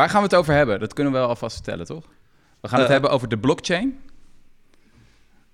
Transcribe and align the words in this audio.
Waar 0.00 0.08
gaan 0.08 0.18
we 0.18 0.26
het 0.26 0.34
over 0.34 0.54
hebben? 0.54 0.80
Dat 0.80 0.92
kunnen 0.92 1.12
we 1.12 1.18
wel 1.18 1.28
alvast 1.28 1.54
vertellen, 1.54 1.86
toch? 1.86 2.04
We 2.60 2.68
gaan 2.68 2.78
het 2.78 2.86
Eh. 2.86 2.92
hebben 2.92 3.10
over 3.10 3.28
de 3.28 3.38
blockchain. 3.38 4.00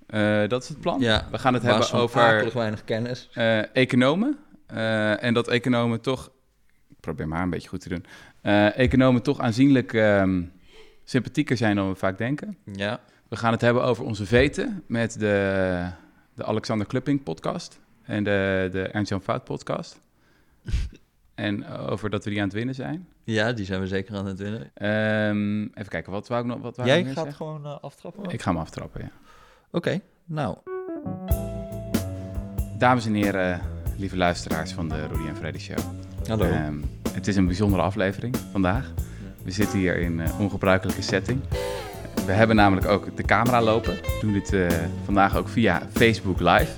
Eh, 0.07 0.49
dat 0.49 0.63
is 0.63 0.69
het 0.69 0.81
plan. 0.81 1.01
Ja, 1.01 1.27
We 1.31 1.39
gaan 1.39 1.55
het 1.55 1.63
hebben 1.63 1.93
over 1.93 2.53
weinig 2.55 2.85
kennis. 2.85 3.29
eh, 3.33 3.77
economen. 3.77 4.39
En 5.21 5.35
dat 5.35 5.49
economen 5.49 6.01
toch... 6.01 6.31
Ik 6.89 6.97
probeer 7.01 7.29
maar 7.29 7.43
een 7.43 7.51
beetje 7.51 7.69
goed 7.69 7.81
te 7.81 7.89
doen. 7.89 8.05
Economen 8.73 9.23
toch 9.23 9.41
aanzienlijk 9.41 9.93
ehm, 9.93 10.43
sympathieker 11.05 11.57
zijn 11.57 11.77
dan 11.77 11.89
we 11.89 11.95
vaak 11.95 12.19
denken. 12.19 12.57
Ja. 12.73 13.01
We 13.29 13.37
gaan 13.37 13.53
het 13.53 13.61
hebben 13.61 13.83
over 13.83 14.05
onze 14.05 14.27
veten 14.27 14.83
met 14.87 15.13
de, 15.21 15.89
de 16.35 16.45
Alexander 16.45 16.87
Klupping 16.87 17.23
podcast 17.23 17.81
en 18.03 18.25
de, 18.25 18.69
de 18.73 18.83
Ernst-Jan 18.83 19.23
Fout 19.23 19.45
podcast. 19.45 20.01
en 21.37 21.67
over 21.69 22.11
dat 22.11 22.25
we 22.25 22.31
die 22.31 22.39
aan 22.39 22.45
het 22.45 22.55
winnen 22.55 22.75
zijn. 22.75 23.07
ja, 23.25 23.53
die 23.53 23.65
zijn 23.65 23.81
we 23.81 23.87
zeker 23.87 24.17
aan 24.17 24.27
het 24.27 24.39
winnen. 24.39 24.71
Ehm, 24.75 25.63
even 25.63 25.89
kijken, 25.89 26.13
wat 26.13 26.29
wou 26.29 26.41
ik 26.41 26.47
nog 26.47 26.61
wat 26.61 26.77
wou 26.77 26.89
Jij 26.89 27.05
gaat 27.05 27.15
zeggen? 27.15 27.35
gewoon 27.35 27.65
eh, 27.65 27.79
aftrappen? 27.81 28.31
Ik 28.31 28.43
ga 28.43 28.51
hem 28.51 28.61
aftrappen, 28.61 29.01
ja. 29.03 29.11
Oké, 29.71 30.01
nou. 30.25 30.57
Dames 32.79 33.07
en 33.07 33.15
heren, 33.15 33.61
lieve 33.97 34.17
luisteraars 34.17 34.73
van 34.73 34.89
de 34.89 35.07
Rudy 35.07 35.29
en 35.29 35.37
Freddy 35.37 35.59
Show. 35.59 35.79
Hallo. 36.27 36.45
Ehm, 36.45 36.75
het 37.13 37.27
is 37.27 37.37
een 37.37 37.47
bijzondere 37.47 37.83
aflevering 37.83 38.37
vandaag. 38.53 38.93
We 39.45 39.51
zitten 39.51 39.79
hier 39.79 39.97
in 39.97 40.19
een 40.19 40.33
ongebruikelijke 40.39 41.03
setting. 41.03 41.41
We 42.27 42.33
hebben 42.33 42.57
namelijk 42.57 42.87
ook 42.87 43.17
de 43.17 43.23
camera 43.23 43.63
lopen. 43.63 43.95
We 43.95 44.19
doen 44.21 44.33
dit 44.33 44.53
eh, 44.53 44.67
vandaag 45.05 45.37
ook 45.37 45.49
via 45.49 45.83
Facebook 45.93 46.41
Live. 46.41 46.73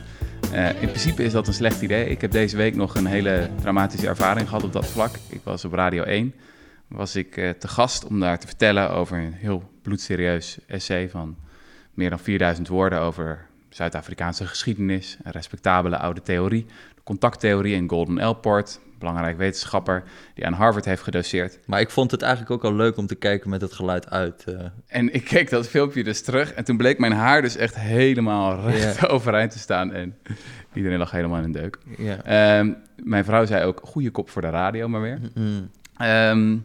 Eh, 0.52 0.82
in 0.82 0.88
principe 0.88 1.22
is 1.22 1.32
dat 1.32 1.46
een 1.46 1.54
slecht 1.54 1.82
idee. 1.82 2.08
Ik 2.08 2.20
heb 2.20 2.30
deze 2.30 2.56
week 2.56 2.74
nog 2.74 2.94
een 2.94 3.06
hele 3.06 3.50
dramatische 3.60 4.06
ervaring 4.06 4.48
gehad 4.48 4.64
op 4.64 4.72
dat 4.72 4.86
vlak. 4.86 5.14
Ik 5.28 5.40
was 5.44 5.64
op 5.64 5.72
Radio 5.72 6.02
1. 6.02 6.34
Was 6.88 7.16
ik 7.16 7.36
eh, 7.36 7.50
te 7.50 7.68
gast 7.68 8.04
om 8.04 8.20
daar 8.20 8.38
te 8.38 8.46
vertellen 8.46 8.90
over 8.90 9.18
een 9.18 9.32
heel 9.32 9.70
bloedserieus 9.82 10.58
essay 10.66 11.08
van 11.08 11.36
meer 11.94 12.10
dan 12.10 12.18
4000 12.18 12.68
woorden 12.68 13.00
over 13.00 13.46
Zuid-Afrikaanse 13.68 14.46
geschiedenis, 14.46 15.16
een 15.22 15.32
respectabele 15.32 15.98
oude 15.98 16.22
theorie, 16.22 16.66
de 16.94 17.02
contacttheorie 17.04 17.74
en 17.74 17.88
Golden 17.88 18.28
L-port, 18.28 18.80
belangrijk 18.98 19.36
wetenschapper 19.36 20.02
die 20.34 20.46
aan 20.46 20.52
Harvard 20.52 20.84
heeft 20.84 21.02
gedoseerd. 21.02 21.58
Maar 21.66 21.80
ik 21.80 21.90
vond 21.90 22.10
het 22.10 22.22
eigenlijk 22.22 22.52
ook 22.52 22.64
al 22.64 22.74
leuk 22.76 22.96
om 22.96 23.06
te 23.06 23.14
kijken 23.14 23.50
met 23.50 23.60
het 23.60 23.72
geluid 23.72 24.10
uit. 24.10 24.44
eh. 24.44 24.64
En 24.86 25.14
ik 25.14 25.24
keek 25.24 25.50
dat 25.50 25.68
filmpje 25.68 26.04
dus 26.04 26.22
terug 26.22 26.52
en 26.52 26.64
toen 26.64 26.76
bleek 26.76 26.98
mijn 26.98 27.12
haar 27.12 27.42
dus 27.42 27.56
echt 27.56 27.74
helemaal 27.78 28.70
recht 28.70 29.08
overeind 29.08 29.50
te 29.50 29.58
staan 29.58 29.92
en 29.92 30.16
iedereen 30.72 30.98
lag 30.98 31.10
helemaal 31.10 31.38
in 31.38 31.44
een 31.44 31.52
deuk. 31.52 31.78
Ehm, 32.24 32.72
mijn 33.02 33.24
vrouw 33.24 33.44
zei 33.46 33.64
ook, 33.64 33.80
goede 33.84 34.10
kop 34.10 34.30
voor 34.30 34.42
de 34.42 34.50
radio 34.50 34.88
maar 34.88 35.00
weer. 35.00 35.18
Mm. 35.34 35.70
Ehm, 35.96 36.56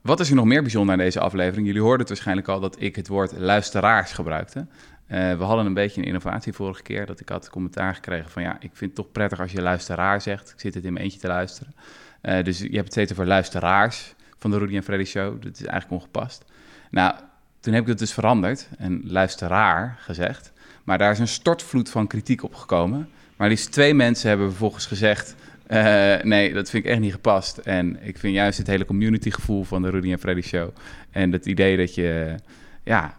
wat 0.00 0.20
is 0.20 0.28
er 0.30 0.34
nog 0.36 0.44
meer 0.44 0.62
bijzonder 0.62 0.92
aan 0.92 0.98
deze 1.00 1.20
aflevering? 1.20 1.66
Jullie 1.66 1.82
hoorden 1.82 2.00
het 2.00 2.08
waarschijnlijk 2.08 2.48
al 2.48 2.60
dat 2.60 2.76
ik 2.78 2.96
het 2.96 3.08
woord 3.08 3.32
luisteraars 3.38 4.12
gebruikte. 4.12 4.66
Eh, 5.08 5.36
we 5.36 5.44
hadden 5.44 5.66
een 5.66 5.74
beetje 5.74 6.00
een 6.00 6.06
innovatie 6.06 6.52
vorige 6.52 6.82
keer. 6.82 7.06
Dat 7.06 7.20
ik 7.20 7.28
had 7.28 7.50
commentaar 7.50 7.94
gekregen 7.94 8.30
van 8.30 8.42
ja, 8.42 8.54
ik 8.54 8.70
vind 8.72 8.80
het 8.80 8.94
toch 8.94 9.12
prettig 9.12 9.40
als 9.40 9.52
je 9.52 9.62
luisteraar 9.62 10.20
zegt. 10.20 10.50
Ik 10.50 10.60
zit 10.60 10.74
het 10.74 10.84
in 10.84 10.92
mijn 10.92 11.04
eentje 11.04 11.20
te 11.20 11.26
luisteren. 11.26 11.74
Eh, 12.20 12.44
dus 12.44 12.58
je 12.58 12.64
hebt 12.64 12.76
het 12.76 12.92
steeds 12.92 13.12
over 13.12 13.26
luisteraars 13.26 14.14
van 14.38 14.50
de 14.50 14.58
Rudy 14.58 14.76
en 14.76 14.82
Freddy 14.82 15.04
Show. 15.04 15.42
Dat 15.42 15.52
is 15.52 15.64
eigenlijk 15.64 16.02
ongepast. 16.02 16.44
Nou, 16.90 17.14
toen 17.60 17.72
heb 17.72 17.82
ik 17.82 17.88
het 17.88 17.98
dus 17.98 18.12
veranderd 18.12 18.68
en 18.78 19.02
luisteraar 19.04 19.96
gezegd. 20.00 20.52
Maar 20.84 20.98
daar 20.98 21.12
is 21.12 21.18
een 21.18 21.28
stortvloed 21.28 21.90
van 21.90 22.06
kritiek 22.06 22.42
op 22.42 22.54
gekomen. 22.54 23.08
Maar 23.36 23.48
liefst 23.48 23.72
twee 23.72 23.94
mensen 23.94 24.28
hebben 24.28 24.48
vervolgens 24.48 24.86
gezegd... 24.86 25.34
eh, 25.66 26.22
nee, 26.22 26.52
dat 26.52 26.70
vind 26.70 26.84
ik 26.84 26.90
echt 26.90 27.00
niet 27.00 27.12
gepast. 27.12 27.58
En 27.58 27.98
ik 28.02 28.18
vind 28.18 28.34
juist 28.34 28.58
het 28.58 28.66
hele 28.66 28.84
communitygevoel 28.84 29.64
van 29.64 29.82
de 29.82 29.90
Rudy 29.90 30.12
en 30.12 30.18
Freddy 30.18 30.40
Show... 30.40 30.70
en 31.10 31.32
het 31.32 31.46
idee 31.46 31.76
dat 31.76 31.94
je 31.94 32.34
ja, 32.84 33.18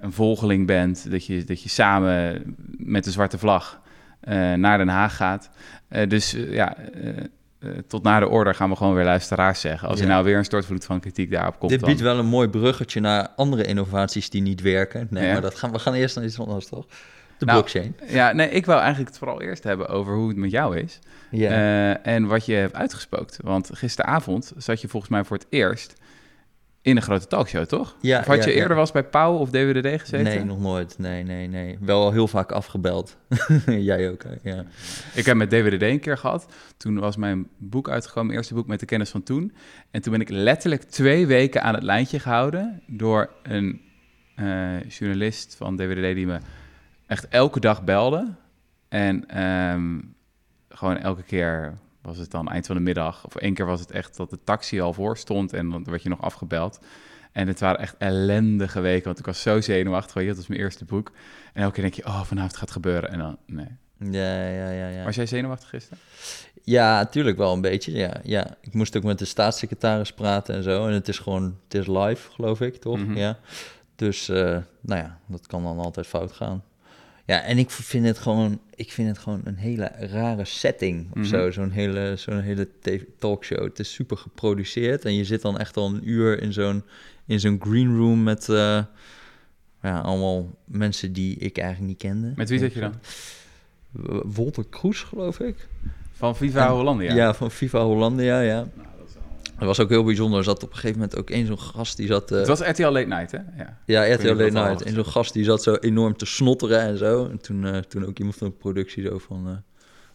een 0.00 0.12
volgeling 0.12 0.66
bent... 0.66 1.10
Dat 1.10 1.26
je, 1.26 1.44
dat 1.44 1.62
je 1.62 1.68
samen 1.68 2.42
met 2.76 3.04
de 3.04 3.10
zwarte 3.10 3.38
vlag 3.38 3.80
eh, 4.20 4.52
naar 4.52 4.78
Den 4.78 4.88
Haag 4.88 5.16
gaat. 5.16 5.50
Eh, 5.88 6.08
dus 6.08 6.34
eh, 6.34 6.52
ja... 6.52 6.76
eh, 6.76 7.08
eh, 7.08 7.70
tot 7.88 8.02
na 8.02 8.20
de 8.20 8.28
order 8.28 8.54
gaan 8.54 8.70
we 8.70 8.76
gewoon 8.76 8.94
weer 8.94 9.04
luisteraars 9.04 9.60
zeggen. 9.60 9.88
Als 9.88 10.00
er 10.00 10.06
Ja. 10.06 10.12
nou 10.12 10.24
weer 10.24 10.36
een 10.38 10.44
stortvloed 10.44 10.84
van 10.84 11.00
kritiek 11.00 11.30
daarop 11.30 11.58
komt, 11.58 11.70
Dit 11.70 11.80
dan... 11.80 11.88
biedt 11.88 12.00
wel 12.02 12.18
een 12.18 12.26
mooi 12.26 12.48
bruggetje 12.48 13.00
naar 13.00 13.28
andere 13.36 13.64
innovaties 13.64 14.30
die 14.30 14.42
niet 14.42 14.60
werken. 14.60 15.06
Nee, 15.10 15.26
Ja. 15.26 15.32
maar 15.32 15.40
dat 15.42 15.54
gaan, 15.54 15.72
we 15.72 15.78
gaan 15.78 15.94
eerst 15.94 16.16
naar 16.16 16.24
iets 16.24 16.38
anders, 16.40 16.66
toch? 16.66 16.86
De 17.38 17.44
Nou, 17.44 17.58
blockchain. 17.58 17.96
Ja, 18.08 18.32
nee, 18.32 18.48
ik 18.48 18.66
wou 18.66 18.78
eigenlijk 18.80 19.08
het 19.10 19.18
vooral 19.18 19.42
eerst 19.42 19.64
hebben 19.64 19.88
over 19.88 20.14
hoe 20.14 20.28
het 20.28 20.36
met 20.36 20.50
jou 20.50 20.78
is. 20.78 20.98
Ja. 21.30 21.50
Eh, 21.50 22.12
en 22.14 22.26
wat 22.26 22.46
je 22.46 22.54
hebt 22.54 22.74
uitgespookt. 22.74 23.38
Want 23.42 23.70
gisteravond 23.72 24.52
zat 24.56 24.80
je 24.80 24.88
volgens 24.88 25.10
mij 25.12 25.24
voor 25.24 25.36
het 25.36 25.46
eerst 25.50 25.94
in 26.84 26.96
een 26.96 27.02
grote 27.02 27.26
talkshow, 27.26 27.64
toch? 27.64 27.96
Ja, 28.00 28.18
of 28.18 28.26
had 28.26 28.36
ja, 28.36 28.44
je 28.44 28.52
eerder 28.52 28.68
wel 28.70 28.80
eens 28.80 28.92
bij 28.92 29.04
Pauw 29.04 29.36
of 29.36 29.50
DWDD 29.50 30.00
gezeten? 30.00 30.22
nee, 30.22 30.44
nog 30.44 30.60
nooit. 30.60 30.98
Nee, 30.98 31.22
nee, 31.22 31.48
nee. 31.48 31.78
Wel 31.80 32.12
heel 32.12 32.28
vaak 32.28 32.52
afgebeld. 32.52 33.16
Jij 33.66 34.10
ook, 34.10 34.22
hè? 34.22 34.50
Ja. 34.50 34.64
Ik 35.14 35.24
heb 35.24 35.36
met 35.36 35.50
DWDD 35.50 35.82
een 35.82 36.00
keer 36.00 36.18
gehad. 36.18 36.46
Toen 36.76 36.98
was 36.98 37.16
mijn 37.16 37.48
boek 37.56 37.88
uitgekomen, 37.88 38.26
mijn 38.26 38.38
eerste 38.38 38.54
boek 38.54 38.66
met 38.66 38.80
de 38.80 38.86
kennis 38.86 39.10
van 39.10 39.22
toen. 39.22 39.52
En 39.90 40.02
toen 40.02 40.12
ben 40.12 40.20
ik 40.20 40.28
letterlijk 40.28 40.82
twee 40.82 41.26
weken 41.26 41.62
aan 41.62 41.74
het 41.74 41.82
lijntje 41.82 42.18
gehouden 42.18 42.82
door 42.86 43.30
een 43.42 43.80
eh, 44.34 44.88
journalist 44.88 45.54
van 45.56 45.76
DWDD 45.76 46.14
die 46.14 46.26
me 46.26 46.38
echt 47.06 47.28
elke 47.28 47.60
dag 47.60 47.84
belde. 47.84 48.34
En 48.88 49.28
ehm, 49.28 50.00
gewoon 50.68 50.98
elke 50.98 51.22
keer 51.22 51.74
was 52.04 52.18
het 52.18 52.30
dan 52.30 52.48
eind 52.48 52.66
van 52.66 52.76
de 52.76 52.82
middag. 52.82 53.26
Of 53.26 53.36
één 53.36 53.54
keer 53.54 53.66
was 53.66 53.80
het 53.80 53.90
echt 53.90 54.16
dat 54.16 54.30
de 54.30 54.38
taxi 54.44 54.80
al 54.80 54.92
voor 54.92 55.18
stond 55.18 55.52
en 55.52 55.70
dan 55.70 55.84
werd 55.84 56.02
je 56.02 56.08
nog 56.08 56.22
afgebeld. 56.22 56.78
En 57.32 57.48
het 57.48 57.60
waren 57.60 57.80
echt 57.80 57.94
ellendige 57.98 58.80
weken, 58.80 59.04
want 59.04 59.18
ik 59.18 59.26
was 59.26 59.42
zo 59.42 59.60
zenuwachtig. 59.60 60.14
weet 60.14 60.22
je, 60.22 60.28
Dat 60.28 60.38
was 60.38 60.46
mijn 60.46 60.60
eerste 60.60 60.84
boek. 60.84 61.12
En 61.52 61.62
elke 61.62 61.74
keer 61.74 61.82
denk 61.82 61.94
je, 61.94 62.04
oh, 62.04 62.22
vanavond 62.22 62.52
gaat 62.52 62.60
het 62.60 62.70
gebeuren. 62.70 63.10
En 63.10 63.18
dan, 63.18 63.38
nee. 63.46 63.68
Ja, 63.98 64.48
ja, 64.48 64.70
ja, 64.70 64.88
ja. 64.88 65.04
Was 65.04 65.14
jij 65.14 65.26
zenuwachtig 65.26 65.68
gisteren? 65.68 65.98
Ja, 66.62 66.98
natuurlijk 66.98 67.36
wel 67.36 67.52
een 67.52 67.60
beetje. 67.60 67.92
Ja, 67.92 68.14
ja. 68.22 68.56
Ik 68.60 68.74
moest 68.74 68.96
ook 68.96 69.02
met 69.02 69.18
de 69.18 69.24
staatssecretaris 69.24 70.12
praten 70.12 70.54
en 70.54 70.62
zo. 70.62 70.86
En 70.86 70.92
het 70.92 71.08
is 71.08 71.18
gewoon, 71.18 71.58
het 71.64 71.74
is 71.74 71.86
live, 71.86 72.30
geloof 72.30 72.60
ik, 72.60 72.76
toch? 72.76 72.98
Mhm. 72.98 73.16
Ja. 73.16 73.38
Dus, 73.96 74.28
eh, 74.28 74.56
nou 74.80 75.00
ja, 75.00 75.18
dat 75.26 75.46
kan 75.46 75.62
dan 75.62 75.78
altijd 75.78 76.06
fout 76.06 76.32
gaan. 76.32 76.62
Ja, 77.26 77.42
en 77.42 77.58
ik 77.58 77.70
vind 77.70 78.06
het 78.06 78.18
gewoon, 78.18 78.60
ik 78.74 78.92
vind 78.92 79.08
het 79.08 79.18
gewoon 79.18 79.40
een 79.44 79.56
hele 79.56 79.90
rare 79.98 80.44
setting 80.44 81.06
of 81.10 81.16
Mhm. 81.16 81.24
zo. 81.24 81.50
Zo'n 81.50 81.70
hele, 81.70 82.14
zo'n 82.16 82.40
hele 82.40 82.68
talkshow. 83.18 83.64
Het 83.64 83.78
is 83.78 83.92
super 83.92 84.16
geproduceerd 84.16 85.04
en 85.04 85.14
je 85.14 85.24
zit 85.24 85.42
dan 85.42 85.58
echt 85.58 85.76
al 85.76 85.86
een 85.86 86.08
uur 86.08 86.42
in 86.42 86.52
zo'n, 86.52 86.82
in 87.26 87.40
zo'n 87.40 87.60
green 87.62 87.96
room 87.96 88.22
met 88.22 88.48
eh, 88.48 88.82
ja, 89.82 89.98
allemaal 90.00 90.54
mensen 90.64 91.12
die 91.12 91.36
ik 91.36 91.58
eigenlijk 91.58 91.88
niet 91.88 91.98
kende. 91.98 92.32
Met 92.36 92.48
wie 92.48 92.58
zit 92.58 92.72
je 92.74 92.80
dan? 92.80 92.94
Wolter 94.24 94.64
Kroes, 94.70 95.02
geloof 95.02 95.40
ik. 95.40 95.68
Van 96.12 96.36
Viva 96.36 96.66
En- 96.66 96.72
Hollandia? 96.72 97.14
Ja, 97.14 97.34
van 97.34 97.50
Viva 97.50 97.82
Hollandia, 97.84 98.40
ja. 98.40 98.66
Nou, 98.74 98.88
dat 99.66 99.76
Dat 99.76 99.76
was 99.76 99.80
ook 99.86 99.88
heel 99.90 100.04
bijzonder. 100.04 100.38
Er 100.38 100.44
zat 100.44 100.62
op 100.62 100.68
een 100.70 100.74
gegeven 100.74 100.98
moment 100.98 101.18
ook 101.18 101.30
één 101.30 101.46
zo'n 101.46 101.58
gast 101.58 101.96
die 101.96 102.06
zat... 102.06 102.30
eh, 102.30 102.38
Het 102.38 102.46
was 102.46 102.60
RTL 102.60 102.82
Late 102.82 103.06
Night, 103.06 103.30
hè? 103.30 103.38
Ja. 103.56 103.78
ja, 103.86 104.14
RTL 104.14 104.26
Late 104.28 104.42
dat 104.42 104.52
Night. 104.52 104.82
En 104.82 104.94
zo'n 104.94 105.06
gast 105.06 105.32
die 105.32 105.44
zat 105.44 105.62
zo 105.62 105.74
enorm 105.74 106.16
te 106.16 106.26
snotteren 106.26 106.80
en 106.80 106.98
zo. 106.98 107.28
En 107.30 107.38
toen, 107.40 107.66
eh, 107.66 107.78
toen 107.78 108.06
ook 108.06 108.18
iemand 108.18 108.36
van 108.36 108.46
de 108.48 108.54
productie 108.54 109.02
zo 109.06 109.18
van... 109.18 109.42
eh, 109.48 109.52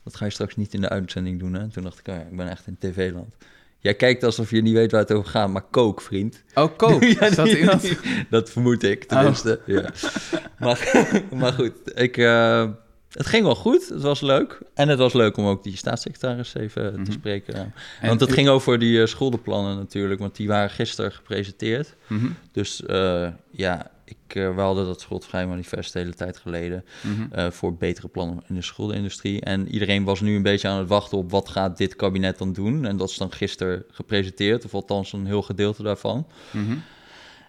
dat 0.04 0.16
ga 0.16 0.26
je 0.26 0.32
straks 0.32 0.56
niet 0.56 0.74
in 0.74 0.82
de 0.82 0.90
uitzending 0.90 1.40
doen, 1.40 1.54
hè? 1.54 1.60
En 1.60 1.70
toen 1.72 1.84
dacht 1.84 2.00
ik, 2.00 2.08
oh 2.08 2.16
ja, 2.16 2.22
ik 2.22 2.36
ben 2.38 2.50
echt 2.50 2.68
in 2.68 2.78
tv-land. 2.80 3.36
Jij 3.80 3.94
kijkt 3.94 4.24
alsof 4.24 4.50
je 4.52 4.62
niet 4.62 4.74
weet 4.74 4.92
waar 4.92 5.02
het 5.02 5.12
over 5.12 5.30
gaat, 5.30 5.50
maar 5.50 5.62
kook, 5.72 6.02
vriend. 6.02 6.44
Oh, 6.54 6.76
Koop. 6.78 7.02
Ja, 7.04 7.30
die- 7.30 7.58
iemand... 7.60 7.94
Dat 8.30 8.50
vermoed 8.50 8.84
ik, 8.84 9.04
tenminste. 9.04 9.60
Ja. 9.66 9.90
Maar, 10.60 11.08
maar 11.40 11.54
goed, 11.54 11.74
ik, 12.00 12.18
het 13.12 13.26
ging 13.26 13.44
wel 13.44 13.56
goed. 13.56 13.90
Het 13.90 14.02
was 14.02 14.22
leuk. 14.22 14.60
En 14.74 14.88
het 14.90 15.00
was 15.00 15.14
leuk 15.14 15.38
om 15.38 15.46
ook 15.46 15.64
die 15.64 15.78
staatssecretaris 15.78 16.54
even 16.54 16.94
Mhm. 16.94 17.04
te 17.04 17.12
spreken. 17.12 17.56
ja. 17.56 17.72
En- 18.02 18.08
want 18.08 18.20
het 18.20 18.32
ging 18.32 18.48
over 18.48 18.80
die 18.80 19.02
eh, 19.02 19.08
schuldenplannen 19.08 19.76
natuurlijk, 19.78 20.20
want 20.20 20.36
die 20.36 20.48
waren 20.48 20.70
gisteren 20.70 21.12
gepresenteerd. 21.12 21.96
Mhm, 22.08 22.28
Dus 22.52 22.86
eh, 22.86 23.28
ja, 23.52 23.92
ik, 24.06 24.36
eh, 24.36 24.56
we 24.56 24.62
hadden 24.62 24.86
dat 24.86 25.02
schuldvrij 25.02 25.48
manifest 25.48 25.94
de 25.94 26.00
hele 26.00 26.14
tijd 26.14 26.38
geleden 26.38 26.86
mhm. 27.02 27.52
voor 27.52 27.74
betere 27.76 28.08
plannen 28.08 28.44
in 28.48 28.56
de 28.56 28.62
schuldenindustrie. 28.62 29.42
En 29.42 29.68
iedereen 29.68 30.04
was 30.04 30.22
nu 30.22 30.36
een 30.36 30.42
beetje 30.42 30.68
aan 30.68 30.80
het 30.80 30.88
wachten 30.88 31.18
op 31.18 31.32
wat 31.32 31.50
gaat 31.50 31.78
dit 31.78 31.96
kabinet 31.96 32.38
dan 32.38 32.54
doen. 32.54 32.86
En 32.86 32.98
dat 32.98 33.10
is 33.10 33.18
dan 33.18 33.32
gisteren 33.32 33.84
gepresenteerd, 33.92 34.66
of 34.66 34.74
althans 34.74 35.14
een 35.14 35.26
heel 35.26 35.42
gedeelte 35.42 35.84
daarvan. 35.84 36.28
Mhm. 36.52 36.76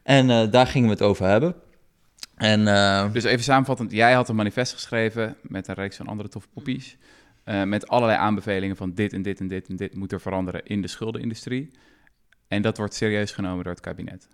En 0.03 0.51
daar 0.51 0.67
gingen 0.67 0.89
we 0.89 0.95
het 0.95 1.03
over 1.03 1.27
hebben. 1.27 1.55
En 2.41 2.69
eh, 2.69 3.13
Dus 3.13 3.25
even 3.25 3.45
samenvattend, 3.45 3.93
jij 3.93 4.13
had 4.13 4.29
een 4.29 4.37
manifest 4.37 4.73
geschreven 4.73 5.37
met 5.43 5.69
een 5.69 5.75
reeks 5.75 5.97
van 5.97 6.07
andere 6.07 6.29
toffe 6.29 6.49
poppies. 6.49 6.97
eh, 7.45 7.63
met 7.63 7.89
allerlei 7.89 8.19
aanbevelingen 8.19 8.77
van 8.77 8.95
dit 8.95 9.13
en 9.13 9.23
dit 9.23 9.41
en 9.41 9.49
dit 9.49 9.69
en 9.69 9.77
dit 9.77 9.95
moet 9.95 10.13
er 10.13 10.21
veranderen 10.21 10.65
in 10.65 10.83
de 10.83 10.89
schuldenindustrie. 10.89 11.71
En 12.49 12.63
dat 12.63 12.77
wordt 12.77 12.95
serieus 12.95 13.33
genomen 13.33 13.65
door 13.65 13.73
het 13.73 13.83
kabinet. 13.83 14.29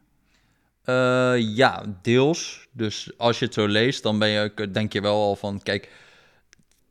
eh, 0.84 1.34
ja, 1.56 1.84
deels. 2.02 2.68
Dus 2.72 3.12
als 3.18 3.38
je 3.38 3.44
het 3.44 3.54
zo 3.54 3.66
leest, 3.66 4.02
dan 4.02 4.18
ben 4.18 4.28
je, 4.28 4.70
denk 4.70 4.92
je 4.92 5.00
wel 5.00 5.22
al 5.22 5.36
van, 5.36 5.62
kijk, 5.62 5.90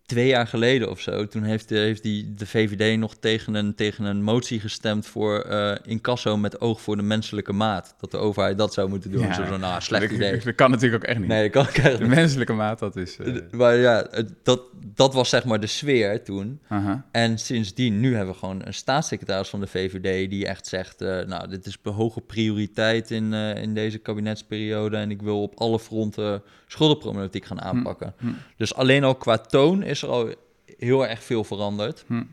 twee 0.05 0.27
jaar 0.27 0.47
geleden 0.47 0.89
of 0.89 0.99
zo, 0.99 1.27
toen 1.27 1.43
heeft 1.43 1.69
de, 1.69 1.77
heeft 1.77 2.03
die, 2.03 2.33
de 2.33 2.45
VVD 2.47 2.97
nog 2.99 3.15
tegen 3.15 3.53
een, 3.53 3.75
tegen 3.75 4.05
een 4.05 4.23
motie 4.23 4.59
gestemd 4.59 5.07
voor 5.07 5.39
eh 5.39 5.75
incasso 5.85 6.37
met 6.37 6.61
oog 6.61 6.81
voor 6.81 6.95
de 6.95 7.01
menselijke 7.01 7.53
maat. 7.53 7.95
Dat 7.99 8.11
de 8.11 8.17
overheid 8.17 8.57
dat 8.57 8.73
zou 8.73 8.89
moeten 8.89 9.11
doen. 9.11 9.21
Ja. 9.21 9.33
Zo 9.33 9.57
nou, 9.57 9.81
slecht 9.81 10.03
dat, 10.03 10.11
idee. 10.11 10.39
dat 10.39 10.55
kan 10.55 10.71
natuurlijk 10.71 11.03
ook 11.03 11.09
echt 11.09 11.19
niet. 11.19 11.27
Nee, 11.27 11.41
dat 11.43 11.51
kan 11.51 11.61
ik 11.61 11.77
eigenlijk 11.77 12.09
De 12.09 12.15
menselijke 12.19 12.53
maat, 12.53 12.79
dat 12.79 12.95
is... 12.95 13.17
eh, 13.17 13.33
niet. 13.33 13.51
Maar 13.51 13.75
ja, 13.75 14.07
dat, 14.43 14.61
dat 14.95 15.13
was 15.13 15.29
zeg 15.29 15.45
maar 15.45 15.59
de 15.59 15.67
sfeer 15.67 16.23
toen. 16.23 16.59
aha. 16.67 17.05
En 17.11 17.37
sindsdien, 17.37 17.99
nu 17.99 18.15
hebben 18.15 18.33
we 18.33 18.39
gewoon 18.39 18.61
een 18.65 18.73
staatssecretaris 18.73 19.49
van 19.49 19.59
de 19.59 19.67
VVD 19.67 20.29
die 20.29 20.47
echt 20.47 20.67
zegt, 20.67 21.01
eh, 21.01 21.25
nou, 21.25 21.47
dit 21.49 21.65
is 21.65 21.77
hoge 21.83 22.21
prioriteit 22.21 23.11
in, 23.11 23.33
eh, 23.33 23.61
in 23.61 23.73
deze 23.73 23.97
kabinetsperiode 23.97 24.97
en 24.97 25.11
ik 25.11 25.21
wil 25.21 25.41
op 25.41 25.59
alle 25.59 25.79
fronten 25.79 26.43
schuldenproblematiek 26.75 27.45
gaan 27.45 27.61
aanpakken. 27.61 28.13
hm. 28.19 28.27
Dus 28.57 28.73
alleen 28.75 29.03
al 29.03 29.15
qua 29.15 29.37
toon 29.37 29.83
is 29.83 30.01
er 30.01 30.09
al 30.09 30.29
heel 30.77 31.07
erg 31.07 31.23
veel 31.23 31.43
veranderd. 31.43 32.03
Hm. 32.07 32.23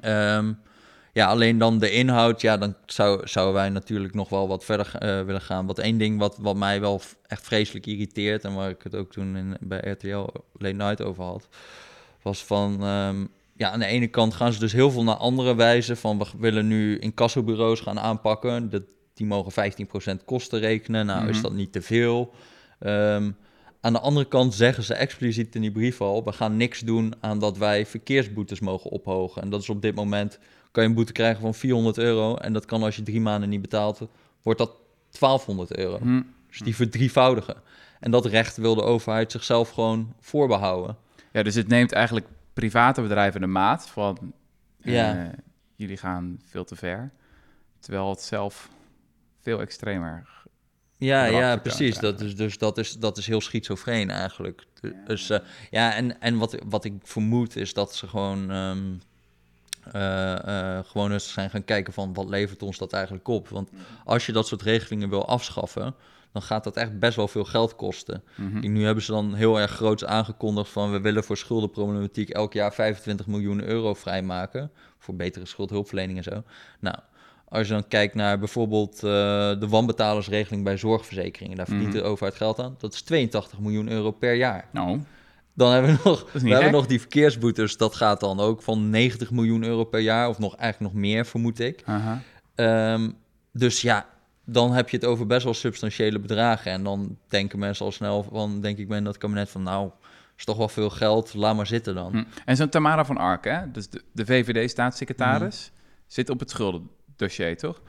Ehm, 0.00 0.52
ja, 1.12 1.26
alleen 1.26 1.58
dan 1.58 1.78
de 1.78 1.90
inhoud, 1.90 2.40
ja, 2.40 2.56
dan 2.56 2.74
zou, 2.86 3.28
zouden 3.28 3.54
wij 3.54 3.68
natuurlijk 3.68 4.14
nog 4.14 4.28
wel 4.28 4.48
wat 4.48 4.64
verder 4.64 4.90
eh, 4.98 5.22
willen 5.22 5.40
gaan. 5.40 5.66
Wat 5.66 5.78
één 5.78 5.98
ding 5.98 6.18
wat, 6.18 6.36
wat 6.40 6.56
mij 6.56 6.80
wel 6.80 7.00
echt 7.26 7.44
vreselijk 7.44 7.86
irriteert 7.86 8.44
en 8.44 8.54
waar 8.54 8.70
ik 8.70 8.82
het 8.82 8.94
ook 8.94 9.12
toen 9.12 9.36
in, 9.36 9.56
bij 9.60 9.78
RTL 9.90 10.26
Late 10.58 10.74
Night 10.74 11.02
over 11.02 11.24
had, 11.24 11.48
was 12.22 12.44
van, 12.44 12.82
ehm, 12.82 13.24
ja, 13.56 13.70
aan 13.70 13.78
de 13.78 13.86
ene 13.86 14.06
kant 14.06 14.34
gaan 14.34 14.52
ze 14.52 14.58
dus 14.58 14.72
heel 14.72 14.90
veel 14.90 15.04
naar 15.04 15.14
andere 15.16 15.54
wijzen 15.54 15.96
van 15.96 16.18
we 16.18 16.24
willen 16.38 16.66
nu 16.66 16.98
incassobureaus 16.98 17.80
gaan 17.80 17.98
aanpakken. 18.00 18.70
Dat, 18.70 18.82
die 19.14 19.26
mogen 19.26 19.52
15% 19.52 20.24
kosten 20.24 20.58
rekenen. 20.60 21.06
Nou, 21.06 21.28
is 21.28 21.34
Mhm. 21.34 21.42
dat 21.42 21.52
niet 21.52 21.72
te 21.72 21.82
veel? 21.82 22.32
Ehm, 22.78 23.30
aan 23.86 23.92
de 23.92 24.00
andere 24.00 24.26
kant 24.26 24.54
zeggen 24.54 24.82
ze 24.82 24.94
expliciet 24.94 25.54
in 25.54 25.60
die 25.60 25.70
brief 25.72 26.00
al: 26.00 26.24
we 26.24 26.32
gaan 26.32 26.56
niks 26.56 26.80
doen 26.80 27.14
aan 27.20 27.38
dat 27.38 27.58
wij 27.58 27.86
verkeersboetes 27.86 28.60
mogen 28.60 28.90
ophogen. 28.90 29.42
En 29.42 29.50
dat 29.50 29.60
is 29.62 29.68
op 29.68 29.82
dit 29.82 29.94
moment 29.94 30.38
kan 30.70 30.82
je 30.82 30.88
een 30.88 30.94
boete 30.94 31.12
krijgen 31.12 31.40
van 31.40 31.54
400 31.54 31.98
euro. 31.98 32.36
En 32.36 32.52
dat 32.52 32.64
kan 32.64 32.82
als 32.82 32.96
je 32.96 33.02
drie 33.02 33.20
maanden 33.20 33.48
niet 33.48 33.60
betaalt, 33.60 34.00
wordt 34.42 34.58
dat 34.58 34.70
1200 35.18 35.76
euro. 35.76 35.98
Hm. 35.98 36.22
Dus 36.48 36.58
die 36.58 36.76
verdrievoudigen. 36.76 37.56
En 38.00 38.10
dat 38.10 38.26
recht 38.26 38.56
wil 38.56 38.74
de 38.74 38.82
overheid 38.82 39.32
zichzelf 39.32 39.70
gewoon 39.70 40.14
voorbehouden. 40.20 40.96
Ja, 41.32 41.42
dus 41.42 41.54
het 41.54 41.68
neemt 41.68 41.92
eigenlijk 41.92 42.26
private 42.52 43.02
bedrijven 43.02 43.40
de 43.40 43.46
maat 43.46 43.88
van... 43.88 44.32
eh, 44.82 44.92
Ja. 44.94 45.30
jullie 45.76 45.96
gaan 45.96 46.40
veel 46.44 46.64
te 46.64 46.76
ver. 46.76 47.10
Terwijl 47.80 48.10
het 48.10 48.20
zelf 48.22 48.68
veel 49.40 49.60
extremer... 49.60 50.28
Ja, 50.98 51.24
ja, 51.24 51.56
precies. 51.56 51.98
Dat 51.98 52.20
is, 52.20 52.36
dus 52.36 52.58
dat 52.58 52.78
is, 52.78 52.92
dat 52.92 53.18
is 53.18 53.26
heel 53.26 53.40
schizofreen 53.40 54.10
eigenlijk. 54.10 54.66
Dus 55.06 55.30
eh, 55.30 55.38
ja, 55.70 55.94
en, 55.94 56.20
en 56.20 56.38
wat, 56.38 56.56
wat 56.68 56.84
ik 56.84 56.92
vermoed 57.02 57.56
is 57.56 57.72
dat 57.72 57.94
ze 57.94 58.06
gewoon, 58.06 58.50
ehm, 58.50 58.78
eh, 59.92 60.76
eh, 60.78 60.84
gewoon 60.84 61.12
eens 61.12 61.32
zijn 61.32 61.50
gaan 61.50 61.64
kijken 61.64 61.92
van 61.92 62.14
wat 62.14 62.28
levert 62.28 62.62
ons 62.62 62.78
dat 62.78 62.92
eigenlijk 62.92 63.28
op. 63.28 63.48
Want 63.48 63.70
als 64.04 64.26
je 64.26 64.32
dat 64.32 64.46
soort 64.46 64.62
regelingen 64.62 65.08
wil 65.08 65.28
afschaffen, 65.28 65.94
dan 66.32 66.42
gaat 66.42 66.64
dat 66.64 66.76
echt 66.76 66.98
best 66.98 67.16
wel 67.16 67.28
veel 67.28 67.44
geld 67.44 67.76
kosten. 67.76 68.22
Mhm. 68.34 68.72
Nu 68.72 68.84
hebben 68.84 69.04
ze 69.04 69.12
dan 69.12 69.34
heel 69.34 69.60
erg 69.60 69.70
groots 69.70 70.04
aangekondigd 70.04 70.70
van 70.70 70.92
we 70.92 71.00
willen 71.00 71.24
voor 71.24 71.36
schuldenproblematiek 71.36 72.30
elk 72.30 72.52
jaar 72.52 72.74
25 72.74 73.26
miljoen 73.26 73.62
euro 73.62 73.94
vrijmaken. 73.94 74.70
Voor 74.98 75.16
betere 75.16 75.46
schuldhulpverlening 75.46 76.18
en 76.18 76.24
zo. 76.24 76.42
Nou, 76.80 76.96
als 77.48 77.66
je 77.66 77.72
dan 77.72 77.88
kijkt 77.88 78.14
naar 78.14 78.38
bijvoorbeeld 78.38 78.94
eh, 78.94 79.00
de 79.60 79.66
wanbetalersregeling 79.68 80.64
bij 80.64 80.76
zorgverzekeringen, 80.76 81.56
daar 81.56 81.66
verdient 81.66 81.88
Mhm. 81.92 81.96
de 81.98 82.02
overheid 82.04 82.34
geld 82.36 82.58
aan. 82.60 82.74
Dat 82.78 82.92
is 82.92 83.02
82 83.02 83.58
miljoen 83.58 83.88
euro 83.90 84.10
per 84.10 84.34
jaar. 84.34 84.68
Nou, 84.72 85.00
Dan 85.54 85.72
hebben 85.72 85.90
we 85.92 86.00
nog, 86.04 86.32
we 86.32 86.48
hebben 86.48 86.72
nog 86.72 86.86
die 86.86 87.00
verkeersboetes, 87.00 87.76
dat 87.76 87.94
gaat 87.94 88.20
dan 88.20 88.40
ook 88.40 88.62
van 88.62 88.90
90 88.90 89.30
miljoen 89.30 89.64
euro 89.64 89.84
per 89.84 90.00
jaar, 90.00 90.28
of 90.28 90.38
nog 90.38 90.56
eigenlijk 90.56 90.92
nog 90.92 91.02
meer, 91.02 91.26
vermoed 91.26 91.58
ik. 91.60 91.82
Ehm, 92.54 93.10
dus 93.52 93.80
ja, 93.80 94.06
dan 94.44 94.72
heb 94.72 94.88
je 94.88 94.96
het 94.96 95.06
over 95.06 95.26
best 95.26 95.44
wel 95.44 95.54
substantiële 95.54 96.18
bedragen. 96.18 96.72
En 96.72 96.82
dan 96.82 97.18
denken 97.28 97.58
mensen 97.58 97.84
al 97.84 97.92
snel 97.92 98.22
van, 98.22 98.60
denk 98.60 98.78
ik 98.78 98.88
bij 98.88 99.00
dat 99.00 99.18
kabinet 99.18 99.50
van, 99.50 99.62
nou, 99.62 99.90
is 100.36 100.44
toch 100.44 100.56
wel 100.56 100.68
veel 100.68 100.90
geld, 100.90 101.34
laat 101.34 101.56
maar 101.56 101.66
zitten 101.66 101.94
dan. 101.94 102.12
Hm. 102.12 102.24
En 102.44 102.56
zo'n 102.56 102.68
Tamara 102.68 103.04
van 103.04 103.16
Ark, 103.16 103.44
hè? 103.44 103.70
dus 103.70 103.88
de, 103.88 104.02
de 104.12 104.26
VVD-staatssecretaris, 104.26 105.70
zit 106.06 106.30
op 106.30 106.40
het 106.40 106.52
schuldendossier, 107.16 107.56
toch? 107.56 107.82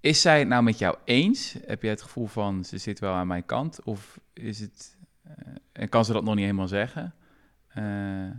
Is 0.00 0.20
zij 0.20 0.38
het 0.38 0.48
nou 0.48 0.62
met 0.62 0.78
jou 0.78 0.96
eens? 1.04 1.54
Heb 1.66 1.82
je 1.82 1.88
het 1.88 2.02
gevoel 2.02 2.26
van 2.26 2.64
ze 2.64 2.78
zit 2.78 2.98
wel 2.98 3.12
aan 3.12 3.26
mijn 3.26 3.46
kant? 3.46 3.82
Of 3.84 4.18
is 4.32 4.60
het. 4.60 4.96
eh, 5.22 5.32
en 5.72 5.88
kan 5.88 6.04
ze 6.04 6.12
dat 6.12 6.24
nog 6.24 6.34
niet 6.34 6.44
helemaal 6.44 6.68
zeggen? 6.68 7.14
Eh, 7.68 8.30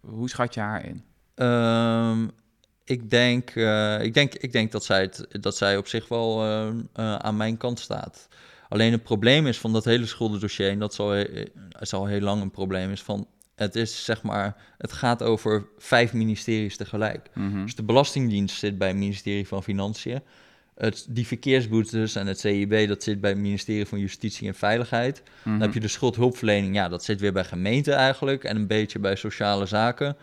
hoe 0.00 0.28
schat 0.28 0.54
je 0.54 0.60
haar 0.60 0.84
in? 0.84 1.04
Ehm, 1.34 2.28
ik, 2.84 3.10
denk, 3.10 3.50
eh, 3.50 4.02
ik, 4.02 4.14
denk, 4.14 4.34
ik 4.34 4.52
denk 4.52 4.72
dat 4.72 4.84
zij, 4.84 5.00
het, 5.00 5.26
dat 5.30 5.56
zij 5.56 5.76
op 5.76 5.86
zich 5.86 6.08
wel 6.08 6.44
aan 6.94 7.36
mijn 7.36 7.56
kant 7.56 7.78
staat. 7.80 8.28
Alleen 8.68 8.92
het 8.92 9.02
probleem 9.02 9.46
is 9.46 9.58
van 9.58 9.72
dat 9.72 9.84
hele 9.84 10.06
schuldendossier, 10.06 10.70
en 10.70 10.78
dat 10.78 10.94
zal, 10.94 11.08
he- 11.10 11.44
is 11.80 11.92
al 11.92 12.06
heel 12.06 12.20
lang 12.20 12.42
een 12.42 12.50
probleem, 12.50 12.90
is 12.90 13.02
van 13.02 13.26
het 13.58 13.74
is 13.76 14.04
zeg 14.04 14.22
maar, 14.22 14.56
het 14.78 14.92
gaat 14.92 15.22
over 15.22 15.66
vijf 15.78 16.12
ministeries 16.12 16.76
tegelijk. 16.76 17.30
Mhm. 17.34 17.62
Dus 17.62 17.74
de 17.74 17.82
Belastingdienst 17.82 18.58
zit 18.58 18.78
bij 18.78 18.88
het 18.88 18.96
ministerie 18.96 19.46
van 19.48 19.62
Financiën. 19.62 20.20
Het, 20.74 21.06
die 21.08 21.26
verkeersboetes 21.26 22.14
en 22.14 22.26
het 22.26 22.38
CIB, 22.40 22.88
dat 22.88 23.02
zit 23.02 23.20
bij 23.20 23.30
het 23.30 23.38
ministerie 23.38 23.86
van 23.86 23.98
Justitie 23.98 24.48
en 24.48 24.54
Veiligheid. 24.54 25.22
Mhm. 25.42 25.50
Dan 25.50 25.60
heb 25.60 25.74
je 25.74 25.80
de 25.80 25.88
schuldhulpverlening, 25.88 26.74
ja, 26.74 26.88
dat 26.88 27.04
zit 27.04 27.20
weer 27.20 27.32
bij 27.32 27.44
gemeente 27.44 27.92
eigenlijk. 27.92 28.44
En 28.44 28.56
een 28.56 28.66
beetje 28.66 28.98
bij 28.98 29.16
sociale 29.16 29.66
zaken. 29.66 30.16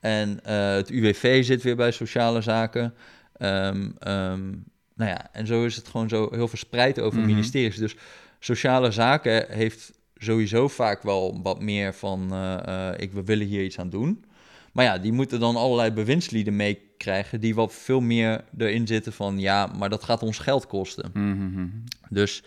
En 0.00 0.44
eh, 0.44 0.74
het 0.74 0.90
UWV 0.90 1.44
zit 1.44 1.62
weer 1.62 1.76
bij 1.76 1.90
sociale 1.90 2.40
zaken. 2.40 2.94
Ehm, 3.36 3.90
ehm, 3.98 4.50
nou 4.94 5.10
ja, 5.10 5.28
en 5.32 5.46
zo 5.46 5.64
is 5.64 5.76
het 5.76 5.88
gewoon 5.88 6.08
zo 6.08 6.28
heel 6.30 6.48
verspreid 6.48 7.00
over 7.00 7.18
Mhm. 7.18 7.28
ministeries. 7.28 7.76
Dus 7.76 7.96
sociale 8.38 8.90
zaken 8.90 9.46
heeft 9.48 9.92
sowieso 10.24 10.68
vaak 10.68 11.02
wel 11.02 11.40
wat 11.42 11.60
meer 11.60 11.94
van... 11.94 12.28
eh, 12.32 12.88
eh, 12.88 12.94
ik, 12.96 13.12
we 13.12 13.24
willen 13.24 13.46
hier 13.46 13.64
iets 13.64 13.78
aan 13.78 13.90
doen. 13.90 14.24
Maar 14.72 14.84
ja, 14.84 14.98
die 14.98 15.12
moeten 15.12 15.40
dan 15.40 15.56
allerlei 15.56 15.90
bewindslieden 15.90 16.56
meekrijgen... 16.56 17.40
die 17.40 17.54
wat 17.54 17.72
veel 17.72 18.00
meer 18.00 18.44
erin 18.58 18.86
zitten 18.86 19.12
van... 19.12 19.38
ja, 19.38 19.66
maar 19.66 19.88
dat 19.88 20.04
gaat 20.04 20.22
ons 20.22 20.38
geld 20.38 20.66
kosten. 20.66 21.10
Mhm. 21.14 21.66
Dus 22.08 22.42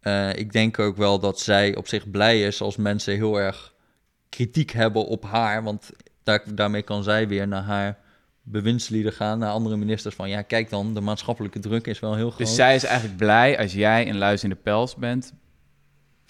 eh, 0.00 0.34
ik 0.34 0.52
denk 0.52 0.78
ook 0.78 0.96
wel 0.96 1.18
dat 1.18 1.40
zij 1.40 1.76
op 1.76 1.86
zich 1.86 2.10
blij 2.10 2.42
is 2.42 2.60
als 2.60 2.76
mensen 2.76 3.14
heel 3.14 3.40
erg 3.40 3.74
kritiek 4.28 4.70
hebben 4.70 5.06
op 5.06 5.24
haar. 5.24 5.62
Want 5.62 5.90
daar, 6.22 6.42
daarmee 6.54 6.82
kan 6.82 7.02
zij 7.02 7.28
weer 7.28 7.48
naar 7.48 7.62
haar 7.62 7.98
bewindslieden 8.42 9.12
gaan, 9.12 9.38
naar 9.38 9.50
andere 9.50 9.76
ministers. 9.76 10.14
Van 10.14 10.28
ja, 10.28 10.42
kijk 10.42 10.70
dan, 10.70 10.94
de 10.94 11.00
maatschappelijke 11.00 11.58
druk 11.58 11.86
is 11.86 12.00
wel 12.00 12.14
heel 12.14 12.30
groot. 12.30 12.46
Dus 12.46 12.54
zij 12.54 12.74
is 12.74 12.84
eigenlijk 12.84 13.18
blij 13.18 13.58
als 13.58 13.72
jij 13.72 14.08
een 14.08 14.18
luis 14.18 14.42
in 14.42 14.50
de 14.50 14.56
pels 14.56 14.94
bent 14.94 15.32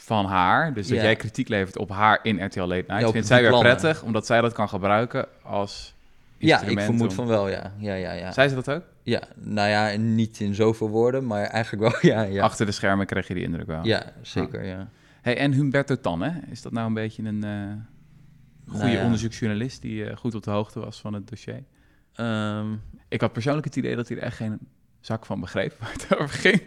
van 0.01 0.25
haar. 0.27 0.75
Dus 0.75 0.89
dat 0.89 1.01
jij 1.01 1.17
kritiek 1.17 1.49
levert 1.49 1.79
op 1.79 1.91
haar 1.91 2.19
in 2.23 2.45
RTL 2.45 2.61
Late 2.61 2.75
Night. 2.87 3.01
Ja, 3.01 3.11
Vindt 3.11 3.27
zij 3.27 3.41
weer 3.41 3.51
plannen. 3.51 3.77
prettig, 3.77 4.03
omdat 4.03 4.27
zij 4.27 4.41
dat 4.41 4.53
kan 4.53 4.69
gebruiken 4.69 5.27
als 5.43 5.95
ja, 6.37 6.61
ik 6.63 6.81
vermoed 6.81 7.09
om- 7.09 7.15
van 7.15 7.27
wel, 7.27 7.49
ja. 7.49 7.73
Ja, 7.79 7.95
ja, 7.95 8.13
ja. 8.13 8.33
Zei 8.33 8.49
ze 8.49 8.55
dat 8.55 8.71
ook? 8.71 8.83
ja. 9.03 9.23
Nou 9.35 9.69
ja, 9.69 9.97
niet 9.97 10.41
in 10.41 10.55
zoveel 10.55 10.89
woorden, 10.89 11.27
maar 11.27 11.45
eigenlijk 11.45 11.93
wel, 11.93 11.99
ja. 12.13 12.23
Ja, 12.23 12.43
Achter 12.43 12.67
de 12.67 12.73
schermen 12.73 13.07
kreeg 13.07 13.29
je 13.29 13.35
die 13.35 13.43
indruk 13.43 13.67
wel. 13.67 13.85
ja 13.87 14.03
zeker, 14.23 14.65
ja. 14.65 14.89
Hey, 15.23 15.37
en 15.39 15.53
Humberto 15.53 16.01
Tan, 16.01 16.23
hè? 16.23 16.31
Is 16.51 16.63
dat 16.63 16.73
nou 16.73 16.87
een 16.87 16.95
beetje 16.95 17.23
een 17.23 17.45
eh 17.45 17.51
goede 18.67 18.85
Nou 18.85 18.97
ja. 18.97 19.05
onderzoeksjournalist 19.05 19.83
die 19.83 20.05
eh, 20.05 20.17
goed 20.17 20.35
op 20.35 20.43
de 20.43 20.51
hoogte 20.51 20.81
was 20.81 21.01
van 21.01 21.13
het 21.15 21.29
dossier? 21.29 21.63
Ehm, 22.15 22.67
Ik 23.09 23.21
had 23.21 23.33
persoonlijk 23.33 23.65
het 23.67 23.77
idee 23.77 23.97
dat 23.97 24.09
hij 24.09 24.17
er 24.17 24.23
echt 24.23 24.37
geen 24.37 24.59
zak 25.09 25.27
van 25.27 25.41
begreep 25.41 25.75
waar 25.79 25.93
het 25.93 26.17
over 26.19 26.29
ging. 26.39 26.63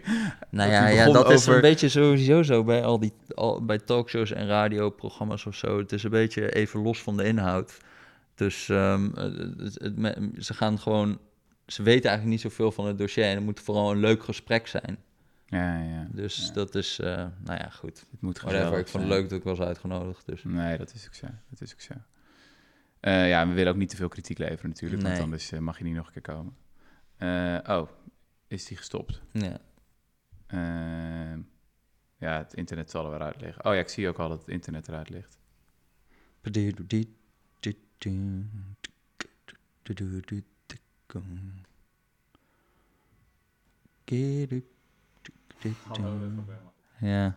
Nou 0.50 0.70
ja, 0.70 0.86
ja 0.88 1.12
dat 1.12 1.30
is 1.30 1.46
een 1.46 1.60
beetje 1.60 1.88
sowieso 1.88 2.42
zo 2.42 2.64
bij 2.64 2.84
al 2.84 2.98
die 3.00 3.12
al, 3.34 3.64
bij 3.64 3.78
talkshows 3.78 4.32
en 4.32 4.46
radioprogramma's 4.46 5.46
of 5.46 5.54
zo. 5.54 5.78
Het 5.78 5.92
is 5.92 6.02
een 6.02 6.10
beetje 6.10 6.52
even 6.54 6.80
los 6.80 7.02
van 7.02 7.16
de 7.16 7.24
inhoud. 7.24 7.76
Dus 8.34 8.68
ehm, 8.68 9.10
het, 9.14 9.78
het- 9.80 10.44
ze 10.44 10.54
gaan 10.54 10.78
gewoon. 10.78 11.18
Ze 11.66 11.82
weten 11.82 12.10
eigenlijk 12.10 12.42
niet 12.42 12.52
zoveel 12.52 12.72
van 12.72 12.86
het 12.86 12.98
dossier 12.98 13.24
en 13.24 13.34
het 13.34 13.44
moet 13.44 13.60
vooral 13.60 13.90
een 13.90 14.00
leuk 14.00 14.24
gesprek 14.24 14.66
zijn. 14.66 14.98
Ja, 15.46 15.82
ja. 15.82 16.06
Dus 16.10 16.46
Ja. 16.46 16.52
dat 16.52 16.74
is, 16.74 16.98
eh, 16.98 17.06
nou 17.44 17.58
ja, 17.58 17.68
goed. 17.70 18.04
Het 18.10 18.20
moet 18.20 18.40
Whatever, 18.40 18.62
gezellig 18.64 18.80
ik 18.84 18.88
vond 18.88 19.04
het 19.04 19.12
leuk 19.12 19.28
dat 19.28 19.38
ik 19.38 19.44
was 19.44 19.60
uitgenodigd. 19.60 20.26
Dus. 20.26 20.42
Nee, 20.44 20.78
dat 20.78 20.92
is 20.94 21.06
ook 21.06 21.14
zo. 21.14 21.26
Dat 21.50 21.60
is 21.60 21.72
ook 21.72 21.80
zo. 21.80 21.94
Eh, 23.00 23.28
ja, 23.28 23.48
we 23.48 23.54
willen 23.54 23.72
ook 23.72 23.78
niet 23.78 23.88
te 23.88 23.96
veel 23.96 24.08
kritiek 24.08 24.38
leveren 24.38 24.68
natuurlijk, 24.68 25.02
want 25.02 25.14
Nee. 25.14 25.22
anders 25.22 25.52
eh, 25.52 25.58
mag 25.58 25.78
je 25.78 25.84
niet 25.84 25.94
nog 25.94 26.06
een 26.06 26.12
keer 26.12 26.34
komen. 26.34 26.54
Eh, 27.16 27.76
oh, 27.76 27.88
is 28.52 28.64
die 28.64 28.76
gestopt? 28.76 29.22
Ja. 29.32 29.60
Eh, 30.46 31.38
ja, 32.16 32.38
het 32.38 32.54
internet 32.54 32.90
zal 32.90 33.04
er 33.04 33.10
weer 33.10 33.20
uit 33.20 33.40
liggen. 33.40 33.64
Oh 33.64 33.74
ja, 33.74 33.80
ik 33.80 33.88
zie 33.88 34.08
ook 34.08 34.18
al 34.18 34.28
dat 34.28 34.38
het 34.38 34.48
internet 34.48 34.88
eruit 34.88 35.08
ligt. 35.08 35.38
Ja. 46.98 47.36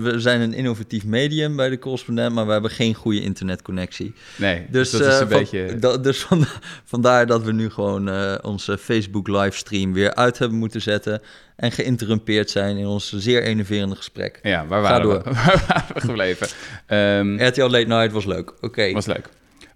We 0.00 0.20
zijn 0.20 0.40
een 0.40 0.52
innovatief 0.54 1.04
medium 1.04 1.56
bij 1.56 1.68
de 1.68 1.78
correspondent, 1.78 2.34
maar 2.34 2.46
we 2.46 2.52
hebben 2.52 2.70
geen 2.70 2.94
goede 2.94 3.20
internetconnectie. 3.20 4.14
Nee, 4.36 4.66
Dus, 4.70 4.90
dat 4.90 5.00
is 5.00 5.06
eh, 5.06 5.12
een 5.12 5.18
van- 5.18 5.38
beetje... 5.38 5.78
da- 5.78 5.96
dus 5.96 6.22
vanda- 6.22 6.46
vandaar 6.84 7.26
dat 7.26 7.42
we 7.42 7.52
nu 7.52 7.70
gewoon 7.70 8.08
eh, 8.08 8.34
onze 8.42 8.78
Facebook 8.78 9.28
livestream 9.28 9.92
weer 9.92 10.14
uit 10.14 10.38
hebben 10.38 10.58
moeten 10.58 10.82
zetten 10.82 11.22
en 11.56 11.72
geïnterrumpeerd 11.72 12.50
zijn 12.50 12.76
in 12.76 12.86
ons 12.86 13.12
zeer 13.12 13.42
enerverende 13.42 13.94
gesprek. 13.96 14.38
Ja, 14.42 14.66
waar 14.66 14.82
waren, 14.82 15.08
we, 15.08 15.20
waar 15.44 15.64
waren 15.68 15.94
we 15.94 16.00
gebleven? 16.00 16.46
Ehm, 16.86 17.42
RTL 17.46 17.62
Late 17.62 17.86
Night 17.86 18.12
was 18.12 18.24
leuk. 18.24 18.52
Oké, 18.60 18.92
was 18.92 19.06
leuk. 19.06 19.28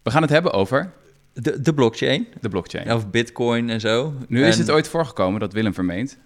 We 0.02 0.10
gaan 0.10 0.22
het 0.22 0.30
hebben 0.30 0.52
over 0.52 0.90
de, 1.32 1.60
de 1.60 1.74
blockchain, 1.74 2.26
de 2.40 2.48
blockchain. 2.48 2.92
of 2.92 3.10
bitcoin 3.10 3.70
en 3.70 3.80
zo. 3.80 4.14
Nu 4.28 4.44
is 4.46 4.58
het 4.58 4.70
ooit 4.70 4.88
voorgekomen 4.88 5.40
dat 5.40 5.52
Willem 5.52 5.74
Vermeend, 5.74 6.18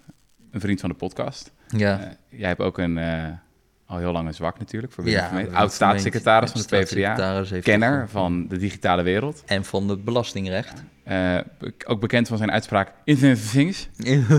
een 0.51 0.59
vriend 0.59 0.79
van 0.79 0.89
de 0.89 0.95
podcast... 0.95 1.51
Ja, 1.77 1.99
eh, 1.99 2.39
jij 2.39 2.47
hebt 2.47 2.61
ook 2.61 2.77
een, 2.77 2.97
al 3.87 3.97
heel 3.97 4.11
lang 4.11 4.27
een 4.27 4.33
zwak 4.33 4.59
natuurlijk 4.59 4.93
voor 4.93 5.09
ja 5.09 5.43
Oud-staatssecretaris 5.51 6.51
van 6.51 6.61
de 6.61 6.67
PvdA. 6.67 7.59
Kenner 7.59 8.09
van 8.09 8.47
de 8.47 8.57
digitale 8.57 9.03
wereld. 9.03 9.43
En 9.45 9.65
van 9.65 9.89
het 9.89 10.03
belastingrecht. 10.03 10.83
Eh, 11.03 11.37
ook 11.85 11.99
bekend 11.99 12.27
van 12.27 12.37
zijn 12.37 12.51
uitspraak 12.51 12.93
Internet 13.03 13.37
of 13.37 13.51
Things. 13.51 13.89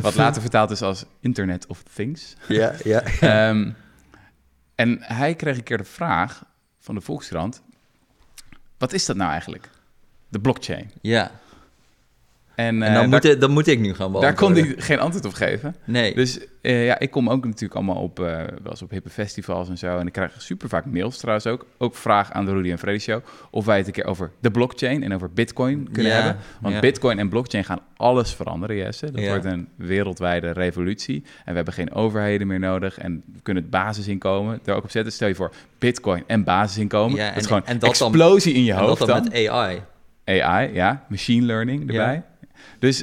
Wat 0.02 0.14
later 0.14 0.40
vertaald 0.40 0.70
is 0.70 0.82
als 0.82 1.04
Internet 1.20 1.66
of 1.66 1.82
Things. 1.94 2.36
Ja, 2.48 2.72
ja. 2.84 3.02
Ehm, 3.20 3.70
en 4.74 4.98
hij 5.00 5.34
kreeg 5.34 5.56
een 5.56 5.62
keer 5.62 5.76
de 5.78 5.84
vraag 5.84 6.44
van 6.78 6.94
de 6.94 7.00
Volkskrant... 7.00 7.62
Wat 8.78 8.92
is 8.92 9.06
dat 9.06 9.16
nou 9.16 9.30
eigenlijk? 9.30 9.70
De 10.28 10.40
blockchain. 10.40 10.90
ja. 11.00 11.30
En, 12.58 12.82
En 12.82 12.82
eh, 12.82 12.86
dan, 12.86 12.94
daar, 12.94 13.08
moet, 13.08 13.22
hij- 13.22 13.38
dan 13.38 13.50
moet 13.50 13.66
ik 13.66 13.78
nu 13.80 13.94
gaan 13.94 14.12
daar 14.12 14.34
kon 14.34 14.52
hij 14.54 14.74
geen 14.76 14.98
antwoord 14.98 15.24
op 15.24 15.32
geven. 15.32 15.76
Nee. 15.84 16.14
Dus 16.14 16.38
eh, 16.62 16.84
ja, 16.86 16.98
ik 16.98 17.10
kom 17.10 17.30
ook 17.30 17.44
natuurlijk 17.44 17.74
allemaal 17.74 18.02
op, 18.02 18.20
eh 18.20 18.24
wel 18.36 18.70
eens 18.70 18.82
op 18.82 18.90
hippe 18.90 19.10
festivals 19.10 19.68
en 19.68 19.78
zo. 19.78 19.98
En 19.98 20.06
ik 20.06 20.12
krijg 20.12 20.32
super 20.42 20.68
vaak 20.68 20.84
mails 20.86 21.16
trouwens 21.18 21.46
ook. 21.46 21.66
Ook 21.78 21.94
vraag 21.96 22.32
aan 22.32 22.44
de 22.44 22.52
Rudy 22.52 22.70
en 22.70 22.78
Freddy 22.78 23.00
Show. 23.00 23.20
Of 23.50 23.64
wij 23.64 23.76
het 23.76 23.86
een 23.86 23.92
keer 23.92 24.04
over 24.04 24.30
de 24.40 24.50
blockchain 24.50 25.02
en 25.02 25.14
over 25.14 25.30
bitcoin 25.32 25.88
kunnen 25.92 26.12
Ja, 26.12 26.18
hebben. 26.22 26.42
Want 26.60 26.74
ja. 26.74 26.80
bitcoin 26.80 27.18
en 27.18 27.28
blockchain 27.28 27.64
gaan 27.64 27.80
alles 27.96 28.34
veranderen, 28.34 28.76
Jesse. 28.76 29.10
Dat 29.10 29.20
Ja. 29.20 29.28
wordt 29.28 29.44
een 29.44 29.68
wereldwijde 29.76 30.50
revolutie. 30.50 31.22
En 31.24 31.50
we 31.50 31.54
hebben 31.54 31.74
geen 31.74 31.92
overheden 31.92 32.46
meer 32.46 32.58
nodig. 32.60 32.98
En 32.98 33.22
we 33.34 33.40
kunnen 33.42 33.62
het 33.62 33.72
basisinkomen 33.72 34.60
er 34.64 34.74
ook 34.74 34.84
op 34.84 34.90
zetten. 34.90 35.12
Stel 35.12 35.28
je 35.28 35.34
voor, 35.34 35.52
bitcoin 35.78 36.24
en 36.26 36.44
basisinkomen. 36.44 37.16
Dat 37.18 37.26
is 37.28 37.34
en- 37.34 37.44
gewoon 37.44 37.66
en 37.66 37.78
dat 37.78 37.96
dan- 37.98 38.08
explosie 38.08 38.54
in 38.54 38.64
je 38.64 38.72
En 38.72 38.78
hoofd 38.78 38.98
dat 38.98 39.08
dan. 39.08 39.22
dan 39.22 39.32
met 39.32 39.48
AI. 39.48 39.80
AI, 40.24 40.70
ja. 40.74 41.04
Machine 41.08 41.46
learning 41.46 41.80
erbij. 41.88 42.22
Dus 42.78 43.02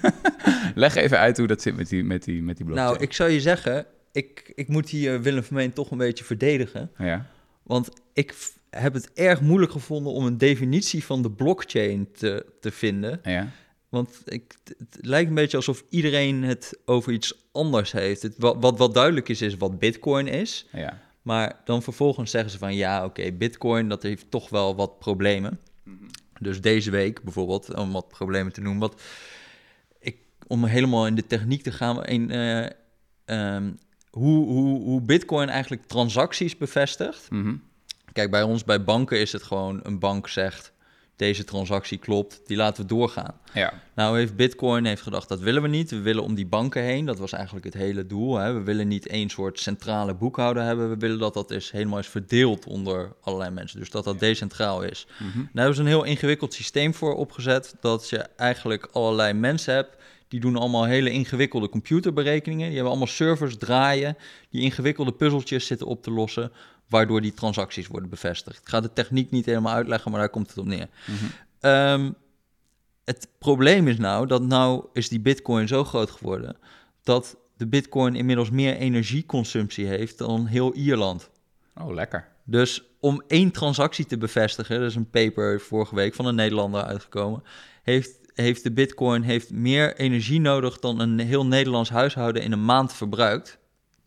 leg 0.74 0.94
even 0.94 1.18
uit 1.18 1.36
hoe 1.36 1.46
dat 1.46 1.62
zit 1.62 1.76
met 1.76 1.88
die, 1.88 2.04
met 2.04 2.24
die, 2.24 2.42
met 2.42 2.56
die 2.56 2.66
blockchain. 2.66 2.92
Nou, 2.92 3.02
ik 3.02 3.12
zou 3.12 3.30
je 3.30 3.40
zeggen, 3.40 3.86
ik, 4.12 4.52
ik 4.54 4.68
moet 4.68 4.88
hier 4.88 5.22
Willem 5.22 5.42
Vermeen 5.42 5.72
toch 5.72 5.90
een 5.90 5.98
beetje 5.98 6.24
verdedigen. 6.24 6.90
Ja. 6.98 7.26
Want 7.62 7.88
ik 8.12 8.34
heb 8.70 8.94
het 8.94 9.12
erg 9.12 9.40
moeilijk 9.40 9.72
gevonden 9.72 10.12
om 10.12 10.26
een 10.26 10.38
definitie 10.38 11.04
van 11.04 11.22
de 11.22 11.30
blockchain 11.30 12.08
te, 12.12 12.46
te 12.60 12.70
vinden. 12.70 13.20
Ja. 13.22 13.48
Want 13.88 14.22
ik, 14.24 14.54
het 14.64 14.98
lijkt 15.00 15.28
een 15.28 15.34
beetje 15.34 15.56
alsof 15.56 15.84
iedereen 15.88 16.42
het 16.42 16.78
over 16.84 17.12
iets 17.12 17.46
anders 17.52 17.92
heeft. 17.92 18.22
Het, 18.22 18.34
wat, 18.38 18.56
wat, 18.60 18.78
wat 18.78 18.94
duidelijk 18.94 19.28
is, 19.28 19.42
is 19.42 19.56
wat 19.56 19.78
bitcoin 19.78 20.26
is. 20.26 20.66
Ja. 20.72 21.00
Maar 21.22 21.60
dan 21.64 21.82
vervolgens 21.82 22.30
zeggen 22.30 22.50
ze 22.50 22.58
van 22.58 22.74
ja, 22.74 23.04
oké, 23.04 23.32
bitcoin, 23.32 23.88
dat 23.88 24.02
heeft 24.02 24.30
toch 24.30 24.48
wel 24.48 24.76
wat 24.76 24.98
problemen. 24.98 25.60
Dus 26.44 26.60
deze 26.60 26.90
week 26.90 27.22
bijvoorbeeld, 27.22 27.74
om 27.74 27.92
wat 27.92 28.08
problemen 28.08 28.52
te 28.52 28.60
noemen. 28.60 28.80
Wat 28.80 29.02
ik, 29.98 30.16
om 30.46 30.64
helemaal 30.64 31.06
in 31.06 31.14
de 31.14 31.26
techniek 31.26 31.62
te 31.62 31.72
gaan, 31.72 32.04
in, 32.04 32.30
eh, 32.30 32.66
ehm, 33.24 33.70
hoe, 34.10 34.46
hoe, 34.46 34.80
hoe 34.80 35.00
bitcoin 35.00 35.48
eigenlijk 35.48 35.86
transacties 35.86 36.56
bevestigt. 36.56 37.30
Mhm. 37.30 37.54
Kijk, 38.12 38.30
bij 38.30 38.42
ons 38.42 38.64
bij 38.64 38.84
banken 38.84 39.20
is 39.20 39.32
het 39.32 39.42
gewoon 39.42 39.80
een 39.82 39.98
bank 39.98 40.28
zegt, 40.28 40.72
deze 41.16 41.44
transactie 41.44 41.98
klopt, 41.98 42.40
die 42.46 42.56
laten 42.56 42.82
we 42.82 42.88
doorgaan. 42.88 43.34
Ja. 43.52 43.72
Nou 43.94 44.18
heeft 44.18 44.36
Bitcoin 44.36 44.84
heeft 44.84 45.02
gedacht, 45.02 45.28
dat 45.28 45.40
willen 45.40 45.62
we 45.62 45.68
niet. 45.68 45.90
We 45.90 46.00
willen 46.00 46.22
om 46.22 46.34
die 46.34 46.46
banken 46.46 46.82
heen. 46.82 47.04
Dat 47.04 47.18
was 47.18 47.32
eigenlijk 47.32 47.64
het 47.64 47.74
hele 47.74 48.06
doel. 48.06 48.36
Hè. 48.36 48.52
We 48.52 48.62
willen 48.62 48.88
niet 48.88 49.06
één 49.06 49.28
soort 49.28 49.60
centrale 49.60 50.14
boekhouder 50.14 50.62
hebben. 50.62 50.88
We 50.88 50.96
willen 50.96 51.18
dat 51.18 51.34
dat 51.34 51.50
is 51.50 51.70
helemaal 51.70 51.98
is 51.98 52.08
verdeeld 52.08 52.66
onder 52.66 53.12
allerlei 53.20 53.50
mensen. 53.50 53.78
Dus 53.78 53.90
dat 53.90 54.04
dat 54.04 54.18
decentraal 54.18 54.82
is. 54.82 55.06
Mhm. 55.18 55.38
Daar 55.38 55.48
hebben 55.52 55.74
ze 55.74 55.80
een 55.80 55.86
heel 55.86 56.04
ingewikkeld 56.04 56.54
systeem 56.54 56.94
voor 56.94 57.14
opgezet. 57.14 57.74
Dat 57.80 58.08
je 58.08 58.18
eigenlijk 58.18 58.88
allerlei 58.92 59.32
mensen 59.32 59.74
hebt. 59.74 59.96
Die 60.28 60.40
doen 60.40 60.56
allemaal 60.56 60.84
hele 60.84 61.10
ingewikkelde 61.10 61.68
computerberekeningen. 61.68 62.64
Die 62.64 62.74
hebben 62.74 62.90
allemaal 62.90 63.06
servers 63.06 63.56
draaien. 63.56 64.16
Die 64.50 64.62
ingewikkelde 64.62 65.12
puzzeltjes 65.12 65.66
zitten 65.66 65.86
op 65.86 66.02
te 66.02 66.10
lossen. 66.10 66.52
Waardoor 66.88 67.20
die 67.20 67.34
transacties 67.34 67.86
worden 67.86 68.10
bevestigd. 68.10 68.58
Ik 68.58 68.68
ga 68.68 68.80
de 68.80 68.92
techniek 68.92 69.30
niet 69.30 69.46
helemaal 69.46 69.74
uitleggen, 69.74 70.10
maar 70.10 70.20
daar 70.20 70.28
komt 70.28 70.48
het 70.48 70.58
op 70.58 70.66
neer. 70.66 70.88
Mhm. 71.06 71.24
Ehm, 71.60 72.10
het 73.04 73.28
probleem 73.38 73.88
is 73.88 73.98
nou 73.98 74.26
dat 74.26 74.42
nou 74.42 74.84
is 74.92 75.08
die 75.08 75.20
bitcoin 75.20 75.68
zo 75.68 75.84
groot 75.84 76.10
geworden 76.10 76.56
dat 77.02 77.36
de 77.56 77.66
bitcoin 77.66 78.14
inmiddels 78.14 78.50
meer 78.50 78.76
energieconsumptie 78.76 79.86
heeft 79.86 80.18
dan 80.18 80.46
heel 80.46 80.74
Ierland. 80.74 81.30
Oh, 81.74 81.94
lekker. 81.94 82.28
Dus 82.44 82.84
om 83.00 83.22
één 83.26 83.50
transactie 83.50 84.06
te 84.06 84.18
bevestigen, 84.18 84.76
er 84.76 84.86
is 84.86 84.94
een 84.94 85.10
paper 85.10 85.60
vorige 85.60 85.94
week 85.94 86.14
van 86.14 86.26
een 86.26 86.34
Nederlander 86.34 86.82
uitgekomen, 86.82 87.42
heeft, 87.82 88.18
heeft 88.34 88.62
de 88.62 88.72
bitcoin 88.72 89.22
heeft 89.22 89.50
meer 89.50 89.96
energie 89.96 90.40
nodig 90.40 90.78
dan 90.78 91.00
een 91.00 91.18
heel 91.18 91.46
Nederlands 91.46 91.90
huishouden 91.90 92.42
in 92.42 92.52
een 92.52 92.64
maand 92.64 92.92
verbruikt. 92.92 93.58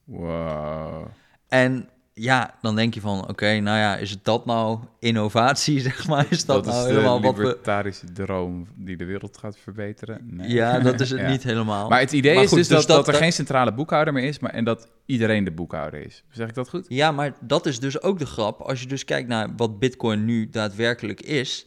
Wow. 0.04 1.08
En 1.48 1.90
ja, 2.20 2.54
dan 2.62 2.76
denk 2.76 2.94
je 2.94 3.02
van, 3.02 3.28
oké, 3.30 3.60
nou 3.60 3.78
ja, 3.78 3.96
is 3.98 4.22
dat 4.22 4.46
nou 4.46 4.80
innovatie, 5.00 5.80
zeg 5.90 6.08
maar? 6.08 6.26
Is 6.30 6.46
dat, 6.46 6.64
Dat, 6.64 6.74
nou 6.74 6.86
is 6.88 6.92
helemaal 6.96 7.20
de 7.22 7.28
wat 7.28 7.36
we... 7.38 7.42
libertarische 7.44 8.12
droom 8.12 8.68
die 8.76 8.98
de 8.98 9.06
wereld 9.06 9.38
gaat 9.38 9.58
verbeteren? 9.58 10.20
Nee. 10.24 10.50
Ja, 10.50 10.80
dat 10.80 11.00
is 11.00 11.10
het 11.10 11.20
Ja. 11.26 11.30
niet 11.30 11.44
helemaal. 11.44 11.90
Maar 11.90 12.00
het 12.00 12.12
idee 12.12 12.34
Maar 12.34 12.44
is 12.44 12.50
goed, 12.50 12.58
dus, 12.58 12.68
dus 12.68 12.78
dat, 12.78 12.88
dat- 12.88 12.96
dat 12.98 13.06
er 13.08 13.12
dat- 13.12 13.22
geen 13.22 13.34
centrale 13.34 13.74
boekhouder 13.74 14.14
meer 14.14 14.24
is, 14.24 14.40
maar 14.40 14.52
en 14.52 14.64
dat 14.64 14.90
iedereen 15.06 15.44
de 15.44 15.52
boekhouder 15.52 16.06
is. 16.06 16.24
Zeg 16.32 16.48
ik 16.48 16.54
dat 16.56 16.70
goed? 16.70 16.86
Ja, 16.88 17.12
maar 17.12 17.34
dat 17.42 17.66
is 17.66 17.80
dus 17.80 18.02
ook 18.02 18.20
de 18.20 18.26
grap. 18.26 18.62
Als 18.62 18.82
je 18.82 18.88
dus 18.88 19.04
kijkt 19.06 19.28
naar 19.28 19.56
wat 19.56 19.80
Bitcoin 19.80 20.26
nu 20.26 20.50
daadwerkelijk 20.50 21.22
is. 21.22 21.66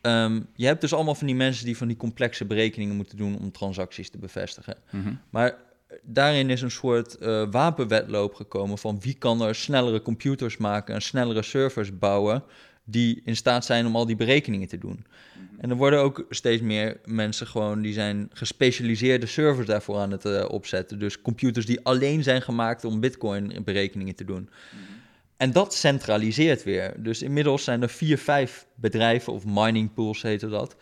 ehm, 0.00 0.40
je 0.54 0.66
hebt 0.66 0.80
dus 0.80 0.94
allemaal 0.94 1.14
van 1.14 1.26
die 1.26 1.36
mensen 1.36 1.64
die 1.64 1.76
van 1.76 1.86
die 1.88 1.96
complexe 1.96 2.44
berekeningen 2.44 2.96
moeten 2.96 3.16
doen 3.16 3.38
om 3.38 3.52
transacties 3.52 4.10
te 4.10 4.18
bevestigen. 4.18 4.76
Mhm. 4.90 5.14
Maar 5.30 5.54
daarin 6.02 6.50
is 6.50 6.62
een 6.62 6.70
soort 6.70 7.18
eh, 7.18 7.44
wapenwedloop 7.50 8.34
gekomen 8.34 8.78
van 8.78 9.00
wie 9.00 9.14
kan 9.14 9.42
er 9.42 9.54
snellere 9.54 10.02
computers 10.02 10.56
maken 10.56 10.94
en 10.94 11.02
snellere 11.02 11.42
servers 11.42 11.98
bouwen 11.98 12.42
die 12.84 13.22
in 13.24 13.36
staat 13.36 13.64
zijn 13.64 13.86
om 13.86 13.96
al 13.96 14.06
die 14.06 14.16
berekeningen 14.16 14.68
te 14.68 14.78
doen. 14.78 15.06
En 15.58 15.70
er 15.70 15.76
worden 15.76 16.00
ook 16.00 16.26
steeds 16.30 16.62
meer 16.62 17.00
mensen 17.04 17.46
gewoon 17.46 17.82
die 17.82 17.92
zijn 17.92 18.30
gespecialiseerde 18.32 19.26
servers 19.26 19.66
daarvoor 19.66 19.96
aan 19.96 20.10
het 20.10 20.24
eh, 20.24 20.44
opzetten. 20.48 20.98
Dus 20.98 21.20
computers 21.20 21.66
die 21.66 21.80
alleen 21.82 22.22
zijn 22.22 22.42
gemaakt 22.42 22.84
om 22.84 23.00
bitcoin 23.00 23.62
berekeningen 23.64 24.14
te 24.14 24.24
doen. 24.24 24.50
En 25.36 25.52
dat 25.52 25.74
centraliseert 25.74 26.64
weer. 26.64 26.94
Dus 26.96 27.22
inmiddels 27.22 27.64
zijn 27.64 27.82
er 27.82 27.88
vier, 27.88 28.18
vijf 28.18 28.66
bedrijven, 28.74 29.32
of 29.32 29.44
mining 29.46 29.94
pools 29.94 30.22
heette 30.22 30.48
dat, 30.48 30.76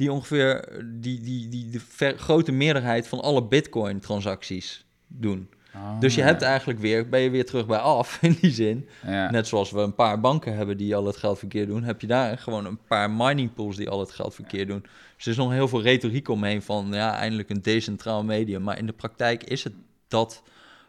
die 0.00 0.12
ongeveer 0.12 0.82
die, 0.84 1.20
die, 1.20 1.48
die 1.48 1.70
de 1.70 1.80
ver- 1.88 2.18
grote 2.18 2.52
meerderheid 2.52 3.08
van 3.08 3.20
alle 3.20 3.42
bitcoin-transacties 3.44 4.84
doen. 5.06 5.48
Ah, 5.72 6.00
Dus 6.00 6.14
je 6.14 6.22
hebt 6.22 6.42
eigenlijk 6.42 6.78
weer, 6.78 7.08
ben 7.08 7.20
je 7.20 7.30
weer 7.30 7.46
terug 7.46 7.66
bij 7.66 7.78
af 7.78 8.18
in 8.22 8.36
die 8.40 8.50
zin. 8.50 8.88
ja. 9.06 9.30
Net 9.30 9.46
zoals 9.46 9.70
we 9.70 9.80
een 9.80 9.94
paar 9.94 10.20
banken 10.20 10.56
hebben 10.56 10.76
die 10.76 10.96
al 10.96 11.06
het 11.06 11.16
geldverkeer 11.16 11.66
doen, 11.66 11.82
heb 11.82 12.00
je 12.00 12.06
daar 12.06 12.38
gewoon 12.38 12.64
een 12.66 12.78
paar 12.88 13.10
mining 13.10 13.54
pools 13.54 13.76
die 13.76 13.88
al 13.88 14.00
het 14.00 14.10
geldverkeer 14.10 14.66
doen. 14.66 14.80
Dus 15.16 15.24
er 15.24 15.30
is 15.30 15.36
nog 15.36 15.50
heel 15.52 15.68
veel 15.68 15.82
retoriek 15.82 16.28
omheen 16.28 16.62
van 16.62 16.88
ja, 16.92 17.14
eindelijk 17.16 17.50
een 17.50 17.62
decentraal 17.62 18.24
medium. 18.24 18.62
Maar 18.62 18.78
in 18.78 18.86
de 18.86 18.92
praktijk 18.92 19.44
is 19.44 19.64
het 19.64 19.72
dat 20.08 20.42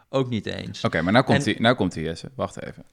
ook 0.09 0.29
niet 0.29 0.45
eens. 0.45 0.83
Oké, 0.83 1.01
maar 1.01 1.13
nou 1.13 1.25
komt, 1.25 1.43
die, 1.43 1.61
nou 1.61 1.75
komt 1.75 1.93
die, 1.93 2.03
Jesse. 2.03 2.29
Wacht 2.35 2.61
even. 2.63 2.83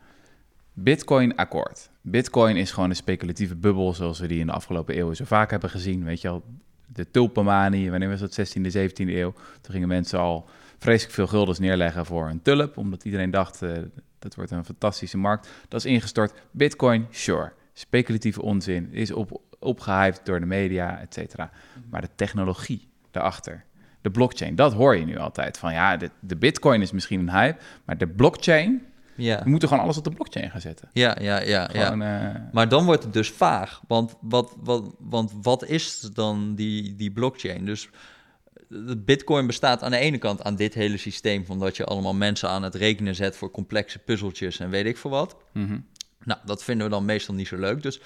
Bitcoin-akkoord. 0.82 1.90
Bitcoin 2.00 2.56
is 2.56 2.70
gewoon 2.70 2.90
een 2.90 2.96
speculatieve 2.96 3.56
bubbel 3.56 3.94
zoals 3.94 4.18
we 4.18 4.26
die 4.26 4.40
in 4.40 4.46
de 4.46 4.52
afgelopen 4.52 4.94
eeuwen 4.94 5.16
zo 5.16 5.24
vaak 5.24 5.50
hebben 5.50 5.70
gezien. 5.70 6.04
Weet 6.04 6.20
je 6.20 6.28
al, 6.28 6.44
de 6.86 7.10
tulpenmanie, 7.10 7.90
wanneer 7.90 8.08
was 8.08 8.20
dat, 8.20 8.38
16e, 8.38 8.62
17e 8.62 8.90
eeuw? 8.96 9.32
Toen 9.60 9.72
gingen 9.72 9.88
mensen 9.88 10.18
al 10.18 10.48
vreselijk 10.78 11.14
veel 11.14 11.26
guldens 11.26 11.58
neerleggen 11.58 12.06
voor 12.06 12.28
een 12.28 12.42
tulp, 12.42 12.76
omdat 12.76 13.04
iedereen 13.04 13.30
dacht, 13.30 13.62
eh, 13.62 13.70
dat 14.18 14.34
wordt 14.34 14.50
een 14.50 14.64
fantastische 14.64 15.18
markt. 15.18 15.48
Dat 15.68 15.84
is 15.84 15.90
ingestort. 15.90 16.32
Bitcoin, 16.50 17.06
sure. 17.10 17.52
Speculatieve 17.72 18.42
onzin, 18.42 18.92
is 18.92 19.12
op, 19.12 19.40
opgehyped 19.58 20.20
door 20.24 20.40
de 20.40 20.46
media, 20.46 21.00
et 21.00 21.14
cetera. 21.14 21.50
Maar 21.90 22.00
de 22.00 22.10
technologie 22.14 22.88
daarachter, 23.10 23.64
de 24.00 24.10
blockchain, 24.10 24.54
dat 24.54 24.72
hoor 24.72 24.96
je 24.96 25.04
nu 25.04 25.16
altijd. 25.16 25.58
Van 25.58 25.72
ja, 25.72 25.96
de, 25.96 26.10
de 26.20 26.36
bitcoin 26.36 26.82
is 26.82 26.92
misschien 26.92 27.20
een 27.20 27.30
hype, 27.30 27.58
maar 27.84 27.98
de 27.98 28.08
blockchain, 28.08 28.86
Ja, 29.18 29.42
we 29.44 29.50
moeten 29.50 29.68
gewoon 29.68 29.84
alles 29.84 29.96
op 29.96 30.04
de 30.04 30.10
blockchain 30.10 30.50
gaan 30.50 30.60
zetten. 30.60 30.88
ja, 30.92 31.16
ja, 31.20 31.40
ja. 31.40 31.70
ja. 31.72 31.92
Eh, 31.92 32.40
Maar 32.52 32.68
dan 32.68 32.84
wordt 32.84 33.02
het 33.02 33.12
dus 33.12 33.30
vaag. 33.30 33.80
Want 33.88 34.14
wat, 34.20 34.56
wat, 34.60 34.94
want 34.98 35.32
wat 35.42 35.64
is 35.64 36.00
dan 36.00 36.54
die, 36.54 36.96
die 36.96 37.10
blockchain? 37.12 37.64
Dus 37.64 37.88
de 38.68 38.96
Bitcoin 38.96 39.46
bestaat 39.46 39.82
aan 39.82 39.90
de 39.90 39.98
ene 39.98 40.18
kant 40.18 40.42
aan 40.44 40.56
dit 40.56 40.74
hele 40.74 40.96
systeem 40.96 41.46
van 41.46 41.58
dat 41.58 41.76
je 41.76 41.84
allemaal 41.84 42.14
mensen 42.14 42.48
aan 42.48 42.62
het 42.62 42.74
rekenen 42.74 43.14
zet 43.14 43.36
voor 43.36 43.50
complexe 43.50 43.98
puzzeltjes 43.98 44.58
en 44.58 44.70
weet 44.70 44.86
ik 44.86 44.96
veel 44.96 45.10
wat. 45.10 45.36
Mhm. 45.52 45.78
Nou, 46.24 46.40
dat 46.44 46.64
vinden 46.64 46.86
we 46.86 46.92
dan 46.92 47.04
meestal 47.04 47.34
niet 47.34 47.48
zo 47.48 47.56
leuk. 47.56 47.82
Dus 47.82 48.00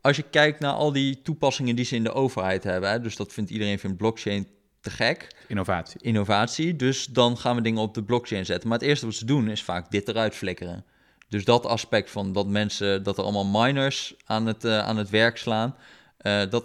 als 0.00 0.16
je 0.16 0.22
kijkt 0.22 0.60
naar 0.60 0.72
al 0.72 0.92
die 0.92 1.22
toepassingen 1.22 1.76
die 1.76 1.84
ze 1.84 1.96
in 1.96 2.02
de 2.04 2.12
overheid 2.12 2.64
hebben, 2.64 2.90
hè, 2.90 3.00
dus 3.00 3.16
dat 3.16 3.32
vindt 3.32 3.50
iedereen 3.50 3.78
vindt 3.78 3.96
blockchain 3.96 4.46
te 4.82 4.90
gek, 4.90 5.28
Innovatie. 5.48 6.00
innovatie, 6.00 6.76
dus 6.76 7.06
dan 7.06 7.38
gaan 7.38 7.56
we 7.56 7.62
dingen 7.62 7.82
op 7.82 7.94
de 7.94 8.02
blockchain 8.02 8.44
zetten. 8.44 8.68
Maar 8.68 8.78
het 8.78 8.88
eerste 8.88 9.06
wat 9.06 9.14
ze 9.14 9.24
doen 9.24 9.48
is 9.48 9.62
vaak 9.62 9.90
dit 9.90 10.08
eruit 10.08 10.34
flikkeren. 10.34 10.84
Dus 11.28 11.44
dat 11.44 11.66
aspect 11.66 12.10
van 12.10 12.32
dat 12.32 12.46
mensen, 12.46 13.02
dat 13.02 13.18
er 13.18 13.24
allemaal 13.24 13.64
miners 13.64 14.14
aan 14.24 14.46
het, 14.46 14.64
eh, 14.64 14.78
aan 14.78 14.96
het 14.96 15.10
werk 15.10 15.36
slaan, 15.36 15.76
eh, 16.16 16.42
dat, 16.50 16.64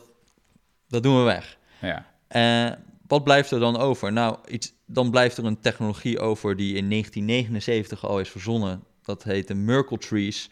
dat 0.88 1.04
doen 1.04 1.18
we 1.18 1.24
weg. 1.24 1.58
Ja. 1.82 2.06
Eh, 2.28 2.78
wat 3.08 3.24
blijft 3.24 3.52
er 3.52 3.60
dan 3.60 3.78
over? 3.78 4.14
Nou, 4.14 4.38
iets, 4.48 4.74
dan 4.86 5.12
blijft 5.12 5.38
er 5.38 5.46
een 5.46 5.60
technologie 5.60 6.20
over 6.20 6.56
die 6.56 6.76
in 6.76 6.88
1979 6.88 8.06
al 8.06 8.20
is 8.20 8.30
verzonnen. 8.30 8.84
Dat 9.02 9.24
heet 9.24 9.48
de 9.48 9.56
Merkle 9.56 9.98
Trees. 9.98 10.48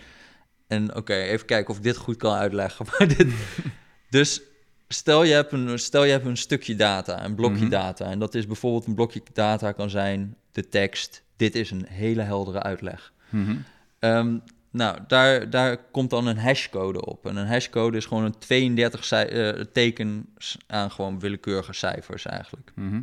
En 0.68 0.96
oké, 0.96 1.16
even 1.16 1.46
kijken 1.46 1.70
of 1.70 1.78
ik 1.78 1.84
dit 1.84 1.98
goed 1.98 2.18
kan 2.18 2.34
uitleggen. 2.34 2.86
Maar 3.00 3.08
dit, 3.08 3.28
dus 4.10 4.42
stel 4.88 5.24
je, 5.24 5.34
hebt 5.34 5.52
een, 5.52 5.80
stel 5.80 6.04
je 6.04 6.12
hebt 6.12 6.26
een 6.26 6.38
stukje 6.38 6.76
data, 6.76 7.26
een 7.26 7.36
blokje 7.36 7.62
Mhm. 7.62 7.70
data. 7.70 8.06
En 8.06 8.20
dat 8.20 8.36
is 8.36 8.48
bijvoorbeeld 8.48 8.86
een 8.86 8.96
blokje 8.96 9.22
data 9.34 9.72
kan 9.72 9.90
zijn 9.90 10.36
de 10.52 10.70
tekst. 10.70 11.24
Dit 11.36 11.56
is 11.56 11.72
een 11.72 11.86
hele 11.88 12.22
heldere 12.22 12.62
uitleg. 12.64 13.14
Mhm. 13.30 13.56
Ehm, 14.00 14.38
nou, 14.72 14.98
daar, 15.08 15.50
daar 15.50 15.78
komt 15.92 16.10
dan 16.10 16.26
een 16.28 16.38
hashcode 16.38 17.06
op. 17.06 17.26
En 17.26 17.36
een 17.36 17.48
hashcode 17.48 17.98
is 17.98 18.06
gewoon 18.06 18.24
een 18.24 18.38
32 18.38 19.06
cij- 19.06 19.30
eh, 19.30 19.62
tekens 19.74 20.58
aan 20.68 20.92
gewoon 20.92 21.20
willekeurige 21.20 21.74
cijfers 21.74 22.26
eigenlijk. 22.26 22.72
Mhm. 22.76 23.02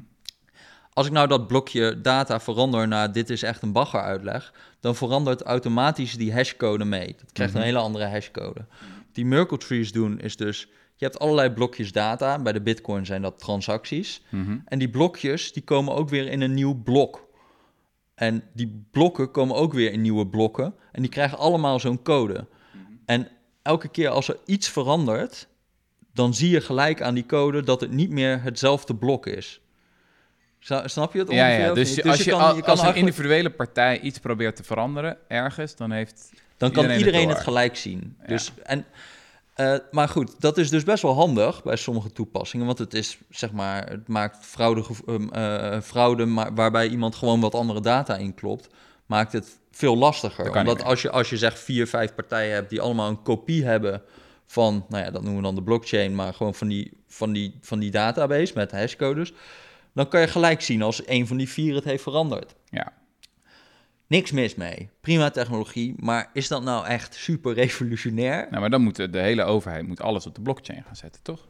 Als 0.92 1.06
ik 1.06 1.12
nou 1.12 1.28
dat 1.28 1.46
blokje 1.46 2.00
data 2.00 2.40
verander 2.40 2.88
naar 2.88 3.12
dit 3.12 3.30
is 3.30 3.42
echt 3.42 3.62
een 3.62 3.72
bagger-uitleg, 3.72 4.52
dan 4.80 4.96
verandert 4.96 5.42
automatisch 5.42 6.16
die 6.16 6.32
hashcode 6.32 6.84
mee. 6.84 7.14
Dat 7.20 7.32
krijgt 7.32 7.54
een 7.54 7.62
hele 7.62 7.78
andere 7.78 8.04
hashcode. 8.06 8.64
Die 9.12 9.26
Merkle 9.26 9.58
trees 9.58 9.92
doen 9.92 10.20
is 10.20 10.36
dus, 10.36 10.68
je 11.02 11.08
hebt 11.08 11.18
allerlei 11.20 11.50
blokjes 11.50 11.92
data. 11.92 12.38
Bij 12.38 12.52
de 12.52 12.60
Bitcoin 12.60 13.06
zijn 13.06 13.22
dat 13.22 13.38
transacties. 13.38 14.22
Mhm. 14.28 14.58
En 14.64 14.78
die 14.78 14.88
blokjes, 14.90 15.52
die 15.52 15.62
komen 15.62 15.94
ook 15.94 16.08
weer 16.08 16.28
in 16.28 16.40
een 16.40 16.54
nieuw 16.54 16.82
blok. 16.82 17.28
En 18.14 18.42
die 18.52 18.86
blokken 18.90 19.30
komen 19.30 19.56
ook 19.56 19.72
weer 19.72 19.92
in 19.92 20.00
nieuwe 20.00 20.26
blokken. 20.26 20.74
En 20.92 21.02
die 21.02 21.10
krijgen 21.10 21.38
allemaal 21.38 21.80
zo'n 21.80 22.02
code. 22.02 22.46
En 23.04 23.28
elke 23.62 23.88
keer 23.88 24.08
als 24.08 24.28
er 24.28 24.36
iets 24.44 24.68
verandert, 24.68 25.48
dan 26.12 26.34
zie 26.34 26.50
je 26.50 26.60
gelijk 26.60 27.02
aan 27.02 27.14
die 27.14 27.26
code 27.26 27.62
dat 27.62 27.80
het 27.80 27.90
niet 27.90 28.10
meer 28.10 28.42
hetzelfde 28.42 28.94
blok 28.94 29.26
is. 29.26 29.60
Snap 30.84 31.12
je 31.12 31.18
het 31.18 31.30
Ja, 31.30 31.46
ongeveer? 31.46 31.64
ja. 31.66 31.74
Dus, 31.74 31.96
niet? 31.96 32.06
als 32.06 32.22
je, 32.24 32.30
kan- 32.30 32.40
al- 32.40 32.46
kan 32.46 32.54
als 32.54 32.62
een 32.62 32.66
eigenlijk- 32.66 32.96
individuele 32.96 33.50
partij 33.50 34.00
iets 34.00 34.18
probeert 34.18 34.56
te 34.56 34.62
veranderen 34.64 35.16
ergens, 35.28 35.76
dan 35.76 35.90
heeft 35.90 36.32
dan 36.56 36.70
kan 36.72 36.90
iedereen 36.90 37.28
het 37.28 37.40
gelijk 37.40 37.76
zien. 37.76 38.16
Ja. 38.20 38.26
Dus, 38.26 38.52
en, 38.62 38.84
eh, 39.54 39.74
maar 39.90 40.08
goed, 40.08 40.40
dat 40.40 40.58
is 40.58 40.70
dus 40.70 40.84
best 40.84 41.02
wel 41.02 41.14
handig 41.14 41.62
bij 41.62 41.76
sommige 41.76 42.12
toepassingen. 42.12 42.66
Want 42.66 42.78
het 42.78 42.94
is, 42.94 43.18
zeg 43.30 43.52
maar, 43.52 43.90
het 43.90 44.08
maakt 44.08 44.46
fraude, 44.46 44.84
um, 45.06 45.32
eh, 45.32 45.80
fraude 45.80 46.24
maar, 46.24 46.54
waarbij 46.54 46.88
iemand 46.88 47.14
gewoon 47.14 47.40
wat 47.40 47.54
andere 47.54 47.80
data 47.80 48.16
inklopt, 48.16 48.68
maakt 49.06 49.32
het 49.32 49.58
veel 49.70 49.96
lastiger. 49.96 50.56
Omdat 50.56 50.84
als 50.84 51.02
je, 51.02 51.10
als 51.10 51.30
je 51.30 51.36
zegt 51.36 51.58
vier, 51.58 51.86
vijf 51.86 52.14
partijen 52.14 52.54
hebt 52.54 52.70
die 52.70 52.80
allemaal 52.80 53.08
een 53.08 53.22
kopie 53.22 53.64
hebben 53.64 54.02
van, 54.46 54.86
nou 54.88 55.04
ja, 55.04 55.10
dat 55.10 55.22
noemen 55.22 55.40
we 55.40 55.46
dan 55.46 55.54
de 55.54 55.62
blockchain, 55.62 56.14
maar 56.14 56.34
gewoon 56.34 56.54
van 56.54 56.68
die, 56.68 56.92
van 57.06 57.32
die, 57.32 57.58
van 57.60 57.78
die 57.78 57.90
database 57.90 58.52
met 58.54 58.70
hashcodes, 58.70 59.32
dan 59.94 60.08
kan 60.08 60.20
je 60.20 60.26
gelijk 60.26 60.60
zien 60.60 60.82
als 60.82 61.06
een 61.06 61.26
van 61.26 61.36
die 61.36 61.48
vier 61.48 61.74
het 61.74 61.84
heeft 61.84 62.02
veranderd. 62.02 62.54
Ja. 62.64 62.92
Niks 64.12 64.32
mis 64.32 64.54
mee. 64.54 64.90
Prima 65.00 65.30
technologie, 65.30 65.94
maar 65.96 66.30
is 66.32 66.48
dat 66.48 66.62
nou 66.62 66.86
echt 66.86 67.14
super 67.14 67.54
revolutionair? 67.54 68.46
Nou, 68.50 68.60
maar 68.60 68.70
dan 68.70 68.82
moet 68.82 68.96
de, 68.96 69.10
de 69.10 69.18
hele 69.18 69.42
overheid 69.42 69.86
moet 69.86 70.00
alles 70.00 70.26
op 70.26 70.34
de 70.34 70.40
blockchain 70.40 70.82
gaan 70.82 70.96
zetten, 70.96 71.22
toch? 71.22 71.48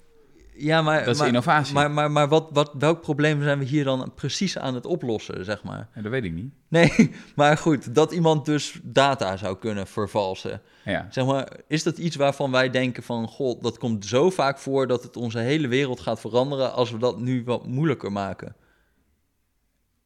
Ja, 0.54 0.82
maar, 0.82 1.04
Dat 1.04 1.15
is 1.15 1.19
maar, 1.19 1.28
innovatie. 1.28 1.75
Maar, 1.75 1.91
maar, 1.91 2.10
maar 2.10 2.28
wat, 2.28 2.49
wat, 2.52 2.73
welk 2.78 3.00
probleem 3.00 3.43
zijn 3.43 3.58
we 3.58 3.65
hier 3.65 3.84
dan 3.84 4.13
precies 4.15 4.58
aan 4.58 4.75
het 4.75 4.86
oplossen, 4.86 5.45
zeg 5.45 5.63
maar? 5.63 5.89
Ja, 5.95 6.02
dat 6.02 6.10
weet 6.10 6.25
ik 6.25 6.32
niet. 6.32 6.52
Nee, 6.69 7.10
maar 7.36 7.56
goed, 7.56 7.95
dat 7.95 8.13
iemand 8.13 8.45
dus 8.45 8.80
data 8.82 9.36
zou 9.36 9.58
kunnen 9.58 9.86
vervalsen. 9.86 10.60
Ja. 10.84 11.06
Zeg 11.10 11.26
maar, 11.26 11.49
is 11.67 11.82
dat 11.82 11.99
iets 11.99 12.17
waarvan 12.17 12.50
wij 12.50 12.71
denken 12.71 13.02
van... 13.02 13.28
goh, 13.28 13.63
dat 13.63 13.78
komt 13.78 14.06
zo 14.06 14.30
vaak 14.30 14.58
voor 14.58 14.86
dat 14.86 15.02
het 15.02 15.17
onze 15.17 15.39
hele 15.39 15.69
wereld 15.69 16.00
gaat 16.00 16.21
veranderen... 16.21 16.73
als 16.73 16.91
we 16.91 16.99
dat 16.99 17.21
nu 17.21 17.45
wat 17.45 17.67
moeilijker 17.67 18.13
maken? 18.13 18.56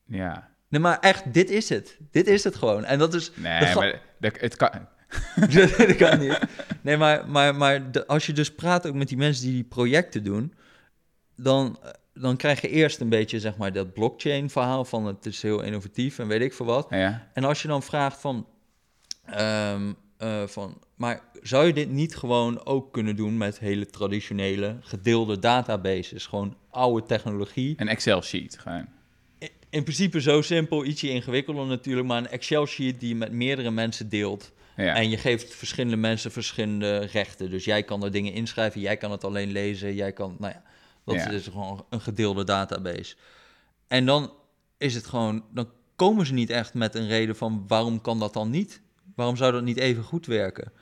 Ja. 0.04 0.54
Nee, 0.68 0.80
maar 0.80 0.98
echt, 1.00 1.32
dit 1.34 1.50
is 1.50 1.68
het. 1.68 1.98
Dit 2.10 2.26
is 2.26 2.44
het 2.44 2.56
gewoon. 2.56 2.84
En 2.84 2.98
dat 2.98 3.14
is... 3.14 3.30
Nee, 3.34 3.58
de 3.60 3.74
maar 3.74 4.00
het 4.20 4.56
kan... 4.56 4.70
dat 5.50 5.96
kan 5.96 6.18
niet. 6.18 6.38
Nee, 6.82 6.96
maar, 6.96 7.28
maar, 7.28 7.54
maar 7.54 7.90
de- 7.92 8.06
als 8.06 8.26
je 8.26 8.32
dus 8.32 8.54
praat 8.54 8.86
ook 8.86 8.94
met 8.94 9.08
die 9.08 9.16
mensen 9.16 9.44
die 9.44 9.52
die 9.54 9.64
projecten 9.64 10.24
doen, 10.24 10.54
dan, 11.36 11.78
dan 12.14 12.36
krijg 12.36 12.60
je 12.60 12.68
eerst 12.68 13.00
een 13.00 13.08
beetje 13.08 13.40
zeg 13.40 13.56
maar 13.56 13.72
dat 13.72 13.92
blockchain 13.92 14.50
verhaal 14.50 14.84
van 14.84 15.06
het 15.06 15.26
is 15.26 15.42
heel 15.42 15.60
innovatief 15.62 16.18
en 16.18 16.26
weet 16.28 16.40
ik 16.40 16.54
veel 16.54 16.66
wat. 16.66 16.86
Ja. 16.90 17.28
En 17.32 17.44
als 17.44 17.62
je 17.62 17.68
dan 17.68 17.82
vraagt 17.82 18.20
van, 18.20 18.46
ehm, 19.24 19.92
eh, 20.18 20.46
van, 20.46 20.82
maar 20.94 21.20
zou 21.42 21.66
je 21.66 21.72
dit 21.72 21.90
niet 21.90 22.16
gewoon 22.16 22.64
ook 22.66 22.92
kunnen 22.92 23.16
doen 23.16 23.36
met 23.36 23.58
hele 23.58 23.86
traditionele 23.86 24.76
gedeelde 24.80 25.38
databases, 25.38 26.26
gewoon 26.26 26.56
oude 26.70 27.06
technologie? 27.06 27.74
Een 27.76 27.88
Excel-sheet, 27.88 28.58
gewoon. 28.58 28.86
In- 29.76 29.82
In 29.82 29.84
principe 29.84 30.20
zo 30.20 30.42
simpel, 30.42 30.84
ietsje 30.84 31.08
ingewikkelder 31.08 31.66
natuurlijk, 31.66 32.06
maar 32.06 32.18
een 32.18 32.28
Excel-sheet 32.28 33.00
die 33.00 33.08
je 33.08 33.14
met 33.14 33.32
meerdere 33.32 33.70
mensen 33.70 34.08
deelt. 34.08 34.52
Ja. 34.76 34.94
En 34.94 35.10
je 35.10 35.16
geeft 35.16 35.54
verschillende 35.54 35.96
mensen 35.96 36.30
verschillende 36.32 36.98
rechten. 36.98 37.50
Dus 37.50 37.64
jij 37.64 37.82
kan 37.82 38.04
er 38.04 38.10
dingen 38.10 38.32
inschrijven, 38.32 38.80
jij 38.80 38.96
kan 38.96 39.10
het 39.10 39.24
alleen 39.24 39.52
lezen, 39.52 39.94
jij 39.94 40.12
kan, 40.12 40.36
nou 40.38 40.52
ja, 40.52 40.62
dat 41.04 41.14
Ja. 41.14 41.30
is 41.30 41.46
gewoon 41.46 41.84
een 41.90 42.00
gedeelde 42.00 42.44
database. 42.44 43.16
En 43.88 44.06
dan 44.06 44.32
is 44.78 44.94
het 44.94 45.06
gewoon, 45.06 45.44
dan 45.52 45.68
komen 45.96 46.26
ze 46.26 46.32
niet 46.32 46.50
echt 46.50 46.74
met 46.74 46.94
een 46.94 47.08
reden 47.08 47.36
van 47.36 47.64
waarom 47.66 48.00
kan 48.00 48.18
dat 48.18 48.32
dan 48.32 48.50
niet? 48.50 48.80
Waarom 49.16 49.36
zou 49.36 49.52
dat 49.52 49.62
niet 49.62 49.78
even 49.78 50.02
goed 50.02 50.26
werken? 50.26 50.72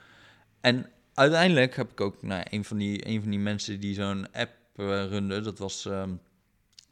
En 0.61 0.87
uiteindelijk 1.15 1.77
heb 1.77 1.91
ik 1.91 2.01
ook, 2.01 2.23
nou, 2.23 2.43
een 2.51 2.65
van 2.65 2.77
die, 2.77 3.09
een 3.09 3.21
van 3.21 3.31
die 3.31 3.39
mensen 3.41 3.81
die 3.81 3.95
zo'n 3.95 4.27
app 4.33 4.53
eh, 4.77 4.85
runde, 4.87 5.41
dat 5.41 5.59
was, 5.59 5.87
ehm, 5.87 6.11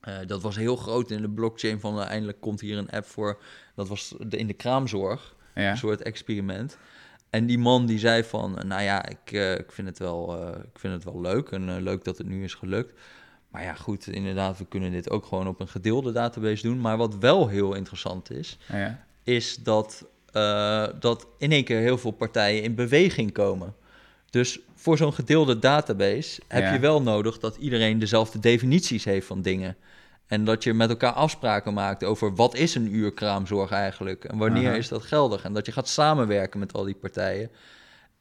eh, 0.03 0.15
dat 0.27 0.43
was 0.43 0.57
heel 0.57 0.77
groot 0.77 1.11
in 1.11 1.23
de 1.23 1.31
blockchain 1.31 1.81
van 1.81 1.99
uh, 1.99 2.07
eindelijk 2.07 2.41
komt 2.41 2.61
hier 2.61 2.79
een 2.79 2.91
app 2.91 3.07
voor. 3.07 3.43
Dat 3.75 3.89
was 3.89 4.15
de, 4.19 4.37
in 4.37 4.47
de 4.47 4.53
kraamzorg 4.53 5.35
ja. 5.55 5.71
een 5.71 5.77
soort 5.77 6.03
experiment. 6.03 6.79
En 7.31 7.47
die 7.47 7.59
man 7.59 7.87
die 7.87 7.99
zei 7.99 8.25
van, 8.25 8.59
eh, 8.59 8.65
nou 8.65 8.83
ja, 8.83 9.09
ik, 9.09 9.33
eh, 9.33 9.55
ik, 9.55 9.73
vind, 9.73 9.89
het 9.89 9.99
wel, 9.99 10.41
eh, 10.41 10.59
ik 10.73 10.79
vind 10.79 10.93
het 10.95 11.05
wel 11.05 11.21
leuk 11.21 11.49
en 11.49 11.69
eh, 11.69 11.83
leuk 11.83 12.05
dat 12.05 12.19
het 12.19 12.27
nu 12.27 12.45
is 12.45 12.55
gelukt. 12.55 13.01
Maar 13.51 13.63
ja, 13.63 13.75
goed, 13.75 14.07
inderdaad, 14.07 14.59
we 14.59 14.65
kunnen 14.65 14.91
dit 14.91 15.11
ook 15.11 15.27
gewoon 15.27 15.49
op 15.49 15.61
een 15.61 15.69
gedeelde 15.69 16.13
database 16.13 16.63
doen. 16.63 16.81
Maar 16.81 16.97
wat 16.97 17.19
wel 17.19 17.49
heel 17.49 17.75
interessant 17.75 18.31
is, 18.31 18.59
ja. 18.73 19.05
is 19.23 19.57
dat, 19.57 20.07
eh, 20.33 20.87
dat 21.01 21.27
in 21.39 21.53
één 21.53 21.65
keer 21.65 21.81
heel 21.81 21.99
veel 21.99 22.11
partijen 22.11 22.63
in 22.63 22.75
beweging 22.75 23.33
komen. 23.33 23.75
Dus 24.33 24.59
voor 24.75 24.97
zo'n 24.97 25.13
gedeelde 25.13 25.59
database 25.59 26.41
heb 26.49 26.63
Ja. 26.63 26.73
je 26.73 26.79
wel 26.79 27.03
nodig 27.03 27.39
dat 27.39 27.57
iedereen 27.57 27.99
dezelfde 27.99 28.39
definities 28.39 29.05
heeft 29.05 29.27
van 29.27 29.43
dingen. 29.43 29.77
En 30.27 30.45
dat 30.45 30.65
je 30.65 30.75
met 30.75 30.89
elkaar 30.89 31.13
afspraken 31.13 31.75
maakt 31.75 32.05
over 32.05 32.35
wat 32.35 32.55
is 32.55 32.75
een 32.75 32.95
uur 32.95 33.13
kraamzorg 33.13 33.71
eigenlijk 33.71 34.25
en 34.25 34.39
wanneer 34.39 34.69
Aha. 34.69 34.77
is 34.77 34.89
dat 34.89 35.03
geldig. 35.03 35.45
En 35.45 35.53
dat 35.53 35.67
je 35.67 35.73
gaat 35.73 35.89
samenwerken 35.89 36.59
met 36.59 36.73
al 36.73 36.85
die 36.85 36.95
partijen. 36.95 37.51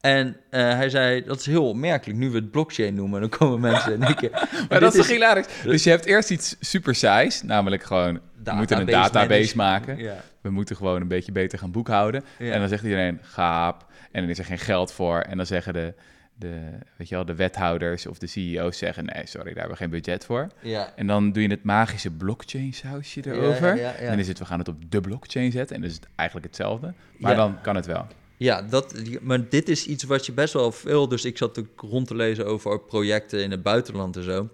En 0.01 0.37
eh, 0.49 0.61
hij 0.61 0.89
zei, 0.89 1.23
dat 1.23 1.39
is 1.39 1.45
heel 1.45 1.67
opmerkelijk. 1.69 2.19
Nu 2.19 2.29
we 2.29 2.35
het 2.35 2.51
blockchain 2.51 2.93
noemen, 2.93 3.19
dan 3.21 3.29
komen 3.29 3.59
mensen 3.59 3.93
in 3.93 4.03
één 4.03 4.15
keer... 4.15 4.31
Maar 4.69 4.79
dat 4.79 4.93
is 4.93 4.99
toch 4.99 5.07
hilarisch? 5.07 5.47
Dus 5.63 5.83
je 5.83 5.89
hebt 5.89 6.05
eerst 6.05 6.31
iets 6.31 6.55
super 6.59 6.95
saais, 6.95 7.41
namelijk 7.43 7.83
gewoon, 7.83 8.19
we 8.43 8.51
moeten 8.53 8.79
een 8.79 8.85
Database 8.85 9.55
maken. 9.55 9.97
Ja. 9.97 10.23
We 10.41 10.49
moeten 10.49 10.75
gewoon 10.75 11.01
een 11.01 11.07
beetje 11.07 11.31
beter 11.31 11.59
gaan 11.59 11.71
boekhouden. 11.71 12.23
Ja. 12.37 12.51
En 12.51 12.59
dan 12.59 12.69
zegt 12.69 12.83
iedereen, 12.83 13.19
gaap. 13.21 13.85
En 14.11 14.21
dan 14.21 14.29
is 14.29 14.37
er 14.39 14.45
geen 14.45 14.59
geld 14.59 14.91
voor. 14.91 15.19
En 15.19 15.37
dan 15.37 15.45
zeggen 15.45 15.73
de, 15.73 15.93
de, 16.35 16.59
weet 16.97 17.09
je 17.09 17.15
wel, 17.15 17.25
de 17.25 17.35
wethouders 17.35 18.07
of 18.07 18.17
de 18.17 18.27
CEO's 18.27 18.77
zeggen, 18.77 19.05
nee, 19.05 19.27
sorry, 19.27 19.53
daar 19.53 19.59
hebben 19.59 19.71
we 19.71 19.83
geen 19.83 19.89
budget 19.89 20.25
voor. 20.25 20.47
Ja. 20.61 20.93
En 20.95 21.07
dan 21.07 21.31
doe 21.31 21.43
je 21.43 21.49
het 21.49 21.63
magische 21.63 22.11
blockchain 22.11 22.73
sausje 22.73 23.21
Ja, 23.23 23.31
erover. 23.31 23.67
ja, 23.67 23.81
ja, 23.81 23.89
ja. 23.89 23.93
En 23.93 24.07
dan 24.07 24.19
is 24.19 24.27
het, 24.27 24.39
we 24.39 24.45
gaan 24.45 24.59
het 24.59 24.67
op 24.67 24.91
de 24.91 25.01
blockchain 25.01 25.51
zetten. 25.51 25.75
En 25.75 25.81
dan 25.81 25.89
is 25.89 25.95
het 25.95 26.07
eigenlijk 26.15 26.47
hetzelfde. 26.47 26.93
Maar 27.17 27.35
dan 27.35 27.61
kan 27.61 27.75
het 27.75 27.85
wel. 27.85 28.07
Ja, 28.37 28.61
dat, 28.61 28.95
maar 29.21 29.49
dit 29.49 29.69
is 29.69 29.85
iets 29.85 30.03
wat 30.03 30.25
je 30.25 30.31
best 30.31 30.53
wel 30.53 30.71
veel... 30.71 31.07
Dus 31.07 31.25
ik 31.25 31.37
zat 31.37 31.59
ook 31.59 31.81
rond 31.81 32.07
te 32.07 32.15
lezen 32.15 32.45
over 32.45 32.79
projecten 32.79 33.43
in 33.43 33.51
het 33.51 33.63
buitenland 33.63 34.15
en 34.15 34.23
zo. 34.23 34.49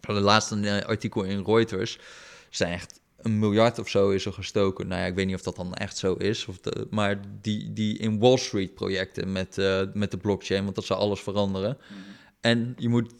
De 0.00 0.12
laatste 0.12 0.84
artikel 0.86 1.22
in 1.22 1.44
Reuters 1.44 1.98
zijn 2.50 2.72
echt 2.72 2.99
een 3.22 3.38
miljard 3.38 3.78
of 3.78 3.88
zo 3.88 4.10
is 4.10 4.24
er 4.26 4.32
gestoken. 4.32 4.86
Nou 4.88 5.00
ja, 5.00 5.06
ik 5.06 5.14
weet 5.14 5.26
niet 5.26 5.34
of 5.34 5.42
dat 5.42 5.56
dan 5.56 5.74
echt 5.74 5.96
zo 5.96 6.14
is. 6.14 6.46
Of 6.46 6.58
de, 6.60 6.86
maar 6.90 7.20
die, 7.40 7.72
die 7.72 7.98
in 7.98 8.18
Wall 8.18 8.36
Street 8.36 8.74
projecten 8.74 9.32
met, 9.32 9.58
eh, 9.58 9.82
met 9.94 10.10
de 10.10 10.16
blockchain, 10.16 10.62
want 10.64 10.74
dat 10.74 10.84
zou 10.84 11.00
alles 11.00 11.20
veranderen. 11.20 11.78
En 12.40 12.74
je 12.78 12.88
moet... 12.88 13.12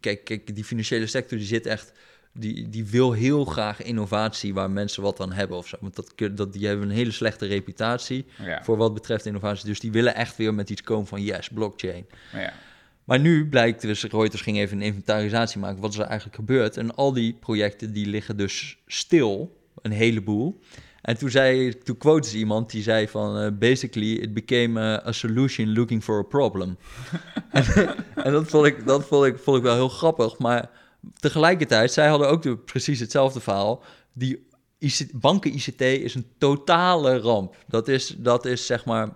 Kijk, 0.00 0.24
kijk, 0.24 0.54
die 0.54 0.64
financiële 0.64 1.06
sector 1.06 1.38
die 1.38 1.46
zit 1.46 1.66
echt 1.66 1.92
die, 2.32 2.68
die 2.68 2.84
wil 2.86 3.12
heel 3.12 3.44
graag 3.44 3.82
innovatie 3.82 4.54
waar 4.54 4.70
mensen 4.70 5.02
wat 5.02 5.20
aan 5.20 5.32
hebben 5.32 5.56
of 5.56 5.66
zo. 5.68 5.76
Want 5.80 5.96
dat, 5.96 6.14
kun- 6.14 6.34
dat, 6.34 6.52
die 6.52 6.66
hebben 6.66 6.88
een 6.88 6.94
hele 6.94 7.10
slechte 7.10 7.46
reputatie 7.46 8.26
Ja. 8.42 8.64
voor 8.64 8.76
wat 8.76 8.94
betreft 8.94 9.26
innovatie. 9.26 9.66
Dus 9.66 9.80
die 9.80 9.92
willen 9.92 10.14
echt 10.14 10.36
weer 10.36 10.54
met 10.54 10.70
iets 10.70 10.82
komen 10.82 11.06
van 11.06 11.22
yes, 11.22 11.48
blockchain. 11.48 12.06
Ja. 12.32 12.52
Maar 13.06 13.20
nu 13.20 13.48
blijkt 13.48 13.80
dus, 13.80 14.04
Reuters 14.04 14.42
ging 14.42 14.56
even 14.56 14.76
een 14.76 14.82
inventarisatie 14.82 15.60
maken, 15.60 15.80
wat 15.80 15.92
is 15.92 15.98
er 15.98 16.04
eigenlijk 16.04 16.36
gebeurd? 16.36 16.76
En 16.76 16.94
al 16.94 17.12
die 17.12 17.34
projecten 17.40 17.92
die 17.92 18.06
liggen 18.06 18.36
dus 18.36 18.78
stil, 18.86 19.56
een 19.82 19.90
heleboel. 19.90 20.60
En 21.02 21.18
toen 21.18 21.30
zei, 21.30 21.78
toen 21.78 21.96
quote 21.96 22.28
ze 22.28 22.36
iemand 22.36 22.70
die 22.70 22.82
zei 22.82 23.08
van, 23.08 23.38
eh, 23.38 23.52
basically 23.58 24.12
it 24.12 24.34
became 24.34 24.80
a, 25.06 25.12
solution 25.12 25.72
looking 25.72 26.04
for 26.04 26.18
a 26.18 26.22
problem. 26.22 26.78
en 28.24 28.32
dat, 28.32 28.48
vond 28.48 28.66
ik, 28.66 28.86
dat 28.86 29.06
vond, 29.06 29.26
ik, 29.26 29.38
vond 29.38 29.56
ik 29.56 29.62
wel 29.62 29.74
heel 29.74 29.88
grappig, 29.88 30.38
maar 30.38 30.70
tegelijkertijd, 31.16 31.92
zij 31.92 32.08
hadden 32.08 32.28
ook 32.28 32.64
precies 32.64 33.00
hetzelfde 33.00 33.40
verhaal. 33.40 33.82
Die 34.12 34.46
banken 35.12 35.54
ICT 35.54 35.80
is 35.80 36.14
een 36.14 36.26
totale 36.38 37.18
ramp. 37.18 37.56
Dat 37.68 37.88
is, 37.88 38.14
dat 38.18 38.44
is 38.44 38.66
zeg 38.66 38.84
maar, 38.84 39.08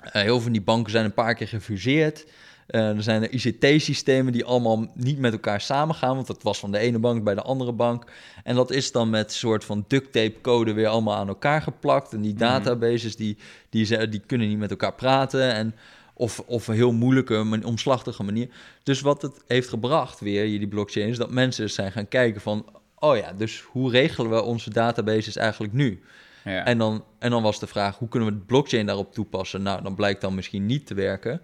eh, 0.00 0.12
heel 0.12 0.32
veel 0.32 0.40
van 0.40 0.52
die 0.52 0.62
banken 0.62 0.92
zijn 0.92 1.04
een 1.04 1.14
paar 1.14 1.34
keer 1.34 1.48
gefuseerd. 1.48 2.26
Eh, 2.70 2.88
er 2.96 3.02
zijn 3.02 3.22
er 3.22 3.30
ICT-systemen 3.32 4.32
die 4.32 4.44
allemaal 4.44 4.90
niet 4.94 5.18
met 5.18 5.32
elkaar 5.32 5.60
samengaan, 5.60 6.14
want 6.14 6.26
dat 6.26 6.42
was 6.42 6.58
van 6.58 6.72
de 6.72 6.78
ene 6.78 6.98
bank 6.98 7.24
bij 7.24 7.34
de 7.34 7.42
andere 7.42 7.72
bank. 7.72 8.04
En 8.44 8.54
dat 8.54 8.70
is 8.70 8.92
dan 8.92 9.10
met 9.10 9.24
een 9.24 9.30
soort 9.36 9.64
van 9.64 9.84
duct 9.88 10.12
tape 10.12 10.40
code 10.40 10.72
weer 10.72 10.86
allemaal 10.88 11.14
aan 11.16 11.28
elkaar 11.28 11.62
geplakt. 11.62 12.12
En 12.12 12.20
die 12.20 12.30
Mhm. 12.32 12.40
databases 12.40 13.16
die, 13.16 13.36
die, 13.70 13.84
ze- 13.84 14.08
die 14.08 14.22
kunnen 14.26 14.48
niet 14.48 14.58
met 14.58 14.70
elkaar 14.70 14.94
praten. 14.94 15.52
En 15.54 15.74
of, 16.14 16.38
of 16.46 16.68
een 16.68 16.74
heel 16.74 16.92
moeilijke, 16.92 17.60
omslachtige 17.64 18.22
manier. 18.22 18.48
Dus 18.82 19.00
wat 19.00 19.22
het 19.22 19.42
heeft 19.46 19.68
gebracht 19.68 20.20
weer, 20.20 20.44
die 20.58 20.68
blockchain, 20.68 21.08
is 21.08 21.16
dat 21.16 21.30
mensen 21.30 21.70
zijn 21.70 21.92
gaan 21.92 22.08
kijken 22.08 22.40
van... 22.40 22.64
oh 22.98 23.16
ja, 23.16 23.32
dus 23.32 23.60
hoe 23.60 23.90
regelen 23.90 24.30
we 24.30 24.42
onze 24.42 24.70
databases 24.70 25.36
eigenlijk 25.36 25.72
nu? 25.72 26.02
Ja. 26.44 26.64
En, 26.64 26.78
dan, 26.78 27.04
en 27.18 27.30
dan 27.30 27.42
was 27.42 27.60
de 27.60 27.66
vraag, 27.66 27.98
hoe 27.98 28.08
kunnen 28.08 28.28
we 28.28 28.34
de 28.38 28.44
blockchain 28.44 28.86
daarop 28.86 29.12
toepassen? 29.14 29.62
Nou, 29.62 29.82
dan 29.82 29.94
blijkt 29.94 30.20
dan 30.20 30.34
misschien 30.34 30.66
niet 30.66 30.86
te 30.86 30.94
werken. 30.94 31.40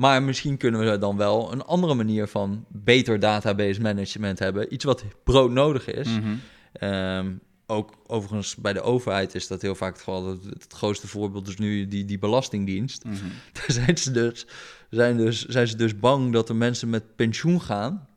Maar 0.00 0.22
misschien 0.22 0.56
kunnen 0.56 0.90
we 0.90 0.98
dan 0.98 1.16
wel 1.16 1.52
een 1.52 1.62
andere 1.62 1.94
manier 1.94 2.26
van 2.26 2.64
beter 2.68 3.18
database 3.18 3.80
management 3.80 4.38
hebben. 4.38 4.74
Iets 4.74 4.84
wat 4.84 5.04
broodnodig 5.24 5.86
is. 5.86 6.08
Mhm. 6.08 6.34
Ehm, 6.72 7.32
ook 7.66 7.94
overigens 8.06 8.56
bij 8.56 8.72
de 8.72 8.80
overheid 8.80 9.34
is 9.34 9.46
dat 9.46 9.62
heel 9.62 9.74
vaak 9.74 9.92
het 9.92 9.98
geval. 9.98 10.26
Het, 10.26 10.44
het 10.44 10.72
grootste 10.72 11.08
voorbeeld 11.08 11.48
is 11.48 11.56
nu 11.56 11.88
die, 11.88 12.04
die 12.04 12.18
belastingdienst. 12.18 13.04
Mhm. 13.04 13.14
Daar 13.52 13.64
zijn 13.66 13.98
ze, 13.98 14.10
dus, 14.10 14.46
zijn, 14.90 15.16
dus, 15.16 15.44
zijn 15.44 15.68
ze 15.68 15.76
dus 15.76 15.98
bang 15.98 16.32
dat 16.32 16.48
er 16.48 16.56
mensen 16.56 16.90
met 16.90 17.16
pensioen 17.16 17.60
gaan. 17.60 18.08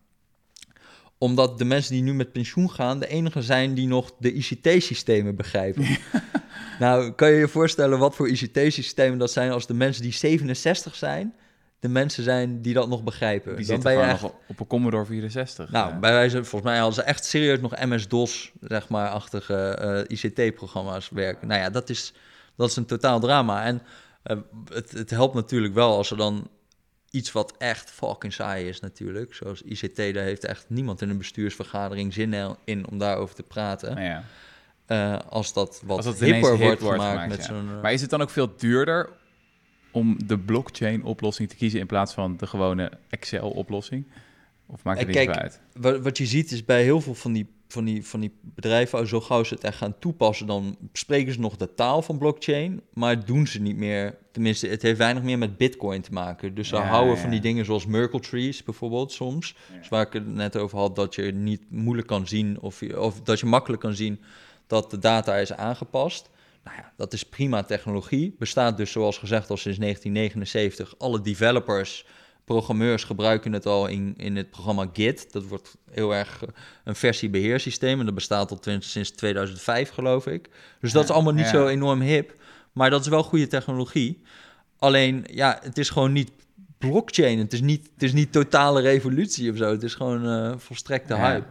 Omdat 1.17 1.58
de 1.58 1.65
mensen 1.65 1.93
die 1.93 2.04
nu 2.04 2.13
met 2.13 2.32
pensioen 2.32 2.72
gaan, 2.72 3.00
de 3.00 3.08
enige 3.08 3.41
zijn 3.41 3.74
die 3.74 3.88
nog 3.88 4.12
de 4.19 4.34
ICT-systemen 4.34 5.36
begrijpen. 5.36 5.86
nou, 6.80 7.12
kan 7.12 7.32
je 7.32 7.38
je 7.38 7.48
voorstellen 7.48 8.00
wat 8.00 8.15
voor 8.15 8.30
ICT-systemen 8.30 9.17
dat 9.17 9.32
zijn 9.32 9.52
als 9.52 9.67
de 9.67 9.74
mensen 9.74 10.02
die 10.02 10.13
67 10.13 10.96
zijn, 10.96 11.34
de 11.84 11.89
mensen 11.89 12.24
zijn 12.24 12.62
die 12.62 12.74
dat 12.74 12.88
nog 12.88 13.04
begrijpen. 13.04 13.56
Die 13.56 13.65
Dan 13.65 13.80
ben 13.82 13.93
je 13.93 14.00
echt 14.00 14.22
nog 14.22 14.34
op 14.48 14.60
een 14.60 14.67
Commodore 14.67 15.06
64. 15.06 15.72
nou, 15.72 15.89
Ja. 15.89 16.00
bij 16.00 16.12
wijze, 16.12 16.43
volgens 16.43 16.72
mij 16.72 16.78
hadden 16.78 16.93
ze 16.93 17.02
echt 17.02 17.26
serieus 17.26 17.60
nog 17.60 17.80
MS-DOS, 17.80 18.52
zeg 18.62 18.89
maar, 18.89 19.10
achtige 19.10 19.56
eh, 20.08 20.17
ICT-programma's 20.17 21.10
werken. 21.10 21.48
Nou 21.48 21.62
ja, 21.62 21.69
dat 21.69 21.89
is, 21.89 22.13
dat 22.56 22.69
is 22.69 22.76
een 22.76 22.86
totaal 22.86 23.19
drama. 23.19 23.63
En 23.63 23.82
eh, 24.24 24.38
het, 24.74 24.91
het 24.91 25.10
helpt 25.10 25.34
natuurlijk 25.36 25.74
wel 25.74 25.96
als 25.98 26.12
er 26.12 26.17
dan 26.17 26.48
iets 27.10 27.32
wat 27.32 27.54
echt 27.58 27.91
fucking 27.91 28.34
saai 28.34 28.67
is 28.67 28.80
natuurlijk. 28.80 29.34
Zoals 29.34 29.62
ICT, 29.62 29.96
daar 29.96 30.24
heeft 30.24 30.46
echt 30.46 30.65
niemand 30.67 31.02
in 31.02 31.10
een 31.10 31.17
bestuursvergadering 31.17 32.13
zin 32.13 32.56
in 32.63 32.88
om 32.89 32.98
daarover 32.98 33.36
te 33.36 33.43
praten. 33.43 33.96
Nou 33.96 34.06
ja. 34.06 34.24
Eh, 34.86 35.19
als 35.30 35.54
dat 35.54 35.82
wat 35.86 35.98
Als 35.98 36.06
dat 36.06 36.19
hipper 36.19 36.50
hip 36.50 36.60
wordt 36.60 36.82
wordt 36.82 37.02
gemaakt, 37.02 37.12
gemaakt, 37.12 37.30
met 37.30 37.46
ja. 37.46 37.54
zo'n... 37.54 37.82
Maar 37.82 37.93
is 37.93 38.02
het 38.02 38.10
dan 38.10 38.22
ook 38.22 38.30
veel 38.30 38.54
duurder 38.58 39.10
om 39.93 40.17
de 40.27 40.39
blockchain-oplossing 40.39 41.49
te 41.49 41.56
kiezen 41.56 41.79
in 41.79 41.86
plaats 41.88 42.13
van 42.13 42.38
de 42.38 42.47
gewone 42.47 42.91
Excel-oplossing? 43.10 44.06
Of 44.65 44.84
maakt 44.84 44.99
het 44.99 45.15
Eh, 45.15 45.27
niet 45.27 45.29
uit? 45.36 45.62
Wat, 45.79 45.99
wat 46.01 46.17
je 46.17 46.25
ziet 46.25 46.51
is 46.51 46.65
bij 46.65 46.84
heel 46.84 47.01
veel 47.01 47.13
van 47.13 47.32
die, 47.34 47.47
van 47.67 47.86
die, 47.86 48.06
van 48.06 48.19
die 48.19 48.32
bedrijven, 48.41 49.08
zo 49.08 49.21
gauw 49.21 49.43
ze 49.43 49.53
het 49.53 49.63
echt 49.63 49.77
gaan 49.77 49.99
toepassen, 49.99 50.47
dan 50.47 50.77
spreken 50.93 51.34
ze 51.34 51.39
nog 51.39 51.56
de 51.58 51.73
taal 51.73 52.01
van 52.01 52.17
blockchain, 52.17 52.82
maar 52.93 53.25
doen 53.25 53.47
ze 53.47 53.62
niet 53.62 53.77
meer. 53.77 54.17
Tenminste, 54.32 54.67
het 54.67 54.82
heeft 54.82 54.97
weinig 54.97 55.23
meer 55.23 55.38
met 55.38 55.58
bitcoin 55.58 56.01
te 56.01 56.12
maken. 56.12 56.56
Dus 56.56 56.67
ze 56.67 56.75
Ja, 56.75 56.82
houden 56.86 57.15
ja, 57.15 57.21
van 57.21 57.29
die 57.29 57.39
dingen 57.41 57.65
zoals 57.65 57.86
Merkle 57.86 58.19
trees 58.19 58.63
bijvoorbeeld 58.63 59.12
soms. 59.12 59.56
Ja. 59.71 59.77
Dus 59.77 59.88
waar 59.89 60.06
ik 60.08 60.13
het 60.13 60.27
net 60.27 60.58
over 60.58 60.77
had, 60.77 60.95
dat 60.95 61.15
je 61.15 61.21
niet 61.32 61.62
moeilijk 61.69 62.08
kan 62.08 62.27
zien, 62.27 62.60
of, 62.60 62.79
je- 62.79 63.01
of 63.01 63.21
dat 63.21 63.39
je 63.39 63.45
makkelijk 63.45 63.82
kan 63.82 63.93
zien 63.95 64.19
dat 64.67 64.91
de 64.91 64.99
data 64.99 65.36
is 65.38 65.53
aangepast. 65.53 66.29
Nou 66.63 66.78
ja, 66.78 66.93
dat 66.97 67.13
is 67.13 67.23
prima 67.23 67.63
technologie. 67.63 68.36
Bestaat 68.39 68.78
dus 68.78 68.91
zoals 68.91 69.17
gezegd 69.17 69.49
al 69.49 69.58
sinds 69.58 69.78
1979. 69.78 70.95
Alle 70.97 71.21
developers, 71.21 72.06
programmeurs 72.45 73.04
gebruiken 73.04 73.54
het 73.54 73.65
al 73.65 73.88
in, 73.88 74.13
in 74.17 74.36
het 74.36 74.49
programma 74.49 74.89
Git. 74.93 75.32
Dat 75.32 75.43
wordt 75.43 75.78
heel 75.91 76.15
erg 76.15 76.43
eh, 76.43 76.49
een 76.84 76.95
versiebeheersysteem. 76.95 77.99
En 77.99 78.06
dat 78.06 78.15
bestaat 78.15 78.52
al 78.52 78.60
sinds 78.80 79.12
2005 79.12 79.89
geloof 79.89 80.28
ik. 80.28 80.49
Dus 80.80 80.91
dat 80.91 81.04
is 81.04 81.10
allemaal 81.10 81.34
niet 81.34 81.45
ja. 81.45 81.52
zo 81.52 81.67
enorm 81.67 82.02
hip. 82.02 82.36
Maar 82.71 82.89
dat 82.89 83.02
is 83.02 83.08
wel 83.08 83.23
goede 83.23 83.47
technologie. 83.47 84.21
Alleen, 84.78 85.23
ja, 85.32 85.60
het 85.62 85.78
is 85.78 85.89
gewoon 85.89 86.12
niet 86.12 86.32
blockchain. 86.78 87.39
Het 87.39 87.54
is 87.54 87.62
niet, 87.62 87.89
het 87.93 88.04
is 88.04 88.13
niet 88.13 88.32
totale 88.32 88.82
revolutie 88.82 89.52
of 89.52 89.58
zo. 89.58 89.71
Het 89.71 89.84
is 89.84 89.95
gewoon 89.95 90.28
eh 90.28 90.54
volstrekte 90.58 91.13
Ja. 91.13 91.32
hype. 91.32 91.47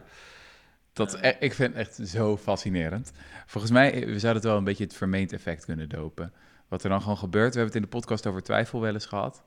Dat, 0.93 1.15
e- 1.21 1.37
ik 1.41 1.55
vind 1.55 1.75
het 1.75 1.87
echt 1.87 2.09
zo 2.09 2.37
fascinerend. 2.37 3.13
Volgens 3.47 3.73
mij, 3.73 3.93
we 3.93 4.19
zouden 4.19 4.43
het 4.43 4.45
wel 4.45 4.57
een 4.57 4.65
beetje 4.65 4.85
het 4.85 4.95
vermeend 4.95 5.33
effect 5.33 5.65
kunnen 5.65 5.89
dopen. 5.89 6.33
Wat 6.69 6.83
er 6.83 6.91
dan 6.91 7.01
gewoon 7.01 7.17
gebeurt, 7.17 7.55
we 7.55 7.61
hebben 7.61 7.75
het 7.75 7.85
in 7.85 7.91
de 7.91 7.97
podcast 7.97 8.27
over 8.27 8.43
twijfel 8.43 8.81
wel 8.81 8.93
eens 8.93 9.07
gehad. 9.07 9.45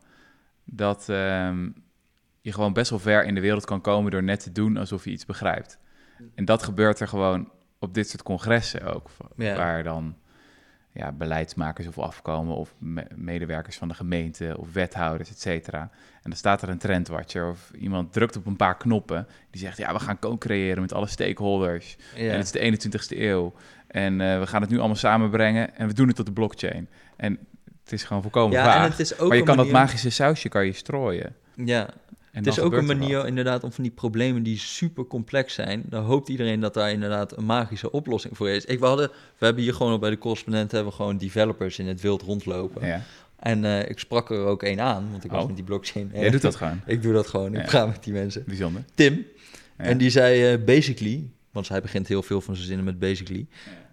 Dat 0.63 1.09
ehm, 1.09 1.69
je 2.41 2.53
gewoon 2.53 2.73
best 2.73 2.89
wel 2.89 2.99
ver 2.99 3.25
in 3.25 3.35
de 3.35 3.41
wereld 3.41 3.65
kan 3.65 3.81
komen 3.81 4.11
door 4.11 4.23
net 4.23 4.39
te 4.39 4.51
doen 4.51 4.77
alsof 4.77 5.03
je 5.03 5.11
iets 5.11 5.25
begrijpt. 5.25 5.79
En 6.35 6.45
dat 6.45 6.63
gebeurt 6.63 6.99
er 6.99 7.07
gewoon 7.07 7.51
op 7.79 7.93
dit 7.93 8.09
soort 8.09 8.23
congressen 8.23 8.81
ook. 8.93 9.09
Ja. 9.35 9.55
Waar 9.55 9.83
dan 9.83 10.15
ja, 10.95 11.11
beleidsmakers 11.11 11.87
of 11.87 11.97
afkomen 11.99 12.55
of 12.55 12.73
me- 12.77 13.07
medewerkers 13.15 13.77
van 13.77 13.87
de 13.87 13.93
gemeente 13.93 14.55
of 14.57 14.73
wethouders, 14.73 15.29
et 15.29 15.39
cetera. 15.41 15.79
En 16.13 16.29
dan 16.31 16.35
staat 16.35 16.61
er 16.61 16.69
een 16.69 16.77
trendwatcher 16.77 17.49
of 17.49 17.71
iemand 17.79 18.13
drukt 18.13 18.35
op 18.37 18.45
een 18.45 18.55
paar 18.55 18.77
knoppen. 18.77 19.27
Die 19.51 19.61
zegt, 19.61 19.77
ja, 19.77 19.93
we 19.93 19.99
gaan 19.99 20.19
co-creëren 20.19 20.81
met 20.81 20.93
alle 20.93 21.07
stakeholders. 21.07 21.97
Ja. 22.15 22.31
En 22.31 22.37
het 22.37 22.45
is 22.45 22.51
de 22.51 22.59
21ste 22.89 23.19
eeuw. 23.19 23.53
En 23.87 24.21
eh, 24.21 24.39
we 24.39 24.47
gaan 24.47 24.61
het 24.61 24.69
nu 24.69 24.77
allemaal 24.77 24.95
samenbrengen 24.95 25.75
en 25.77 25.87
we 25.87 25.93
doen 25.93 26.07
het 26.07 26.15
tot 26.15 26.25
de 26.25 26.31
blockchain. 26.31 26.87
En 27.15 27.37
het 27.83 27.91
is 27.93 28.03
gewoon 28.03 28.21
volkomen 28.21 28.57
Ja, 28.57 28.63
vaag. 28.65 28.83
en 28.83 28.89
het 28.91 28.99
is 28.99 29.17
ook 29.19 29.27
maar 29.27 29.37
je 29.37 29.43
kan 29.43 29.55
manier- 29.55 29.71
dat 29.71 29.81
magische 29.81 30.09
sausje 30.09 30.49
kan 30.49 30.65
je 30.65 30.73
strooien. 30.73 31.35
Ja, 31.55 31.89
het 32.35 32.47
is 32.47 32.59
ook 32.59 32.71
een 32.71 32.77
er 32.77 32.97
manier 32.97 33.27
inderdaad 33.27 33.63
om 33.63 33.71
van 33.71 33.83
die 33.83 33.93
problemen 33.93 34.43
die 34.43 34.57
super 34.57 35.05
complex 35.07 35.53
zijn. 35.53 35.83
Dan 35.85 36.03
hoopt 36.03 36.29
iedereen 36.29 36.59
dat 36.59 36.73
daar 36.73 36.91
inderdaad 36.91 37.37
een 37.37 37.45
magische 37.45 37.91
oplossing 37.91 38.37
voor 38.37 38.49
is. 38.49 38.65
Ik, 38.65 38.79
we, 38.79 38.85
hadden, 38.85 39.09
we 39.37 39.45
hebben 39.45 39.63
hier 39.63 39.73
gewoon 39.73 39.99
bij 39.99 40.09
de 40.09 40.17
correspondent 40.17 40.71
hebben 40.71 40.89
we 40.91 40.95
gewoon 40.97 41.17
developers 41.17 41.79
in 41.79 41.87
het 41.87 42.01
wild 42.01 42.21
rondlopen. 42.21 42.87
Ja. 42.87 43.01
En 43.39 43.65
eh, 43.65 43.89
ik 43.89 43.99
sprak 43.99 44.29
er 44.29 44.45
ook 44.45 44.63
één 44.63 44.79
aan, 44.79 45.07
want 45.11 45.23
ik 45.23 45.31
was 45.31 45.41
Oh. 45.41 45.47
met 45.47 45.55
die 45.55 45.65
blockchain. 45.65 46.11
Jij 46.13 46.29
doet 46.29 46.41
dat 46.41 46.55
gewoon. 46.55 46.81
Ik 46.95 47.01
doe 47.01 47.13
dat 47.13 47.27
gewoon. 47.27 47.53
Ik 47.53 47.59
Ja. 47.61 47.65
praat 47.65 47.87
met 47.87 48.03
die 48.03 48.13
mensen. 48.13 48.43
Bijzonder. 48.47 48.83
Tim. 48.95 49.25
Ja. 49.77 49.83
En 49.83 49.97
die 49.97 50.09
zei 50.09 50.53
eh, 50.53 50.63
basically, 50.65 51.29
want 51.51 51.67
hij 51.67 51.81
begint 51.81 52.07
heel 52.07 52.23
veel 52.23 52.41
van 52.41 52.55
zijn 52.55 52.67
zinnen 52.67 52.85
met 52.85 52.99
basically. 52.99 53.45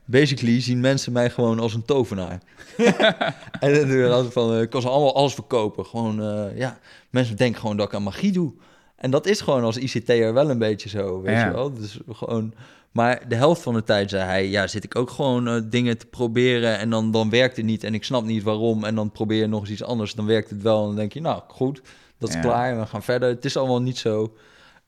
Basically 0.04 0.60
zien 0.60 0.80
mensen 0.80 1.12
mij 1.12 1.30
gewoon 1.30 1.58
als 1.58 1.74
een 1.74 1.84
tovenaar. 1.84 2.40
en 3.60 3.74
dan 3.74 3.88
doe 3.88 4.28
van, 4.30 4.54
eh, 4.54 4.60
ik 4.60 4.70
kan 4.70 4.80
ze 4.80 4.88
allemaal 4.88 5.14
alles 5.14 5.34
verkopen. 5.34 5.86
Gewoon, 5.86 6.22
eh, 6.22 6.56
ja, 6.58 6.78
mensen 7.10 7.36
denken 7.36 7.60
gewoon 7.60 7.76
dat 7.76 7.86
ik 7.86 7.94
aan 7.94 8.02
magie 8.02 8.32
doe. 8.32 8.52
En 8.96 9.10
dat 9.10 9.26
is 9.26 9.40
gewoon 9.40 9.64
als 9.64 9.76
ICT'er 9.76 10.34
wel 10.34 10.50
een 10.50 10.58
beetje 10.58 10.88
zo, 10.88 11.20
weet 11.22 11.34
Ja. 11.34 11.46
je 11.46 11.52
wel. 11.52 11.72
Dus 11.72 11.98
gewoon, 12.12 12.54
maar 12.92 13.28
de 13.28 13.34
helft 13.34 13.62
van 13.62 13.74
de 13.74 13.84
tijd 13.84 14.10
zei 14.10 14.22
hij, 14.22 14.48
ja, 14.48 14.66
zit 14.66 14.84
ik 14.84 14.96
ook 14.96 15.10
gewoon 15.10 15.48
eh, 15.48 15.60
dingen 15.64 15.98
te 15.98 16.06
proberen 16.06 16.78
en 16.78 16.90
dan, 16.90 17.10
dan 17.10 17.30
werkt 17.30 17.56
het 17.56 17.64
niet 17.64 17.84
en 17.84 17.94
ik 17.94 18.04
snap 18.04 18.24
niet 18.24 18.42
waarom. 18.42 18.84
En 18.84 18.94
dan 18.94 19.10
probeer 19.12 19.38
je 19.40 19.46
nog 19.46 19.60
eens 19.60 19.70
iets 19.70 19.82
anders, 19.82 20.14
dan 20.14 20.26
werkt 20.26 20.50
het 20.50 20.62
wel 20.62 20.80
en 20.80 20.86
dan 20.86 20.96
denk 20.96 21.12
je, 21.12 21.20
nou, 21.20 21.42
goed, 21.48 21.80
dat 22.18 22.28
is 22.28 22.34
Ja. 22.34 22.40
klaar 22.40 22.72
en 22.72 22.78
we 22.80 22.86
gaan 22.86 23.02
verder. 23.02 23.28
Het 23.28 23.44
is 23.44 23.56
allemaal 23.56 23.82
niet 23.82 23.98
zo... 23.98 24.36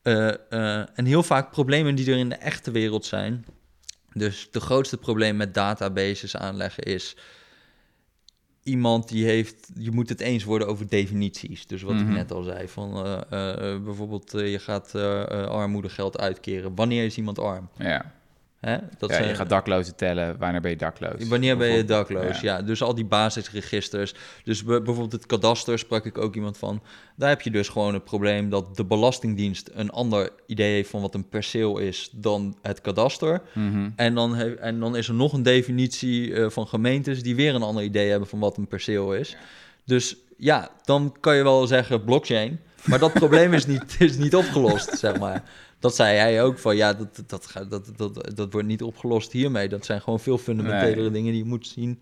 en 0.02 1.04
heel 1.04 1.22
vaak 1.22 1.50
problemen 1.50 1.94
die 1.94 2.10
er 2.10 2.18
in 2.18 2.28
de 2.28 2.34
echte 2.34 2.70
wereld 2.70 3.04
zijn. 3.04 3.44
Dus 4.14 4.48
de 4.50 4.60
grootste 4.60 4.96
probleem 4.96 5.36
met 5.36 5.54
databases 5.54 6.36
aanleggen 6.36 6.82
is 6.82 7.16
iemand 8.62 9.08
die 9.08 9.24
heeft, 9.24 9.70
je 9.78 9.90
moet 9.90 10.08
het 10.08 10.20
eens 10.20 10.44
worden 10.44 10.68
over 10.68 10.88
definities. 10.88 11.66
Dus 11.66 11.82
wat 11.82 11.94
Mhm. 11.94 12.02
ik 12.04 12.14
net 12.14 12.32
al 12.32 12.42
zei, 12.42 12.68
van 12.68 13.04
eh, 13.04 13.20
eh, 13.30 13.72
eh, 13.74 13.82
bijvoorbeeld 13.82 14.30
je 14.32 14.58
gaat 14.58 14.94
armoedegeld 15.48 16.18
uitkeren. 16.18 16.74
Wanneer 16.74 17.04
is 17.04 17.16
iemand 17.16 17.38
arm? 17.38 17.68
Ja. 17.78 18.14
Hè? 18.64 18.76
Dat 18.98 19.10
ja, 19.10 19.16
zijn- 19.16 19.28
je 19.28 19.34
gaat 19.34 19.48
daklozen 19.48 19.96
tellen. 19.96 20.36
Wanneer 20.38 20.60
ben 20.60 20.70
je 20.70 20.76
dakloos? 20.76 21.28
Wanneer 21.28 21.56
ben 21.56 21.70
je 21.70 21.84
dakloos? 21.84 22.40
Ja. 22.40 22.56
Ja. 22.56 22.62
dus 22.62 22.82
al 22.82 22.94
die 22.94 23.04
basisregisters. 23.04 24.14
Dus 24.44 24.64
bij- 24.64 24.76
bijvoorbeeld 24.82 25.12
het 25.12 25.26
kadaster 25.26 25.78
sprak 25.78 26.04
ik 26.04 26.18
ook 26.18 26.34
iemand 26.34 26.58
van. 26.58 26.82
Daar 27.16 27.28
heb 27.28 27.40
je 27.40 27.50
dus 27.50 27.68
gewoon 27.68 27.94
het 27.94 28.04
probleem 28.04 28.48
dat 28.50 28.76
de 28.76 28.84
Belastingdienst 28.84 29.70
een 29.74 29.90
ander 29.90 30.30
idee 30.46 30.72
heeft 30.72 30.90
van 30.90 31.00
wat 31.00 31.14
een 31.14 31.28
perceel 31.28 31.78
is 31.78 32.08
dan 32.12 32.56
het 32.62 32.80
kadaster. 32.80 33.40
Mhm. 33.54 33.90
En 33.96 34.14
dan, 34.14 34.34
he- 34.34 34.54
en 34.54 34.80
dan 34.80 34.96
is 34.96 35.08
er 35.08 35.14
nog 35.14 35.32
een 35.32 35.42
definitie 35.42 36.34
eh, 36.34 36.50
van 36.50 36.66
gemeentes 36.66 37.22
die 37.22 37.34
weer 37.36 37.54
een 37.54 37.62
ander 37.62 37.82
idee 37.84 38.10
hebben 38.10 38.28
van 38.28 38.38
wat 38.38 38.56
een 38.56 38.68
perceel 38.68 39.14
is. 39.14 39.36
Dus 39.84 40.16
ja, 40.36 40.68
dan 40.84 41.16
kan 41.20 41.36
je 41.36 41.42
wel 41.42 41.66
zeggen 41.66 42.04
blockchain. 42.04 42.60
Maar 42.84 42.98
dat 42.98 43.12
probleem 43.12 43.52
is 43.52 43.66
niet, 43.66 43.96
is 43.98 44.16
niet 44.16 44.34
opgelost, 44.36 44.98
zeg 44.98 45.18
maar. 45.18 45.42
Dat 45.84 45.94
zei 45.94 46.16
hij 46.16 46.42
ook 46.42 46.58
van 46.58 46.76
ja, 46.76 46.92
dat, 46.94 47.22
dat, 47.26 47.46
gaat- 47.46 47.70
dat, 47.70 47.90
dat, 47.96 48.30
dat 48.36 48.52
wordt 48.52 48.66
niet 48.68 48.82
opgelost 48.82 49.32
hiermee. 49.32 49.68
Dat 49.68 49.84
zijn 49.84 50.00
gewoon 50.00 50.20
veel 50.20 50.38
fundamentelere 50.38 51.00
Nee. 51.00 51.10
dingen 51.10 51.32
die 51.32 51.42
je 51.42 51.48
moet 51.48 51.66
zien. 51.66 52.00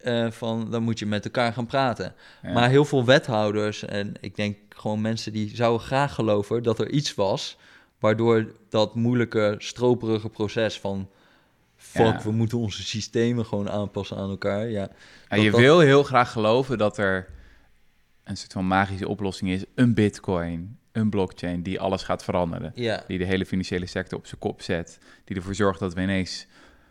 eh, 0.00 0.30
van 0.30 0.70
dan 0.70 0.82
moet 0.82 0.98
je 0.98 1.06
met 1.06 1.24
elkaar 1.24 1.52
gaan 1.52 1.66
praten. 1.66 2.14
Ja. 2.42 2.52
Maar 2.52 2.68
heel 2.68 2.84
veel 2.84 3.04
wethouders 3.04 3.84
en 3.84 4.12
ik 4.20 4.36
denk 4.36 4.56
gewoon 4.68 5.00
mensen 5.00 5.32
die 5.32 5.56
zouden 5.56 5.86
graag 5.86 6.14
geloven 6.14 6.62
dat 6.62 6.78
er 6.78 6.90
iets 6.90 7.14
was. 7.14 7.56
Waardoor 7.98 8.52
dat 8.68 8.94
moeilijke, 8.94 9.54
stroperige 9.58 10.28
proces 10.28 10.80
van. 10.80 11.08
Fuck, 11.76 12.06
Ja. 12.06 12.22
we 12.22 12.30
moeten 12.30 12.58
onze 12.58 12.82
systemen 12.82 13.46
gewoon 13.46 13.70
aanpassen 13.70 14.16
aan 14.16 14.30
elkaar. 14.30 14.68
Ja, 14.68 14.88
Ja, 15.28 15.36
je 15.36 15.50
dat- 15.50 15.60
wil 15.60 15.78
heel 15.80 16.02
graag 16.02 16.32
geloven 16.32 16.78
dat 16.78 16.98
er 16.98 17.28
een 18.24 18.36
soort 18.36 18.52
van 18.52 18.66
magische 18.66 19.08
oplossing 19.08 19.50
is. 19.50 19.64
Een 19.74 19.94
bitcoin, 19.94 20.78
een 20.92 21.10
blockchain 21.10 21.62
die 21.62 21.80
alles 21.80 22.02
gaat 22.02 22.24
veranderen. 22.24 22.72
ja. 22.74 23.04
Die 23.06 23.18
de 23.18 23.24
hele 23.24 23.46
financiële 23.46 23.86
sector 23.86 24.18
op 24.18 24.26
zijn 24.26 24.40
kop 24.40 24.62
zet. 24.62 24.98
Die 25.24 25.36
ervoor 25.36 25.54
zorgt 25.54 25.80
dat 25.80 25.94
we 25.94 26.00
ineens, 26.00 26.46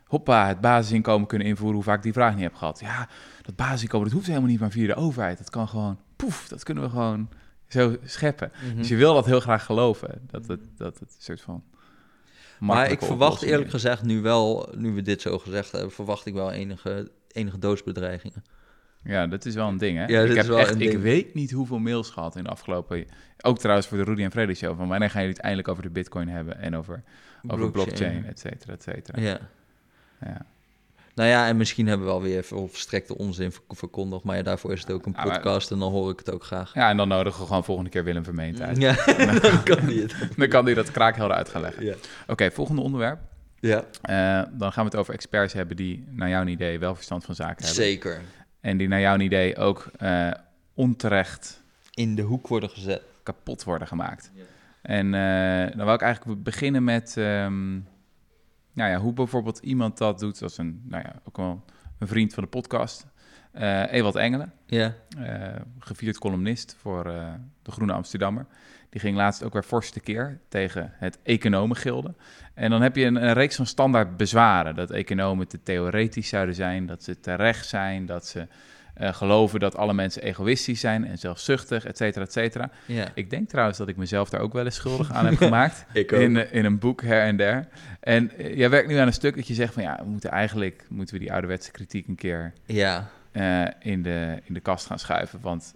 hoppa, 0.05 0.47
het 0.47 0.61
basisinkomen 0.61 1.27
kunnen 1.27 1.47
invoeren. 1.47 1.75
Hoe 1.75 1.83
vaak 1.83 1.97
ik 1.97 2.03
die 2.03 2.13
vraag 2.13 2.33
niet 2.33 2.43
heb 2.43 2.55
gehad. 2.55 2.79
Ja, 2.79 3.09
dat 3.41 3.55
basisinkomen, 3.55 4.07
dat 4.07 4.15
hoeft 4.15 4.27
helemaal 4.27 4.49
niet 4.49 4.59
maar 4.59 4.71
via 4.71 4.87
de 4.87 4.95
overheid. 4.95 5.37
Dat 5.37 5.49
kan 5.49 5.67
gewoon, 5.67 5.99
poef, 6.15 6.47
dat 6.47 6.63
kunnen 6.63 6.83
we 6.83 6.89
gewoon 6.89 7.29
zo 7.67 7.97
scheppen. 8.03 8.51
Mhm. 8.67 8.77
Dus 8.77 8.87
je 8.87 8.95
wil 8.95 9.13
dat 9.13 9.25
heel 9.25 9.39
graag 9.39 9.65
geloven. 9.65 10.21
Dat 10.31 10.47
het, 10.47 10.61
dat 10.77 10.99
het 10.99 11.09
een 11.09 11.23
soort 11.23 11.41
van 11.41 11.63
Maar 12.59 12.91
ik 12.91 13.01
verwacht 13.01 13.41
eerlijk 13.41 13.65
is. 13.65 13.71
gezegd 13.71 14.03
nu 14.03 14.21
wel, 14.21 14.69
nu 14.77 14.91
we 14.91 15.01
dit 15.01 15.21
zo 15.21 15.37
gezegd 15.39 15.71
hebben, 15.71 15.91
verwacht 15.91 16.25
ik 16.25 16.33
wel 16.33 16.51
enige, 16.51 17.11
enige 17.27 17.59
doodsbedreigingen. 17.59 18.43
Ja, 19.03 19.27
dat 19.27 19.45
is 19.45 19.55
wel 19.55 19.67
een 19.67 19.77
ding, 19.77 19.97
hè? 19.97 20.05
Ja, 20.05 20.21
ik 20.21 20.35
heb 20.35 20.49
echt, 20.49 20.69
een 20.75 20.81
ik 20.81 20.89
ding. 20.89 21.01
weet 21.01 21.33
niet 21.33 21.51
hoeveel 21.51 21.79
mails 21.79 22.09
gehad 22.09 22.35
in 22.35 22.43
de 22.43 22.49
afgelopen... 22.49 23.05
Ook 23.41 23.59
trouwens 23.59 23.87
voor 23.87 23.97
de 23.97 24.03
Rudy 24.03 24.23
en 24.23 24.31
Freddy 24.31 24.53
show. 24.53 24.77
Van 24.77 24.87
wanneer 24.87 25.09
gaan 25.09 25.19
jullie 25.21 25.35
het 25.35 25.43
eindelijk 25.43 25.71
over 25.71 25.83
de 25.83 25.89
bitcoin 25.89 26.27
hebben 26.29 26.59
en 26.59 26.75
over, 26.75 27.03
over 27.47 27.71
blockchain, 27.71 28.25
et 28.25 28.39
cetera, 28.39 28.73
et 28.73 28.83
cetera. 28.83 29.21
Ja. 29.21 29.39
Ja. 30.25 30.45
Nou 31.15 31.29
ja, 31.29 31.47
en 31.47 31.57
misschien 31.57 31.87
hebben 31.87 32.07
we 32.07 32.13
alweer 32.13 32.43
verstrekte 32.43 33.17
onzin 33.17 33.51
ver- 33.51 33.61
verkondigd, 33.69 34.23
maar 34.23 34.35
ja, 34.37 34.41
daarvoor 34.43 34.71
is 34.71 34.81
het 34.81 34.91
ook 34.91 35.05
een 35.05 35.13
Ja, 35.17 35.23
maar- 35.23 35.33
podcast 35.35 35.71
en 35.71 35.79
dan 35.79 35.91
hoor 35.91 36.11
ik 36.11 36.19
het 36.19 36.31
ook 36.31 36.43
graag. 36.43 36.73
ja, 36.73 36.89
en 36.89 36.97
dan 36.97 37.07
nodigen 37.07 37.39
we 37.41 37.45
gewoon 37.47 37.63
volgende 37.63 37.89
keer 37.89 38.03
Willem 38.03 38.23
Vermeend 38.23 38.61
uit. 38.61 38.77
Ja, 38.77 38.93
dan 39.41 39.63
kan 39.63 39.85
die 39.85 40.01
het. 40.01 40.15
Dan 40.37 40.47
kan 40.47 40.65
hij 40.65 40.73
dat 40.73 40.91
kraakhelder 40.91 41.37
uit 41.37 41.49
gaan 41.49 41.61
leggen. 41.61 41.85
Ja. 41.85 41.93
Oké, 42.27 42.51
volgende 42.51 42.81
onderwerp. 42.81 43.19
ja, 43.59 43.83
Eh, 44.01 44.41
dan 44.57 44.71
gaan 44.71 44.83
we 44.85 44.89
het 44.91 44.95
over 44.99 45.13
experts 45.13 45.53
hebben 45.53 45.75
die 45.75 46.05
naar 46.09 46.29
jouw 46.29 46.45
idee 46.45 46.79
wel 46.79 46.95
verstand 46.95 47.25
van 47.25 47.35
zaken 47.35 47.65
hebben. 47.65 47.83
zeker. 47.83 48.21
En 48.61 48.77
die 48.77 48.87
naar 48.87 48.99
jouw 48.99 49.17
idee 49.17 49.57
ook 49.57 49.91
eh, 49.97 50.31
onterecht 50.73 51.63
In 51.93 52.15
de 52.15 52.21
hoek 52.21 52.47
worden 52.47 52.69
gezet. 52.69 53.01
kapot 53.23 53.63
worden 53.63 53.87
gemaakt. 53.87 54.31
Ja. 54.33 54.43
En 54.81 55.13
eh, 55.13 55.75
dan 55.77 55.85
wil 55.85 55.93
ik 55.93 56.01
eigenlijk 56.01 56.43
beginnen 56.43 56.83
met 56.83 57.17
ehm, 57.17 57.71
nou 58.73 58.91
ja, 58.91 58.97
hoe 58.97 59.13
bijvoorbeeld 59.13 59.59
iemand 59.59 59.97
dat 59.97 60.19
doet. 60.19 60.39
Dat 60.39 60.49
is 60.49 60.57
een, 60.57 60.81
nou 60.83 61.03
ja, 61.03 61.15
ook 61.23 61.37
wel 61.37 61.63
een 61.99 62.07
vriend 62.07 62.33
van 62.33 62.43
de 62.43 62.49
podcast. 62.49 63.07
Eh 63.51 63.93
Ewald 63.93 64.15
Engelen, 64.15 64.53
Ja, 64.65 64.93
eh, 65.17 65.47
gevierd 65.79 66.17
columnist 66.17 66.75
voor 66.79 67.05
eh, 67.05 67.27
de 67.61 67.71
Groene 67.71 67.93
Amsterdammer. 67.93 68.45
Die 68.89 69.01
ging 69.01 69.15
laatst 69.17 69.43
ook 69.43 69.53
weer 69.53 69.63
fors 69.63 69.89
tekeer 69.91 70.39
tegen 70.49 70.91
het 70.95 71.17
economengilde. 71.23 72.13
En 72.53 72.69
dan 72.69 72.81
heb 72.81 72.95
je 72.95 73.05
een, 73.05 73.15
een 73.23 73.33
reeks 73.33 73.55
van 73.55 73.65
standaard 73.65 74.17
bezwaren. 74.17 74.75
Dat 74.75 74.91
economen 74.91 75.47
te 75.47 75.63
theoretisch 75.63 76.29
zouden 76.29 76.55
zijn, 76.55 76.85
dat 76.85 77.03
ze 77.03 77.19
terecht 77.19 77.67
zijn, 77.67 78.05
dat 78.05 78.27
ze 78.27 78.47
geloven 78.95 79.59
dat 79.59 79.75
alle 79.75 79.93
mensen 79.93 80.21
egoïstisch 80.21 80.79
zijn 80.79 81.05
en 81.05 81.17
zelfzuchtig, 81.17 81.85
et 81.85 81.97
cetera, 81.97 82.25
et 82.25 82.31
cetera. 82.31 82.69
ja. 82.85 83.07
Ik 83.13 83.29
denk 83.29 83.49
trouwens 83.49 83.77
dat 83.77 83.87
ik 83.87 83.95
mezelf 83.95 84.29
daar 84.29 84.41
ook 84.41 84.53
wel 84.53 84.65
eens 84.65 84.75
schuldig 84.75 85.11
aan 85.11 85.25
heb 85.25 85.37
gemaakt. 85.37 85.85
Ik 85.93 86.13
ook. 86.13 86.19
in, 86.19 86.51
in 86.51 86.65
een 86.65 86.79
boek 86.79 87.01
her 87.01 87.21
en 87.21 87.37
der. 87.37 87.67
En 87.99 88.31
jij 88.55 88.69
werkt 88.69 88.87
nu 88.87 88.95
aan 88.95 89.07
een 89.07 89.13
stuk 89.13 89.35
dat 89.35 89.47
je 89.47 89.53
zegt 89.53 89.73
van 89.73 89.83
ja, 89.83 89.99
we 90.03 90.09
moeten 90.09 90.29
eigenlijk 90.29 90.85
moeten 90.89 91.15
we 91.15 91.21
die 91.21 91.31
ouderwetse 91.31 91.71
kritiek 91.71 92.07
een 92.07 92.15
keer 92.15 92.53
Ja, 92.65 93.09
eh, 93.31 93.65
in, 93.79 94.03
de, 94.03 94.41
in 94.43 94.53
de 94.53 94.59
kast 94.59 94.85
gaan 94.85 94.99
schuiven. 94.99 95.41
Want 95.41 95.73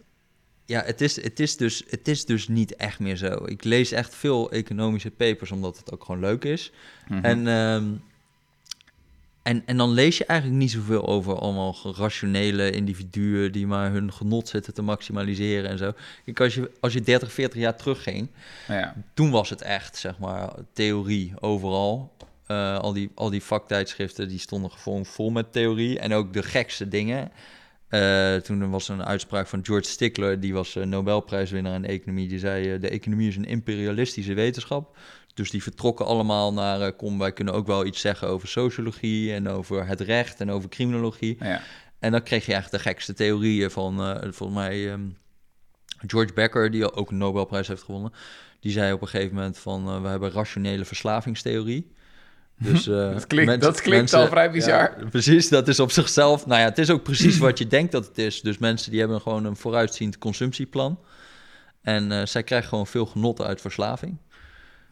ja 0.66 0.84
het, 0.86 1.02
is, 1.02 1.22
het, 1.24 1.40
is 1.40 1.58
dus, 1.58 1.84
het 1.90 2.08
is 2.08 2.26
dus 2.26 2.48
niet 2.48 2.76
echt 2.76 3.00
meer 3.00 3.16
zo. 3.16 3.46
Ik 3.46 3.64
lees 3.64 3.92
echt 3.92 4.16
veel 4.16 4.52
economische 4.52 5.12
papers, 5.12 5.52
omdat 5.52 5.78
het 5.78 5.92
ook 5.92 6.04
gewoon 6.04 6.22
leuk 6.22 6.44
is. 6.44 6.72
mhm, 7.08 7.26
En, 7.26 7.48
ehm, 7.48 7.84
en, 9.44 9.64
en 9.66 9.78
dan 9.78 9.90
lees 9.92 10.18
je 10.18 10.26
eigenlijk 10.26 10.60
niet 10.60 10.72
zoveel 10.72 11.08
over 11.08 11.40
allemaal 11.40 11.76
rationele 11.98 12.72
individuen 12.72 13.52
die 13.52 13.68
maar 13.68 13.92
hun 13.92 14.14
genot 14.14 14.48
zitten 14.48 14.74
te 14.74 14.82
maximaliseren 14.82 15.70
en 15.70 15.78
zo. 15.78 15.94
Kijk, 16.26 16.40
als 16.40 16.56
je, 16.56 16.72
als 16.80 16.94
je 16.94 17.02
30, 17.02 17.34
40 17.34 17.60
jaar 17.60 17.76
terugging, 17.76 18.30
nou 18.68 18.80
ja, 18.80 18.96
toen 19.14 19.32
was 19.32 19.50
het 19.50 19.62
echt, 19.62 19.98
zeg 19.98 20.18
maar, 20.18 20.54
theorie 20.74 21.34
overal. 21.40 22.14
Eh, 22.48 22.78
al, 22.80 22.94
die, 22.94 23.12
al 23.16 23.30
die 23.30 23.44
vaktijdschriften 23.44 24.28
die 24.28 24.40
stonden 24.40 24.72
gewoon 24.72 25.06
vol 25.06 25.30
met 25.30 25.52
theorie 25.52 26.00
en 26.00 26.14
ook 26.14 26.34
de 26.34 26.44
gekste 26.44 26.88
dingen. 26.88 27.32
Eh, 27.88 28.36
toen 28.36 28.70
was 28.70 28.88
er 28.90 28.94
een 28.94 29.06
uitspraak 29.06 29.48
van 29.48 29.66
George 29.66 29.90
Stickler, 29.90 30.40
die 30.40 30.54
was 30.54 30.76
eh, 30.76 30.84
Nobelprijswinnaar 30.84 31.76
in 31.76 31.82
de 31.82 31.88
economie. 31.88 32.28
Die 32.28 32.40
zei, 32.40 32.80
de 32.80 32.90
economie 32.90 33.28
is 33.28 33.36
een 33.36 33.46
imperialistische 33.46 34.34
wetenschap. 34.34 34.98
Dus 35.34 35.52
die 35.52 35.64
vertrokken 35.64 36.06
allemaal 36.06 36.54
naar, 36.54 36.94
kom, 36.94 37.20
wij 37.20 37.32
kunnen 37.32 37.54
ook 37.54 37.68
wel 37.68 37.86
iets 37.86 38.02
zeggen 38.02 38.28
over 38.28 38.48
sociologie 38.48 39.34
en 39.34 39.48
over 39.48 39.88
het 39.88 40.02
recht 40.02 40.40
en 40.40 40.52
over 40.52 40.70
criminologie. 40.70 41.38
ja, 41.40 41.62
En 42.00 42.12
dan 42.12 42.24
kreeg 42.24 42.46
je 42.46 42.54
echt 42.54 42.72
de 42.72 42.80
gekste 42.80 43.14
theorieën 43.14 43.72
van, 43.72 44.00
eh, 44.02 44.32
volgens 44.32 44.60
mij, 44.60 44.92
ehm, 44.92 45.08
George 46.08 46.34
Becker, 46.34 46.72
die 46.72 46.94
ook 46.94 47.12
een 47.12 47.18
Nobelprijs 47.18 47.68
heeft 47.68 47.84
gewonnen. 47.84 48.14
Die 48.60 48.72
zei 48.72 48.94
op 48.94 49.02
een 49.02 49.08
gegeven 49.08 49.36
moment 49.36 49.58
van, 49.58 50.02
we 50.02 50.08
hebben 50.08 50.32
rationele 50.32 50.86
verslavingstheorie. 50.86 51.92
Dus, 52.58 52.88
eh, 52.90 52.96
Dat 52.96 53.28
klinkt- 53.28 53.50
mensen- 53.52 53.72
dat 53.72 53.82
klinkt 53.82 54.14
al 54.14 54.28
vrij 54.28 54.52
bizar. 54.52 54.94
ja, 55.00 55.06
precies, 55.10 55.50
dat 55.50 55.68
is 55.68 55.80
op 55.80 55.92
zichzelf. 55.92 56.46
Nou 56.46 56.60
ja, 56.60 56.66
het 56.66 56.78
is 56.78 56.90
ook 56.90 57.04
precies 57.04 57.38
wat 57.48 57.58
je 57.58 57.68
denkt 57.68 57.92
dat 57.92 58.06
het 58.08 58.18
is. 58.18 58.42
Dus 58.42 58.58
mensen 58.58 58.92
die 58.92 59.00
hebben 59.00 59.22
gewoon 59.22 59.46
een 59.46 59.56
vooruitziend 59.56 60.18
consumptieplan. 60.18 61.00
En 61.82 62.12
eh, 62.12 62.26
zij 62.26 62.44
krijgen 62.44 62.70
gewoon 62.70 62.88
veel 62.88 63.06
genot 63.06 63.42
uit 63.42 63.62
verslaving. 63.62 64.18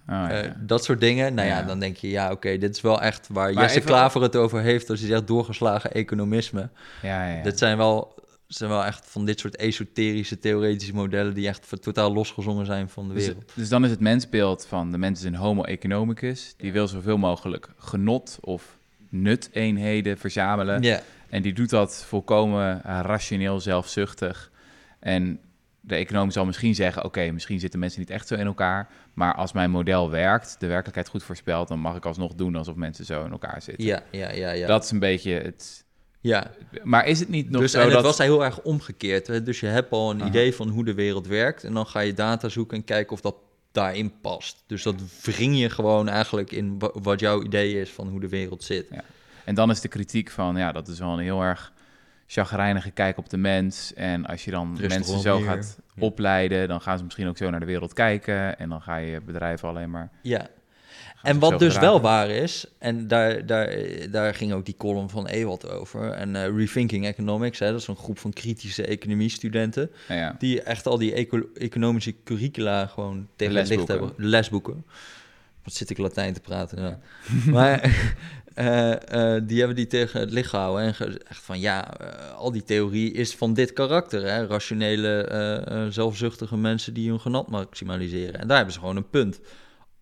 oh, 0.09 0.25
Eh, 0.29 0.43
ja. 0.43 0.55
dat 0.59 0.83
soort 0.83 0.99
dingen. 0.99 1.33
Nou 1.33 1.47
ja, 1.47 1.57
Ja. 1.59 1.63
dan 1.65 1.79
denk 1.79 1.97
je, 1.97 2.09
ja, 2.09 2.31
oké, 2.31 2.57
dit 2.57 2.75
is 2.75 2.81
wel 2.81 3.01
echt 3.01 3.27
waar 3.31 3.53
Maar 3.53 3.63
Jesse 3.63 3.77
even- 3.77 3.89
Klaver 3.89 4.21
het 4.21 4.35
over 4.35 4.61
heeft 4.61 4.89
als 4.89 4.99
hij 4.99 5.09
zegt 5.09 5.27
doorgeslagen 5.27 5.91
economisme. 5.91 6.69
ja, 7.01 7.27
ja, 7.27 7.35
ja. 7.37 7.43
Dit 7.43 7.57
zijn 7.57 7.77
wel, 7.77 8.15
zijn 8.57 8.69
wel 8.69 8.85
echt 8.85 9.05
van 9.09 9.25
dit 9.25 9.39
soort 9.39 9.55
esoterische, 9.57 10.39
theoretische 10.39 10.93
modellen 10.93 11.33
die 11.33 11.47
echt 11.47 11.81
totaal 11.81 12.13
losgezongen 12.13 12.65
zijn 12.65 12.89
van 12.89 13.07
de 13.07 13.13
Dus, 13.13 13.25
wereld. 13.25 13.51
dus 13.55 13.69
dan 13.69 13.83
is 13.83 13.89
het 13.91 13.99
mensbeeld 13.99 14.65
van 14.65 14.91
de 14.91 14.97
mens 14.97 15.19
is 15.19 15.25
een 15.25 15.35
homo 15.35 15.63
economicus. 15.63 16.53
Die 16.57 16.71
wil 16.71 16.87
zoveel 16.87 17.17
mogelijk 17.17 17.67
genot 17.77 18.37
of 18.41 18.77
nut-eenheden 19.09 20.17
verzamelen. 20.17 20.81
Ja, 20.81 21.01
En 21.29 21.41
die 21.41 21.53
doet 21.53 21.69
dat 21.69 22.03
volkomen 22.07 22.83
eh, 22.83 22.99
rationeel, 23.03 23.59
zelfzuchtig. 23.59 24.51
En 24.99 25.39
de 25.81 25.95
econoom 25.95 26.31
zal 26.31 26.45
misschien 26.45 26.75
zeggen: 26.75 27.03
Oké, 27.03 27.31
misschien 27.31 27.59
zitten 27.59 27.79
mensen 27.79 27.99
niet 27.99 28.09
echt 28.09 28.27
zo 28.27 28.35
in 28.35 28.45
elkaar. 28.45 28.89
Maar 29.13 29.35
als 29.35 29.51
mijn 29.51 29.71
model 29.71 30.09
werkt, 30.09 30.55
de 30.59 30.67
werkelijkheid 30.67 31.07
goed 31.07 31.23
voorspelt, 31.23 31.67
dan 31.67 31.79
mag 31.79 31.95
ik 31.95 32.05
alsnog 32.05 32.33
doen 32.33 32.55
alsof 32.55 32.75
mensen 32.75 33.05
zo 33.05 33.25
in 33.25 33.31
elkaar 33.31 33.61
zitten. 33.61 33.85
ja, 33.85 34.03
ja, 34.11 34.31
ja. 34.31 34.51
ja. 34.51 34.67
Dat 34.67 34.83
is 34.83 34.91
een 34.91 34.99
beetje 34.99 35.31
het. 35.31 35.85
Ja. 36.23 36.51
Maar 36.83 37.07
is 37.07 37.19
het 37.19 37.29
niet 37.29 37.49
nog 37.49 37.61
dus 37.61 37.71
zo 37.71 37.77
en 37.77 37.83
het 37.83 37.93
dat. 37.93 38.03
was 38.03 38.17
heel 38.17 38.43
erg 38.43 38.61
omgekeerd. 38.61 39.27
Hè? 39.27 39.43
Dus 39.43 39.59
je 39.59 39.65
hebt 39.67 39.91
al 39.91 40.11
een 40.11 40.19
Aha. 40.19 40.27
idee 40.29 40.53
van 40.55 40.69
hoe 40.69 40.85
de 40.85 40.93
wereld 40.93 41.27
werkt. 41.27 41.63
En 41.63 41.73
dan 41.73 41.85
ga 41.87 41.99
je 41.99 42.13
data 42.13 42.49
zoeken 42.49 42.77
en 42.77 42.83
kijken 42.83 43.13
of 43.13 43.21
dat 43.21 43.35
daarin 43.71 44.13
past. 44.21 44.63
Dus 44.67 44.83
dat 44.83 44.95
wring 45.23 45.59
je 45.59 45.69
gewoon 45.69 46.07
eigenlijk 46.09 46.51
in 46.51 46.79
wa- 46.79 46.91
wat 46.93 47.19
jouw 47.19 47.43
idee 47.43 47.81
is 47.81 47.89
van 47.89 48.07
hoe 48.07 48.19
de 48.19 48.29
wereld 48.29 48.63
zit. 48.63 48.87
En 49.45 49.55
dan 49.55 49.69
is 49.69 49.81
de 49.81 49.87
kritiek 49.87 50.29
van: 50.29 50.57
Ja, 50.57 50.71
dat 50.71 50.87
is 50.87 50.99
wel 50.99 51.09
een 51.13 51.19
heel 51.23 51.41
erg 51.41 51.71
chagrijnige 52.27 52.91
kijk 52.91 53.17
op 53.17 53.29
de 53.29 53.37
mens. 53.37 53.93
En 53.93 54.25
als 54.25 54.45
je 54.45 54.51
dan 54.51 54.77
mensen 54.87 55.19
zo 55.19 55.39
gaat 55.39 55.77
Ja. 55.95 56.01
opleiden, 56.03 56.67
dan 56.67 56.81
gaan 56.81 56.97
ze 56.97 57.03
misschien 57.03 57.27
ook 57.27 57.37
zo 57.37 57.49
naar 57.49 57.59
de 57.59 57.65
wereld 57.65 57.93
kijken. 57.93 58.57
En 58.59 58.69
dan 58.69 58.81
ga 58.81 58.95
je 58.95 59.21
bedrijven 59.21 59.69
alleen 59.69 59.89
maar. 59.89 60.09
Ja. 60.21 60.47
En 61.23 61.39
wat 61.39 61.59
dus 61.59 61.77
wel 61.77 62.01
waar 62.01 62.29
is, 62.29 62.65
en 62.77 63.07
daar, 63.07 63.45
daar, 63.45 63.75
daar 64.11 64.35
ging 64.35 64.53
ook 64.53 64.65
die 64.65 64.75
column 64.77 65.09
van 65.09 65.27
Ewald 65.27 65.69
over. 65.69 66.11
En 66.11 66.35
eh, 66.35 66.55
Rethinking 66.57 67.05
Economics, 67.05 67.59
hè, 67.59 67.71
dat 67.71 67.79
is 67.79 67.87
een 67.87 67.95
groep 67.95 68.19
van 68.19 68.33
kritische 68.33 68.85
economiestudenten. 68.85 69.91
Ja, 70.07 70.35
Die 70.39 70.61
echt 70.61 70.85
al 70.87 70.97
die 70.97 71.13
eco- 71.13 71.49
economische 71.53 72.13
curricula 72.23 72.85
gewoon 72.85 73.27
tegen 73.35 73.55
het 73.55 73.67
licht 73.67 73.87
hebben. 73.87 74.13
Lesboeken. 74.17 74.85
Wat 75.63 75.73
zit 75.73 75.89
ik 75.89 75.97
Latijn 75.97 76.33
te 76.33 76.39
praten? 76.39 76.81
Ja. 76.81 76.99
maar 77.51 77.81
eh, 78.53 79.35
eh, 79.35 79.43
die 79.47 79.57
hebben 79.57 79.75
die 79.75 79.87
tegen 79.87 80.19
het 80.19 80.31
licht 80.31 80.49
gehouden 80.49 80.85
en 80.85 80.93
gezegd 80.95 81.19
van 81.41 81.59
ja, 81.59 81.79
al 82.35 82.51
die 82.51 82.63
theorie 82.63 83.11
is 83.11 83.35
van 83.35 83.53
dit 83.53 83.73
karakter. 83.73 84.23
Hè? 84.23 84.45
Rationele, 84.47 85.87
zelfzuchtige 85.89 86.57
mensen 86.57 86.93
die 86.93 87.09
hun 87.09 87.19
genot 87.19 87.47
maximaliseren. 87.49 88.39
En 88.39 88.47
daar 88.47 88.57
hebben 88.57 88.73
ze 88.73 88.79
gewoon 88.79 88.95
een 88.97 89.09
punt. 89.09 89.39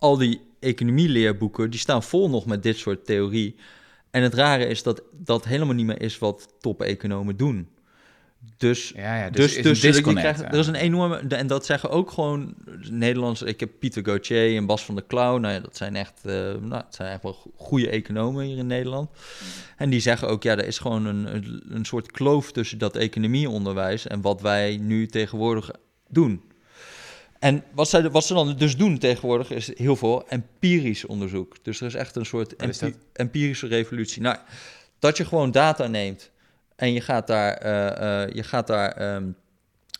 Al 0.02 0.16
die 0.16 0.40
economieleerboeken, 0.60 1.70
die 1.70 1.80
staan 1.80 2.02
vol 2.02 2.28
nog 2.30 2.46
met 2.46 2.62
dit 2.62 2.76
soort 2.76 3.04
theorie. 3.06 3.54
En 4.10 4.22
het 4.22 4.34
rare 4.34 4.66
is 4.66 4.82
dat 4.82 5.02
dat 5.12 5.44
helemaal 5.44 5.74
niet 5.74 5.86
meer 5.86 6.02
is 6.02 6.18
wat 6.18 6.48
top-economen 6.60 7.36
doen. 7.36 7.68
Dus 8.56 8.92
Ja, 8.96 9.16
ja, 9.18 9.30
dus, 9.30 9.54
dus, 9.54 9.56
is 9.56 9.62
dus, 10.02 10.14
ja. 10.22 10.52
er 10.52 10.58
is 10.58 10.66
een 10.66 10.74
enorme, 10.74 11.16
en 11.16 11.46
dat 11.46 11.66
zeggen 11.66 11.90
ook 11.90 12.10
gewoon 12.10 12.54
Nederlandse. 12.90 13.44
Ik 13.44 13.60
heb 13.60 13.70
Pieter 13.78 14.04
Gauthier 14.04 14.56
en 14.56 14.66
Bas 14.66 14.84
van 14.84 14.94
der 14.94 15.04
Klauw. 15.04 15.38
Nou 15.38 15.54
ja, 15.54 15.60
dat 15.60 15.76
zijn 15.76 15.96
echt, 15.96 16.20
eh, 16.24 16.32
nou, 16.60 16.74
het 16.84 16.94
zijn 16.94 17.12
echt 17.12 17.22
wel 17.22 17.32
go- 17.32 17.50
goede 17.56 17.90
economen 17.90 18.44
hier 18.44 18.58
in 18.58 18.66
Nederland. 18.66 19.10
En 19.76 19.90
die 19.90 20.00
zeggen 20.00 20.28
ook, 20.28 20.42
ja, 20.42 20.52
er 20.56 20.66
is 20.66 20.78
gewoon 20.78 21.04
een, 21.06 21.26
een 21.68 21.84
soort 21.84 22.10
kloof 22.10 22.52
tussen 22.52 22.78
dat 22.78 22.96
economieonderwijs 22.96 24.06
en 24.06 24.20
wat 24.20 24.40
wij 24.40 24.76
nu 24.76 25.06
tegenwoordig 25.06 25.70
doen. 26.08 26.42
En 27.42 27.64
wat, 27.74 27.88
zij, 27.88 28.10
wat 28.10 28.24
ze 28.24 28.34
dan 28.34 28.56
dus 28.56 28.76
doen 28.76 28.98
tegenwoordig 28.98 29.50
is 29.50 29.78
heel 29.78 29.96
veel 29.96 30.28
empirisch 30.28 31.04
onderzoek. 31.06 31.56
Dus 31.62 31.80
er 31.80 31.86
is 31.86 31.94
echt 31.94 32.16
een 32.16 32.26
soort 32.26 32.56
empi- 32.56 32.98
empirische 33.12 33.66
revolutie. 33.66 34.22
Nou, 34.22 34.36
dat 34.98 35.16
je 35.16 35.24
gewoon 35.24 35.50
data 35.50 35.86
neemt 35.86 36.30
en 36.76 36.92
je 36.92 37.00
gaat 37.00 37.26
daar, 37.26 37.52
eh, 37.52 38.22
eh, 38.22 38.34
je 38.34 38.42
gaat 38.42 38.66
daar 38.66 38.90
ehm, 38.92 39.24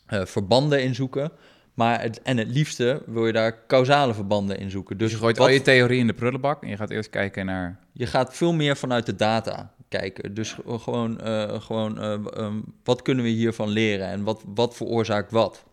eh, 0.07 0.25
verbanden 0.25 0.83
in 0.83 0.95
zoeken. 0.95 1.33
Maar 1.75 2.01
het, 2.03 2.23
en 2.23 2.37
het 2.37 2.49
liefste 2.49 3.03
wil 3.07 3.27
je 3.27 3.33
daar 3.33 3.67
causale 3.67 4.15
verbanden 4.15 4.59
in 4.59 4.71
zoeken. 4.71 4.97
Dus 4.99 5.07
Dus 5.07 5.17
je 5.17 5.23
gooit 5.23 5.39
wat- 5.39 5.47
al 5.47 5.53
je 5.53 5.63
theorie 5.63 5.99
in 5.99 6.07
de 6.07 6.15
prullenbak 6.15 6.63
en 6.63 6.69
je 6.69 6.77
gaat 6.77 6.91
eerst 6.91 7.11
kijken 7.11 7.47
naar... 7.47 7.79
je 7.93 8.07
gaat 8.07 8.37
veel 8.37 8.53
meer 8.53 8.77
vanuit 8.77 9.07
de 9.07 9.17
data 9.17 9.75
kijken. 9.89 10.35
Dus 10.35 10.53
ge- 10.53 10.79
gewoon, 10.79 11.21
gewoon 11.63 12.01
eh, 12.01 12.13
ehm, 12.13 12.61
wat 12.85 13.03
kunnen 13.03 13.25
we 13.25 13.31
hiervan 13.31 13.69
leren 13.69 14.07
en 14.07 14.23
wat, 14.23 14.43
wat 14.55 14.77
veroorzaakt 14.77 15.31
wat? 15.33 15.65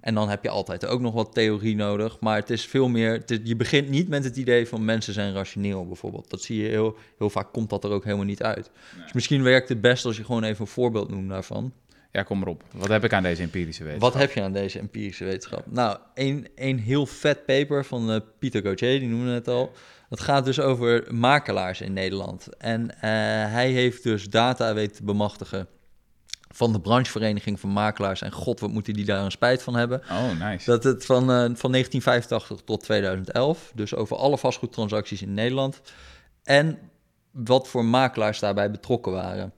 En 0.00 0.14
dan 0.14 0.28
heb 0.28 0.42
je 0.42 0.48
altijd 0.48 0.86
ook 0.86 1.00
nog 1.00 1.14
wat 1.14 1.34
theorie 1.34 1.76
nodig, 1.76 2.20
maar 2.20 2.36
het 2.36 2.50
is 2.50 2.66
veel 2.66 2.88
meer. 2.88 3.12
het 3.12 3.30
is- 3.30 3.38
je 3.44 3.56
begint 3.56 3.88
niet 3.88 4.08
met 4.08 4.24
het 4.24 4.36
idee 4.36 4.66
van 4.68 4.84
mensen 4.84 5.12
zijn 5.14 5.34
rationeel, 5.34 5.86
bijvoorbeeld. 5.86 6.30
Dat 6.30 6.42
zie 6.42 6.62
je 6.62 6.68
heel, 6.68 6.96
heel 7.18 7.30
vaak, 7.30 7.52
komt 7.52 7.70
dat 7.70 7.84
er 7.84 7.90
ook 7.90 8.04
helemaal 8.04 8.24
niet 8.24 8.42
uit. 8.42 8.70
Dus 9.02 9.12
misschien 9.12 9.42
werkt 9.42 9.68
het 9.68 9.80
best 9.80 10.04
als 10.04 10.16
je 10.16 10.24
gewoon 10.24 10.44
even 10.44 10.60
een 10.60 10.66
voorbeeld 10.66 11.10
noemt 11.10 11.28
daarvan. 11.28 11.72
Ja, 12.12 12.22
kom 12.22 12.38
maar 12.38 12.48
op. 12.48 12.62
Wat 12.74 12.88
heb 12.88 13.04
ik 13.04 13.12
aan 13.12 13.22
deze 13.22 13.42
empirische 13.42 13.84
wetenschap? 13.84 14.12
Wat 14.12 14.20
heb 14.22 14.32
je 14.32 14.42
aan 14.42 14.52
deze 14.52 14.78
empirische 14.78 15.24
wetenschap? 15.24 15.64
Nou, 15.70 15.98
een, 16.14 16.48
een 16.54 16.78
heel 16.78 17.06
vet 17.06 17.44
paper 17.46 17.84
van 17.84 18.10
eh, 18.10 18.20
Pieter 18.38 18.62
Gauthier, 18.62 18.98
die 19.00 19.08
noemde 19.08 19.32
het 19.32 19.48
al. 19.48 19.72
Dat 20.08 20.20
gaat 20.20 20.44
dus 20.44 20.60
over 20.60 21.04
makelaars 21.14 21.80
in 21.80 21.92
Nederland. 21.92 22.56
En 22.58 22.90
eh, 22.94 23.00
hij 23.52 23.70
heeft 23.70 24.02
dus 24.02 24.28
data 24.28 24.74
weten 24.74 24.96
te 24.96 25.04
bemachtigen 25.04 25.68
van 26.54 26.72
de 26.72 26.80
branchevereniging 26.80 27.60
van 27.60 27.70
makelaars. 27.70 28.22
En 28.22 28.32
god, 28.32 28.60
wat 28.60 28.70
moeten 28.70 28.94
die 28.94 29.04
daar 29.04 29.24
een 29.24 29.30
spijt 29.30 29.62
van 29.62 29.76
hebben. 29.76 30.02
Oh, 30.10 30.48
nice. 30.48 30.70
Dat 30.70 30.84
het 30.84 31.06
van, 31.06 31.22
eh, 31.22 31.36
van 31.36 31.70
1985 31.70 32.60
tot 32.64 32.82
2011, 32.82 33.72
dus 33.74 33.94
over 33.94 34.16
alle 34.16 34.38
vastgoedtransacties 34.38 35.22
in 35.22 35.34
Nederland. 35.34 35.80
En 36.42 36.78
wat 37.30 37.68
voor 37.68 37.84
makelaars 37.84 38.38
daarbij 38.38 38.70
betrokken 38.70 39.12
waren. 39.12 39.52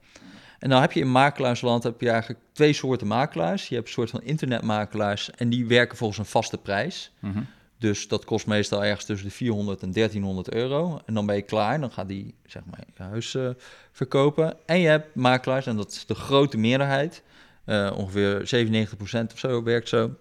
En 0.59 0.69
dan 0.69 0.81
heb 0.81 0.91
je 0.91 0.99
in 0.99 1.11
makelaarsland 1.11 1.83
heb 1.83 2.01
je 2.01 2.09
eigenlijk 2.09 2.39
twee 2.51 2.73
soorten 2.73 3.07
makelaars. 3.07 3.67
Je 3.67 3.75
hebt 3.75 3.87
een 3.87 3.93
soort 3.93 4.09
van 4.09 4.21
internetmakelaars 4.21 5.31
en 5.31 5.49
die 5.49 5.67
werken 5.67 5.97
volgens 5.97 6.19
een 6.19 6.25
vaste 6.25 6.57
prijs. 6.57 7.11
Mhm. 7.19 7.39
Dus 7.77 8.07
dat 8.07 8.25
kost 8.25 8.47
meestal 8.47 8.83
ergens 8.83 9.05
tussen 9.05 9.27
de 9.27 9.33
400 9.33 9.81
en 9.81 9.91
1300 9.91 10.53
euro. 10.53 10.99
En 11.05 11.13
dan 11.13 11.25
ben 11.25 11.35
je 11.35 11.41
klaar. 11.41 11.79
Dan 11.79 11.91
gaat 11.91 12.07
die 12.07 12.35
zeg 12.45 12.61
maar 12.65 12.79
je 12.95 13.03
huis 13.03 13.35
eh, 13.35 13.49
verkopen. 13.91 14.57
En 14.65 14.79
je 14.79 14.87
hebt 14.87 15.15
makelaars, 15.15 15.65
en 15.65 15.75
dat 15.75 15.91
is 15.91 16.05
de 16.05 16.15
grote 16.15 16.57
meerderheid. 16.57 17.23
eh, 17.65 17.91
ongeveer 17.97 18.45
97% 18.45 19.33
of 19.33 19.39
zo 19.39 19.63
werkt 19.63 19.89
zo. 19.89 20.15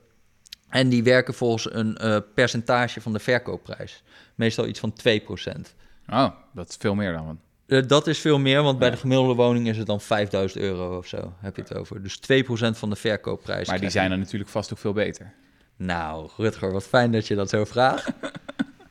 En 0.69 0.88
die 0.88 1.03
werken 1.03 1.35
volgens 1.35 1.75
een 1.75 1.97
eh, 1.97 2.17
percentage 2.35 3.01
van 3.01 3.12
de 3.12 3.19
verkoopprijs. 3.19 4.03
Meestal 4.35 4.67
iets 4.67 4.81
van 4.81 4.93
2%. 4.93 5.75
Oh, 6.09 6.29
dat 6.53 6.69
is 6.69 6.77
veel 6.77 6.95
meer 6.95 7.12
dan. 7.12 7.41
Dat 7.87 8.07
is 8.07 8.19
veel 8.19 8.38
meer, 8.38 8.62
want 8.62 8.79
bij 8.79 8.91
de 8.91 8.97
gemiddelde 8.97 9.35
woning 9.35 9.69
is 9.69 9.77
het 9.77 9.87
dan 9.87 10.01
5000 10.01 10.62
euro 10.62 10.97
of 10.97 11.07
zo. 11.07 11.33
Heb 11.38 11.57
je 11.57 11.62
het 11.62 11.75
over. 11.75 12.03
Dus 12.03 12.17
2% 12.17 12.79
van 12.79 12.91
de 12.91 12.97
verkoopprijs. 12.97 13.69
Maar 13.69 13.81
die 13.81 13.91
zijn 13.91 14.11
dan 14.11 14.19
natuurlijk 14.19 14.51
vast 14.51 14.73
ook 14.73 14.79
veel 14.79 14.93
beter. 14.93 15.33
Nou, 15.77 16.31
Rutger, 16.37 16.73
wat 16.73 16.85
fijn 16.85 17.13
dat 17.13 17.27
je 17.27 17.35
dat 17.35 17.49
zo 17.49 17.65
vraagt. 17.65 18.09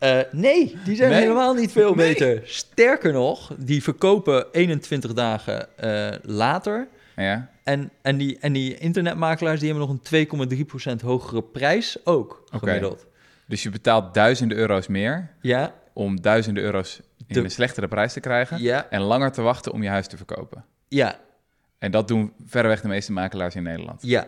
Eh, 0.01 0.19
nee, 0.31 0.75
die 0.85 0.95
zijn 0.95 1.09
Nee? 1.09 1.19
helemaal 1.21 1.53
niet 1.53 1.71
veel 1.71 1.93
Nee? 1.95 2.07
beter. 2.13 2.41
Sterker 2.45 3.13
nog, 3.13 3.53
die 3.57 3.83
verkopen 3.83 4.45
21 4.51 5.13
dagen 5.13 5.77
eh, 5.77 6.17
later. 6.23 6.87
Ja? 7.15 7.49
En, 7.63 7.91
en, 8.01 8.17
die, 8.17 8.37
en 8.39 8.53
die 8.53 8.77
internetmakelaars 8.77 9.59
die 9.59 9.69
hebben 9.69 9.87
nog 9.87 9.97
een 10.11 10.57
2,3% 10.99 11.03
hogere 11.05 11.43
prijs 11.43 12.05
ook 12.05 12.43
gemiddeld. 12.51 13.05
Dus 13.47 13.63
je 13.63 13.69
betaalt 13.69 14.13
duizenden 14.13 14.57
euro's 14.57 14.87
meer 14.87 15.29
Ja, 15.41 15.73
om 15.93 16.21
duizenden 16.21 16.63
euro's 16.63 16.99
in 17.27 17.35
De- 17.35 17.39
een 17.43 17.51
slechtere 17.51 17.87
prijs 17.87 18.13
te 18.13 18.19
krijgen. 18.19 18.61
ja, 18.61 18.87
En 18.89 19.01
langer 19.01 19.31
te 19.31 19.41
wachten 19.41 19.71
om 19.71 19.83
je 19.83 19.89
huis 19.89 20.07
te 20.07 20.17
verkopen. 20.17 20.65
ja, 20.87 21.19
En 21.79 21.91
dat 21.91 22.07
doen 22.07 22.33
verreweg 22.45 22.81
de 22.81 22.87
meeste 22.87 23.11
makelaars 23.11 23.55
in 23.55 23.63
Nederland. 23.63 24.01
ja. 24.03 24.27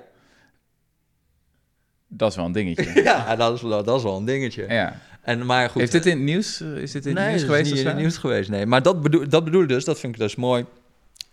Dat 2.18 2.30
is 2.30 2.36
wel 2.36 2.46
een 2.46 2.52
dingetje. 2.52 3.02
Ja, 3.04 3.36
dat 3.36 3.54
is, 3.54 3.62
wel- 3.62 3.84
dat 3.84 3.98
is 3.98 4.04
wel 4.04 4.18
een 4.18 4.26
dingetje. 4.26 4.66
ja. 4.70 5.00
En, 5.22 5.46
maar 5.46 5.70
goed, 5.70 5.80
Heeft 5.80 5.92
dit 5.92 6.06
in 6.06 6.12
het 6.12 6.22
nieuws? 6.22 6.62
eh, 6.62 6.78
Is 6.78 6.92
dit 6.92 7.06
in 7.06 7.16
het 7.16 7.20
nee, 7.26 7.30
nieuws 7.34 7.44
geweest? 7.44 7.66
is 7.66 7.70
of 7.72 7.74
niet 7.78 7.86
in 7.86 7.92
het 7.92 8.00
nieuws 8.00 8.18
geweest, 8.18 8.50
nee. 8.50 8.66
Maar 8.66 8.82
dat 8.84 9.02
bedoel, 9.02 9.30
dat 9.30 9.44
bedoel 9.44 9.62
ik 9.62 9.68
dus, 9.68 9.86
dat 9.86 10.00
vind 10.00 10.14
ik 10.16 10.20
dus 10.22 10.36
mooi 10.36 10.66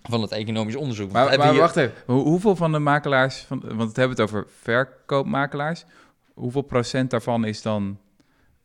van 0.02 0.22
het 0.22 0.32
economisch 0.32 0.76
onderzoek. 0.76 1.12
Maar, 1.12 1.36
wacht 1.56 1.76
even. 1.76 1.92
Hoe- 2.06 2.22
hoeveel 2.22 2.56
van 2.56 2.72
de 2.72 2.78
makelaars, 2.78 3.36
van, 3.38 3.62
want 3.66 3.88
het 3.88 3.96
hebben 3.96 4.16
het 4.16 4.20
over 4.20 4.46
verkoopmakelaars. 4.62 5.84
Hoeveel 6.34 6.62
procent 6.62 7.10
daarvan 7.10 7.44
is 7.44 7.62
dan, 7.62 7.98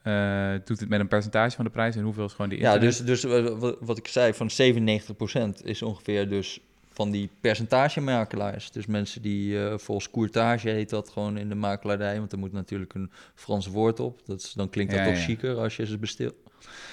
eh, 0.02 0.52
doet 0.66 0.80
het 0.80 0.90
met 0.90 1.00
een 1.00 1.08
percentage 1.08 1.56
van 1.56 1.66
de 1.66 1.72
prijs 1.72 1.96
en 1.96 2.04
hoeveel 2.04 2.26
is 2.26 2.32
gewoon 2.34 2.50
die 2.50 2.60
Ja, 2.60 2.74
internet? 2.74 3.06
dus, 3.08 3.22
dus 3.22 3.46
eh, 3.46 3.54
wat, 3.58 3.78
wat 3.80 3.98
ik 3.98 4.08
zei, 4.08 4.34
van 4.34 4.50
97% 4.50 5.62
is 5.64 5.82
ongeveer 5.82 6.30
dus 6.30 6.60
van 6.96 7.12
die 7.12 7.30
percentagemakelaars. 7.42 8.72
Dus 8.72 8.86
mensen 8.86 9.22
die 9.22 9.66
eh, 9.68 9.78
volgens 9.78 10.12
courtage 10.12 10.70
heet 10.70 10.90
dat 10.90 11.10
gewoon 11.10 11.38
in 11.38 11.50
de 11.50 11.56
makelaardij, 11.56 12.18
want 12.20 12.32
er 12.32 12.38
moet 12.38 12.52
natuurlijk 12.52 12.94
een 12.94 13.12
Frans 13.36 13.68
woord 13.68 14.00
op. 14.00 14.22
Dat 14.26 14.40
is, 14.42 14.54
dan 14.54 14.70
klinkt 14.70 14.92
dat 14.92 15.02
Ja, 15.02 15.06
toch 15.08 15.16
ja. 15.18 15.22
chiquer 15.24 15.56
als 15.58 15.76
je 15.76 15.86
ze 15.86 15.98
bestilt. 15.98 16.36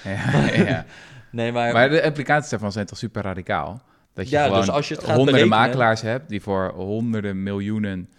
Ja, 0.03 0.45
ja. 0.53 0.85
Nee, 1.31 1.51
maar, 1.51 1.73
Maar 1.73 1.89
de 1.89 2.01
implicaties 2.01 2.49
daarvan 2.49 2.71
zijn 2.71 2.85
toch 2.85 2.97
super 2.97 3.21
radicaal? 3.23 3.81
Dat 4.13 4.29
je 4.29 4.35
Ja, 4.35 4.43
gewoon 4.43 4.59
dus 4.59 4.69
als 4.69 4.87
je 4.87 4.93
het 4.95 5.03
gaat 5.03 5.15
honderden 5.15 5.41
berekenen- 5.47 5.65
makelaars 5.67 6.01
hebt 6.01 6.29
die 6.29 6.41
voor 6.41 6.71
honderden 6.75 7.43
miljoenen 7.43 8.09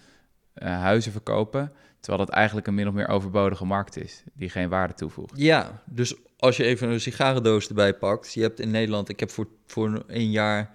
eh, 0.55 0.69
huizen 0.81 1.13
verkopen, 1.13 1.73
terwijl 2.01 2.25
dat 2.27 2.35
eigenlijk 2.35 2.67
een 2.67 2.75
min 2.75 2.89
of 2.89 2.95
meer 2.95 3.09
overbodige 3.09 3.65
markt 3.65 3.97
is, 3.97 4.23
die 4.33 4.51
geen 4.51 4.69
waarde 4.69 4.95
toevoegt. 4.95 5.33
ja, 5.41 5.83
dus 5.87 6.15
als 6.39 6.57
je 6.57 6.65
even 6.65 6.89
een 6.89 7.01
sigarendoos 7.01 7.69
erbij 7.69 7.95
pakt, 7.95 8.35
je 8.35 8.41
hebt 8.43 8.61
in 8.61 8.71
Nederland, 8.71 9.09
ik 9.09 9.21
heb 9.21 9.31
voor, 9.31 9.49
voor 9.67 10.03
een 10.07 10.31
jaar 10.31 10.71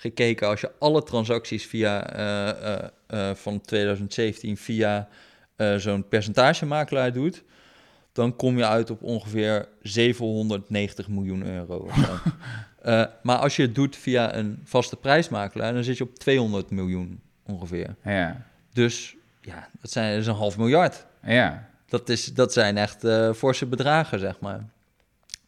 gekeken, 0.00 0.48
als 0.48 0.60
je 0.60 0.72
alle 0.78 1.02
transacties 1.02 1.66
via 1.66 2.12
eh, 2.12 2.48
eh, 2.48 2.88
eh, 3.06 3.34
van 3.34 3.60
2017 3.60 4.56
via 4.56 5.08
zo'n 5.76 6.08
percentagemakelaar 6.08 7.12
doet, 7.12 7.44
dan 8.12 8.36
kom 8.36 8.56
je 8.56 8.66
uit 8.66 8.90
op 8.90 9.02
ongeveer 9.02 9.68
790 9.82 11.08
miljoen 11.08 11.46
euro. 11.46 11.88
Maar 13.22 13.36
als 13.36 13.56
je 13.56 13.62
het 13.62 13.74
doet 13.74 13.96
via 13.96 14.34
een 14.34 14.60
vaste 14.64 14.96
prijsmakelaar, 14.96 15.72
dan 15.72 15.84
zit 15.84 15.96
je 15.96 16.04
op 16.04 16.18
200 16.18 16.70
miljoen 16.70 17.20
ongeveer. 17.46 17.94
Ja, 18.04 18.46
Dus 18.72 19.16
ja, 19.40 19.68
dat, 19.80 19.90
zijn, 19.90 20.10
dat 20.10 20.20
is 20.20 20.26
een 20.26 20.34
half 20.34 20.58
miljard. 20.58 21.06
ja. 21.22 21.68
Dat, 21.86 22.08
is, 22.08 22.34
dat 22.34 22.52
zijn 22.52 22.76
echt 22.76 23.04
eh 23.04 23.32
forse 23.32 23.66
bedragen, 23.66 24.18
zeg 24.18 24.40
maar. 24.40 24.64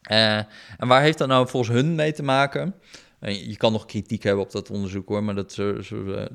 En 0.01 0.87
waar 0.87 1.01
heeft 1.01 1.17
dat 1.17 1.27
nou 1.27 1.47
volgens 1.47 1.75
hun 1.75 1.95
mee 1.95 2.13
te 2.13 2.23
maken? 2.23 2.75
En 3.23 3.49
je 3.49 3.57
kan 3.57 3.71
nog 3.71 3.85
kritiek 3.85 4.23
hebben 4.23 4.43
op 4.43 4.51
dat 4.51 4.69
onderzoek 4.69 5.07
hoor, 5.07 5.23
maar 5.23 5.35
dat 5.35 5.53
zullen 5.53 5.83
zullen 5.83 6.05
we 6.05 6.31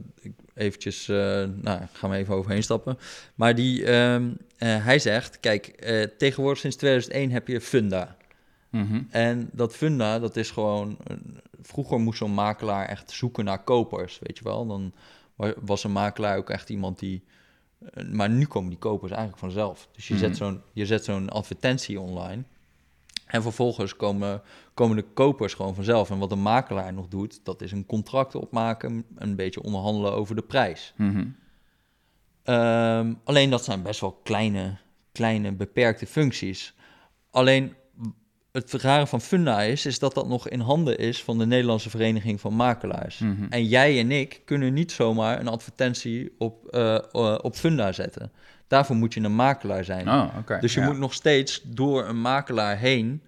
eventjes, 0.55 1.09
eh 1.09 1.17
nou, 1.55 1.81
gaan 1.93 2.11
we 2.11 2.17
even 2.17 2.35
overheen 2.35 2.63
stappen. 2.63 2.99
Maar 3.35 3.55
die, 3.55 3.85
ehm, 3.85 4.29
eh, 4.57 4.85
hij 4.85 4.99
zegt, 4.99 5.41
kijk, 5.41 5.67
eh, 5.67 6.03
tegenwoordig 6.19 6.59
sinds 6.61 6.77
2001 6.77 7.31
heb 7.31 7.49
je 7.49 7.61
Funda. 7.61 8.17
Mhm. 8.71 9.03
En 9.11 9.49
dat 9.53 9.75
Funda, 9.75 10.19
dat 10.19 10.37
is 10.37 10.51
gewoon... 10.51 10.97
Vroeger 11.63 11.99
moest 12.01 12.19
zo'n 12.19 12.35
makelaar 12.35 12.87
echt 12.89 13.11
zoeken 13.11 13.45
naar 13.45 13.65
kopers, 13.65 14.19
weet 14.23 14.39
je 14.39 14.45
wel. 14.45 14.67
Dan 14.67 14.93
wa- 15.37 15.55
was 15.61 15.85
een 15.85 15.93
makelaar 15.93 16.37
ook 16.37 16.51
echt 16.51 16.69
iemand 16.71 16.99
die... 16.99 17.23
eh, 17.93 18.05
Maar 18.11 18.31
nu 18.31 18.47
komen 18.47 18.69
die 18.71 18.79
kopers 18.79 19.11
eigenlijk 19.11 19.41
vanzelf. 19.41 19.89
Dus 19.93 20.09
je 20.09 20.15
Mhm. 20.15 20.23
zet 20.23 20.37
zo'n 20.37 20.61
je 20.73 20.87
zet 20.87 21.05
zo'n 21.05 21.29
advertentie 21.29 22.01
online... 22.01 22.43
En 23.29 23.43
vervolgens 23.43 23.97
komen, 23.97 24.43
komen 24.75 24.97
de 24.97 25.05
kopers 25.15 25.55
gewoon 25.55 25.75
vanzelf. 25.75 26.11
En 26.11 26.19
wat 26.19 26.33
een 26.33 26.43
makelaar 26.43 26.93
nog 26.93 27.09
doet, 27.09 27.41
dat 27.45 27.63
is 27.63 27.73
een 27.73 27.87
contract 27.87 28.35
opmaken... 28.35 29.05
een 29.15 29.37
beetje 29.37 29.63
onderhandelen 29.63 30.13
over 30.13 30.35
de 30.35 30.43
prijs. 30.43 30.95
Mhm. 30.97 31.27
Ehm, 32.43 33.15
alleen 33.25 33.51
dat 33.51 33.65
zijn 33.65 33.83
best 33.83 34.01
wel 34.01 34.21
kleine, 34.23 34.77
kleine 35.13 35.53
beperkte 35.53 36.07
functies. 36.07 36.75
Alleen 37.31 37.75
het 38.53 38.73
rare 38.73 39.07
van 39.07 39.21
Funda 39.21 39.63
is, 39.63 39.87
is 39.87 39.99
dat 39.99 40.15
dat 40.15 40.29
nog 40.29 40.49
in 40.49 40.61
handen 40.61 40.99
is 40.99 41.23
van 41.23 41.39
de 41.39 41.47
Nederlandse 41.47 41.91
Vereniging 41.91 42.41
van 42.41 42.55
Makelaars. 42.55 43.19
Mhm. 43.19 43.47
En 43.51 43.65
jij 43.65 43.99
en 43.99 44.11
ik 44.11 44.43
kunnen 44.45 44.73
niet 44.73 44.93
zomaar 44.93 45.41
een 45.41 45.49
advertentie 45.49 46.35
op, 46.39 46.67
eh, 46.67 46.95
eh, 46.95 47.39
op 47.43 47.55
Funda 47.55 47.93
zetten. 47.93 48.33
Daarvoor 48.69 48.97
moet 48.97 49.15
je 49.15 49.21
een 49.21 49.35
makelaar 49.35 49.85
zijn. 49.85 50.09
Oh, 50.09 50.61
dus 50.61 50.75
je 50.75 50.81
ja. 50.81 50.87
moet 50.87 50.99
nog 50.99 51.15
steeds 51.15 51.63
door 51.65 52.07
een 52.07 52.21
makelaar 52.21 52.77
heen 52.77 53.23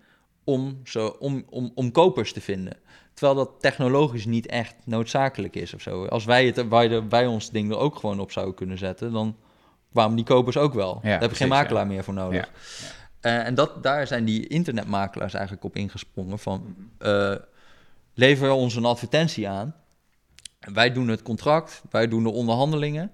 om, 0.44 0.80
zo, 0.84 1.06
om, 1.06 1.44
om, 1.50 1.72
om 1.74 1.92
kopers 1.92 2.32
te 2.32 2.40
vinden. 2.40 2.76
Terwijl 3.14 3.38
dat 3.38 3.50
technologisch 3.60 4.24
niet 4.24 4.46
echt 4.46 4.74
noodzakelijk 4.84 5.56
is 5.56 5.74
of 5.74 5.80
zo. 5.80 6.06
Als 6.06 6.24
wij, 6.24 6.46
het, 6.46 6.68
wij, 6.68 6.88
de, 6.88 7.08
wij 7.08 7.26
ons 7.26 7.50
ding 7.50 7.70
er 7.70 7.78
ook 7.78 7.96
gewoon 7.96 8.20
op 8.20 8.30
zouden 8.32 8.54
kunnen 8.54 8.78
zetten, 8.78 9.12
dan 9.12 9.36
kwamen 9.92 10.16
die 10.16 10.24
kopers 10.24 10.56
ook 10.56 10.74
wel. 10.74 11.00
Daar 11.02 11.20
heb 11.20 11.30
je 11.30 11.36
geen 11.36 11.48
ja. 11.48 11.54
makelaar 11.54 11.86
meer 11.86 12.04
voor 12.04 12.14
nodig. 12.14 12.50
Eh, 13.20 13.46
en 13.46 13.54
dat, 13.54 13.82
daar 13.82 14.06
zijn 14.06 14.24
die 14.24 14.46
internetmakelaars 14.46 15.34
eigenlijk 15.34 15.64
op 15.64 15.76
ingesprongen 15.76 16.38
van... 16.38 16.76
eh 16.98 17.34
lever 18.14 18.50
ons 18.50 18.74
een 18.74 18.84
advertentie 18.84 19.48
aan. 19.48 19.74
Wij 20.60 20.92
doen 20.92 21.08
het 21.08 21.22
contract, 21.22 21.82
wij 21.90 22.08
doen 22.08 22.22
de 22.22 22.30
onderhandelingen. 22.30 23.12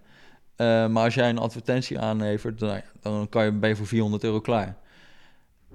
Eh, 0.57 0.87
maar 0.87 1.05
als 1.05 1.15
jij 1.15 1.29
een 1.29 1.39
advertentie 1.39 1.99
aanlevert, 1.99 2.59
dan, 2.59 2.81
dan 3.01 3.29
kan 3.29 3.45
je, 3.45 3.53
ben 3.53 3.69
je 3.69 3.77
voor 3.77 3.87
400 3.87 4.25
euro 4.25 4.41
klaar. 4.41 4.77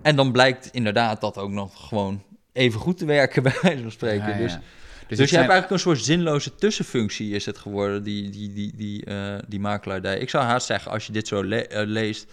En 0.01 0.15
dan 0.15 0.31
blijkt 0.31 0.69
inderdaad 0.71 1.21
dat 1.21 1.37
ook 1.37 1.49
nog 1.51 1.87
gewoon 1.87 2.23
even 2.53 2.79
goed 2.79 2.97
te 2.97 3.05
werken, 3.05 3.43
bij 3.49 3.57
wijze 3.61 3.81
van 3.81 3.91
spreken. 3.91 4.27
Ja, 4.29 4.35
ja. 4.35 4.37
Dus, 4.37 4.53
Dus, 4.53 4.59
dus, 5.07 5.19
je 5.19 5.25
zijn- 5.27 5.41
hebt 5.41 5.51
eigenlijk 5.53 5.71
een 5.71 5.79
soort 5.79 6.05
zinloze 6.05 6.55
tussenfunctie 6.55 7.33
is 7.35 7.45
het 7.45 7.57
geworden, 7.57 8.03
die, 8.03 8.29
die, 8.29 8.53
die, 8.53 8.75
die, 8.75 9.05
eh, 9.05 9.35
die 9.47 9.59
makelaar 9.59 10.01
deed. 10.01 10.21
Ik 10.21 10.29
zou 10.29 10.43
haast 10.43 10.65
zeggen, 10.65 10.91
als 10.91 11.05
je 11.05 11.11
dit 11.11 11.27
zo 11.27 11.43
le- 11.43 11.55
eh, 11.57 11.87
leest, 11.87 12.31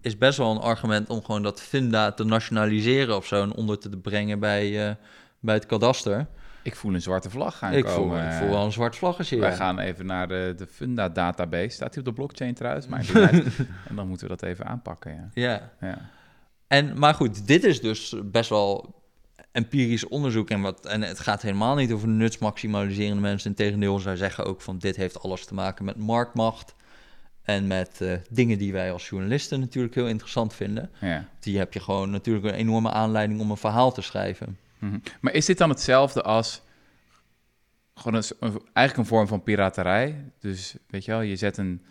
is 0.00 0.18
best 0.18 0.38
wel 0.38 0.50
een 0.50 0.60
argument 0.60 1.08
om 1.08 1.24
gewoon 1.24 1.42
dat 1.42 1.60
Funda 1.62 2.12
te 2.12 2.24
nationaliseren 2.24 3.16
of 3.16 3.26
zo 3.26 3.42
en 3.42 3.54
onder 3.54 3.78
te 3.78 3.88
brengen 3.88 4.38
bij, 4.38 4.96
bij 5.40 5.54
het 5.54 5.66
kadaster. 5.66 6.26
Ik 6.66 6.76
voel 6.76 6.94
een 6.94 7.02
zwarte 7.02 7.30
vlag 7.30 7.58
gaan 7.58 7.72
ik, 7.72 7.88
voel, 7.88 8.02
komen. 8.02 8.26
ik 8.26 8.32
voel 8.32 8.48
wel 8.48 8.64
een 8.64 8.72
zwart 8.72 8.96
vlaggetje. 8.96 9.38
Wij 9.38 9.50
ja. 9.50 9.56
gaan 9.56 9.78
even 9.78 10.06
naar 10.06 10.28
de, 10.28 10.54
de 10.56 10.66
Funda 10.66 11.08
database. 11.08 11.68
Staat 11.68 11.90
die 11.90 11.98
op 11.98 12.04
de 12.04 12.12
blockchain 12.12 12.54
trouwens? 12.54 12.86
Maar 12.86 13.08
en 13.88 13.94
dan 13.94 14.08
moeten 14.08 14.28
we 14.28 14.36
dat 14.36 14.48
even 14.48 14.66
aanpakken, 14.66 15.12
ja. 15.12 15.28
Ja. 15.32 15.70
ja. 15.80 16.10
En, 16.66 16.98
maar 16.98 17.14
goed, 17.14 17.46
dit 17.46 17.64
is 17.64 17.80
dus 17.80 18.14
best 18.24 18.50
wel 18.50 18.94
empirisch 19.52 20.08
onderzoek. 20.08 20.50
En, 20.50 20.60
wat, 20.60 20.86
en 20.86 21.02
het 21.02 21.20
gaat 21.20 21.42
helemaal 21.42 21.74
niet 21.74 21.92
over 21.92 22.08
nutsmaximaliserende 22.08 23.20
mensen. 23.20 23.50
Integendeel, 23.50 23.98
zij 23.98 24.16
zeggen 24.16 24.44
ook 24.44 24.60
van 24.60 24.78
dit 24.78 24.96
heeft 24.96 25.22
alles 25.22 25.44
te 25.44 25.54
maken 25.54 25.84
met 25.84 25.96
marktmacht. 25.96 26.74
En 27.42 27.66
met 27.66 28.00
eh, 28.00 28.12
dingen 28.30 28.58
die 28.58 28.72
wij 28.72 28.92
als 28.92 29.08
journalisten 29.08 29.60
natuurlijk 29.60 29.94
heel 29.94 30.08
interessant 30.08 30.54
vinden. 30.54 30.90
ja. 31.00 31.28
Die 31.40 31.58
heb 31.58 31.72
je 31.72 31.80
gewoon 31.80 32.10
natuurlijk 32.10 32.44
een 32.44 32.54
enorme 32.54 32.90
aanleiding 32.90 33.40
om 33.40 33.50
een 33.50 33.56
verhaal 33.56 33.92
te 33.92 34.02
schrijven. 34.02 34.58
Mhm. 34.78 34.98
Maar 35.20 35.32
is 35.32 35.46
dit 35.46 35.58
dan 35.58 35.68
hetzelfde 35.68 36.22
als 36.22 36.62
gewoon 37.94 38.22
een, 38.40 38.50
eigenlijk 38.72 38.96
een 38.96 39.16
vorm 39.16 39.26
van 39.26 39.42
piraterij? 39.42 40.24
Dus 40.40 40.76
weet 40.86 41.04
je 41.04 41.10
wel, 41.10 41.20
je 41.20 41.36
zet 41.36 41.56
een, 41.56 41.82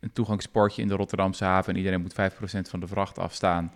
een 0.00 0.12
toegangsportje 0.12 0.82
in 0.82 0.88
de 0.88 0.94
Rotterdamse 0.94 1.44
haven 1.44 1.72
en 1.72 1.78
iedereen 1.78 2.00
moet 2.00 2.14
5% 2.14 2.16
van 2.68 2.80
de 2.80 2.86
vracht 2.86 3.18
afstaan. 3.18 3.72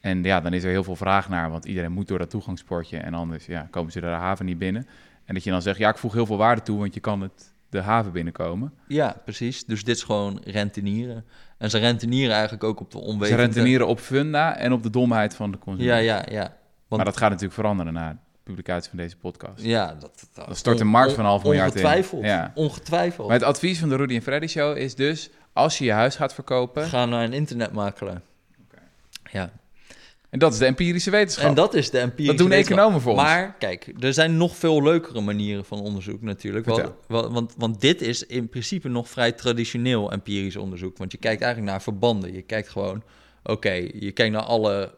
En 0.00 0.22
ja, 0.22 0.40
dan 0.40 0.52
is 0.52 0.64
er 0.64 0.70
heel 0.70 0.84
veel 0.84 0.96
vraag 0.96 1.28
naar, 1.28 1.50
want 1.50 1.64
iedereen 1.64 1.92
moet 1.92 2.08
door 2.08 2.18
dat 2.18 2.30
toegangsportje 2.30 2.98
en 2.98 3.14
anders 3.14 3.46
ja, 3.46 3.68
komen 3.70 3.92
ze 3.92 4.00
de 4.00 4.06
haven 4.06 4.44
niet 4.44 4.58
binnen. 4.58 4.86
En 5.24 5.34
dat 5.34 5.44
je 5.44 5.50
dan 5.50 5.62
zegt, 5.62 5.78
ja, 5.78 5.88
ik 5.88 5.98
voeg 5.98 6.12
heel 6.12 6.26
veel 6.26 6.36
waarde 6.36 6.62
toe, 6.62 6.78
want 6.78 6.94
je 6.94 7.00
kan 7.00 7.20
het 7.20 7.54
de 7.70 7.80
haven 7.80 8.12
binnenkomen. 8.12 8.72
Ja, 8.88 9.16
precies. 9.24 9.64
Dus 9.64 9.84
dit 9.84 9.96
is 9.96 10.02
gewoon 10.02 10.40
rentenieren. 10.44 11.24
En 11.58 11.70
ze 11.70 11.78
rentenieren 11.78 12.32
eigenlijk 12.34 12.64
ook 12.64 12.80
op 12.80 12.90
de 12.90 12.98
Ze 12.98 13.04
onwetende... 13.04 13.42
rentenieren 13.42 13.86
op 13.86 13.98
funda 13.98 14.56
en 14.56 14.72
op 14.72 14.82
de 14.82 14.90
domheid 14.90 15.34
van 15.34 15.50
de 15.50 15.58
consument. 15.58 16.04
Ja, 16.04 16.16
ja, 16.16 16.24
ja. 16.30 16.56
Want, 16.88 17.02
Maar 17.02 17.12
dat 17.12 17.16
gaat 17.20 17.28
natuurlijk 17.28 17.54
veranderen 17.54 17.92
na 17.92 18.10
de 18.12 18.18
publicatie 18.42 18.88
van 18.88 18.98
deze 18.98 19.16
podcast. 19.16 19.62
ja, 19.64 19.94
dat, 20.00 20.26
dat, 20.34 20.46
Dan 20.46 20.56
stort 20.56 20.78
de 20.78 20.84
markt 20.84 21.12
van 21.12 21.24
een 21.24 21.30
half 21.30 21.42
miljard 21.42 21.74
in. 21.74 21.80
Ongetwijfeld. 21.80 22.24
Ja. 22.24 22.52
Ongetwijfeld. 22.54 23.28
Maar 23.28 23.36
het 23.36 23.46
advies 23.46 23.78
van 23.78 23.88
de 23.88 23.96
Rudy 23.96 24.14
en 24.14 24.22
Freddy 24.22 24.46
Show 24.46 24.76
is 24.76 24.94
dus... 24.94 25.30
als 25.52 25.78
je 25.78 25.84
je 25.84 25.92
huis 25.92 26.16
gaat 26.16 26.34
verkopen... 26.34 26.84
Ga 26.86 27.04
naar 27.06 27.24
een 27.24 27.32
internetmakelaar. 27.32 28.20
Ja. 29.32 29.50
en 30.30 30.38
dat 30.38 30.52
is 30.52 30.58
de 30.58 30.64
empirische 30.66 31.10
wetenschap. 31.10 31.48
En 31.48 31.54
dat 31.54 31.74
is 31.74 31.90
de 31.90 31.98
empirische 31.98 32.30
Dat 32.30 32.38
doen 32.38 32.48
wetenschap. 32.48 32.78
economen 32.78 33.00
voor 33.00 33.12
ons. 33.12 33.22
Maar 33.22 33.54
kijk, 33.58 33.92
er 34.00 34.12
zijn 34.14 34.36
nog 34.36 34.56
veel 34.56 34.82
leukere 34.82 35.20
manieren 35.20 35.64
van 35.64 35.80
onderzoek 35.80 36.22
natuurlijk. 36.22 36.66
Want, 36.66 36.92
want, 37.08 37.54
want 37.56 37.80
dit 37.80 38.02
is 38.02 38.26
in 38.26 38.48
principe 38.48 38.88
nog 38.88 39.08
vrij 39.08 39.32
traditioneel 39.32 40.12
empirisch 40.12 40.56
onderzoek. 40.56 40.98
Want 40.98 41.12
je 41.12 41.18
kijkt 41.18 41.42
eigenlijk 41.42 41.72
naar 41.72 41.82
verbanden. 41.82 42.32
Je 42.32 42.42
kijkt 42.42 42.68
gewoon, 42.68 43.02
oké, 43.42 43.72
je 43.94 44.12
kijkt 44.12 44.32
naar 44.32 44.42
alle 44.42 44.94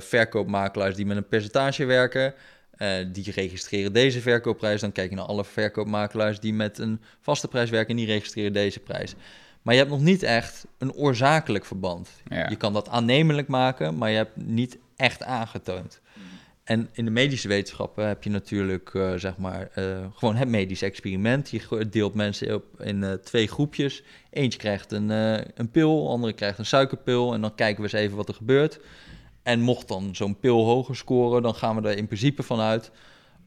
verkoopmakelaars 0.00 0.96
die 0.96 1.06
met 1.06 1.16
een 1.16 1.28
percentage 1.28 1.84
werken. 1.84 2.34
Eh, 2.78 2.90
die 3.12 3.32
registreren 3.32 3.92
deze 3.92 4.20
verkoopprijs. 4.20 4.80
Dan 4.80 4.92
kijk 4.92 5.10
je 5.10 5.16
naar 5.16 5.24
alle 5.24 5.44
verkoopmakelaars 5.44 6.40
die 6.40 6.54
met 6.54 6.78
een 6.78 7.00
vaste 7.20 7.48
prijs 7.48 7.70
werken 7.70 7.90
en 7.90 7.96
die 7.96 8.06
registreren 8.06 8.52
deze 8.52 8.80
prijs. 8.80 9.14
Maar 9.62 9.74
je 9.74 9.80
hebt 9.80 9.92
nog 9.92 10.02
niet 10.02 10.22
echt 10.22 10.66
een 10.78 10.92
oorzakelijk 10.92 11.64
verband. 11.64 12.10
Ja. 12.28 12.48
Je 12.48 12.56
kan 12.56 12.72
dat 12.72 12.88
aannemelijk 12.88 13.48
maken, 13.48 13.96
maar 13.98 14.10
je 14.10 14.16
hebt 14.16 14.36
niet 14.36 14.78
echt 14.96 15.22
aangetoond. 15.22 16.00
En 16.64 16.88
in 16.92 17.04
de 17.04 17.10
medische 17.10 17.48
wetenschappen 17.48 18.06
heb 18.06 18.22
je 18.22 18.30
natuurlijk, 18.30 18.94
eh, 18.94 19.12
zeg 19.14 19.36
maar, 19.36 19.68
eh, 19.74 20.06
gewoon 20.14 20.36
het 20.36 20.48
medisch 20.48 20.82
experiment. 20.82 21.50
Je 21.50 21.88
deelt 21.90 22.14
mensen 22.14 22.54
op 22.54 22.80
in 22.80 23.04
eh, 23.04 23.12
twee 23.12 23.48
groepjes. 23.48 24.02
Eentje 24.30 24.58
krijgt 24.58 24.92
een, 24.92 25.10
eh, 25.10 25.44
een 25.54 25.70
pil, 25.70 26.10
andere 26.10 26.32
krijgt 26.32 26.58
een 26.58 26.66
suikerpil. 26.66 27.34
En 27.34 27.40
dan 27.40 27.54
kijken 27.54 27.76
we 27.76 27.82
eens 27.82 28.02
even 28.02 28.16
wat 28.16 28.28
er 28.28 28.34
gebeurt. 28.34 28.80
En 29.48 29.60
mocht 29.60 29.88
dan 29.88 30.08
zo'n 30.12 30.38
pil 30.38 30.64
hoger 30.64 30.96
scoren, 30.96 31.42
dan 31.42 31.54
gaan 31.54 31.82
we 31.82 31.88
er 31.88 31.96
in 31.96 32.06
principe 32.06 32.42
vanuit... 32.42 32.90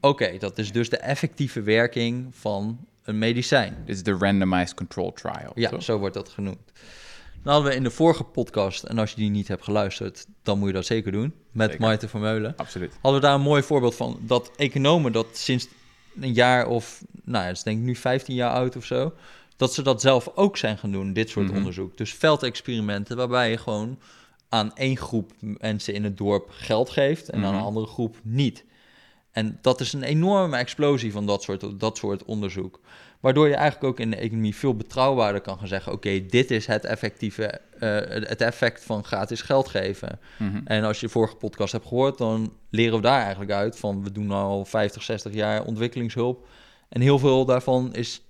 Oké, 0.00 0.38
dat 0.38 0.58
is 0.58 0.72
dus 0.72 0.88
de 0.90 0.96
effectieve 0.96 1.62
werking 1.62 2.26
van 2.34 2.78
een 3.04 3.18
medicijn. 3.18 3.76
Dit 3.84 3.96
is 3.96 4.02
de 4.02 4.12
randomized 4.12 4.74
control 4.74 5.12
trial. 5.12 5.52
Ja, 5.54 5.68
toch? 5.68 5.82
zo 5.82 5.98
wordt 5.98 6.14
dat 6.14 6.28
genoemd. 6.28 6.72
Nou 7.42 7.54
hadden 7.54 7.70
we 7.70 7.76
in 7.76 7.82
de 7.82 7.90
vorige 7.90 8.24
podcast, 8.24 8.82
en 8.82 8.98
als 8.98 9.10
je 9.10 9.16
die 9.16 9.30
niet 9.30 9.48
hebt 9.48 9.64
geluisterd, 9.64 10.26
dan 10.42 10.58
moet 10.58 10.68
je 10.68 10.74
dat 10.74 10.86
zeker 10.86 11.12
doen, 11.12 11.34
met 11.50 11.70
Zeker. 11.70 11.84
Maarten 11.86 12.08
Vermeulen. 12.08 12.54
Absoluut. 12.56 12.92
Hadden 13.02 13.20
we 13.20 13.26
daar 13.26 13.34
een 13.34 13.40
mooi 13.40 13.62
voorbeeld 13.62 13.94
van, 13.94 14.18
dat 14.20 14.50
economen 14.56 15.12
dat 15.12 15.26
sinds 15.32 15.68
een 16.20 16.32
jaar 16.32 16.66
of, 16.66 17.02
nou 17.24 17.40
ja, 17.42 17.46
dat 17.48 17.56
is 17.56 17.62
denk 17.62 17.78
ik 17.78 17.84
nu 17.84 17.96
15 17.96 18.34
jaar 18.34 18.50
oud 18.52 18.76
of 18.76 18.84
zo, 18.84 19.12
dat 19.56 19.74
ze 19.74 19.82
dat 19.82 20.00
zelf 20.00 20.30
ook 20.34 20.56
zijn 20.56 20.78
gaan 20.78 20.92
doen, 20.92 21.12
dit 21.12 21.30
soort 21.30 21.46
Mhm. 21.46 21.56
onderzoek. 21.56 21.96
Dus 21.96 22.14
veldexperimenten 22.14 23.16
waarbij 23.16 23.50
je 23.50 23.58
gewoon 23.58 23.98
aan 24.52 24.74
één 24.74 24.96
groep 24.96 25.32
mensen 25.40 25.94
in 25.94 26.04
het 26.04 26.16
dorp 26.16 26.48
geld 26.50 26.90
geeft 26.90 27.28
en 27.28 27.44
aan 27.44 27.48
Mhm. 27.50 27.58
een 27.58 27.66
andere 27.66 27.86
groep 27.86 28.16
niet. 28.22 28.64
En 29.30 29.58
dat 29.60 29.80
is 29.80 29.92
een 29.92 30.02
enorme 30.02 30.56
explosie 30.56 31.12
van 31.12 31.26
dat 31.26 31.42
soort, 31.42 31.80
dat 31.80 31.96
soort 31.96 32.24
onderzoek. 32.24 32.80
Waardoor 33.20 33.48
je 33.48 33.54
eigenlijk 33.54 33.84
ook 33.84 34.00
in 34.00 34.10
de 34.10 34.16
economie 34.16 34.56
veel 34.56 34.74
betrouwbaarder 34.76 35.40
kan 35.40 35.58
gaan 35.58 35.68
zeggen: 35.68 35.92
oké, 35.92 36.26
dit 36.26 36.50
is 36.50 36.66
het 36.66 36.84
effectieve, 36.84 37.44
eh, 37.78 37.90
het 38.28 38.40
effect 38.40 38.84
van 38.84 39.04
gratis 39.04 39.40
geld 39.42 39.68
geven. 39.68 40.18
Mhm. 40.38 40.60
En 40.64 40.84
als 40.84 41.00
je 41.00 41.06
de 41.06 41.12
vorige 41.12 41.36
podcast 41.36 41.72
hebt 41.72 41.86
gehoord, 41.86 42.18
dan 42.18 42.52
leren 42.70 42.96
we 42.96 43.02
daar 43.02 43.20
eigenlijk 43.20 43.50
uit 43.52 43.78
van 43.78 44.02
we 44.04 44.12
doen 44.12 44.30
al 44.30 44.64
50, 44.64 45.02
60 45.02 45.34
jaar 45.34 45.64
ontwikkelingshulp. 45.64 46.48
En 46.88 47.00
heel 47.00 47.18
veel 47.18 47.44
daarvan 47.44 47.94
is 47.94 48.22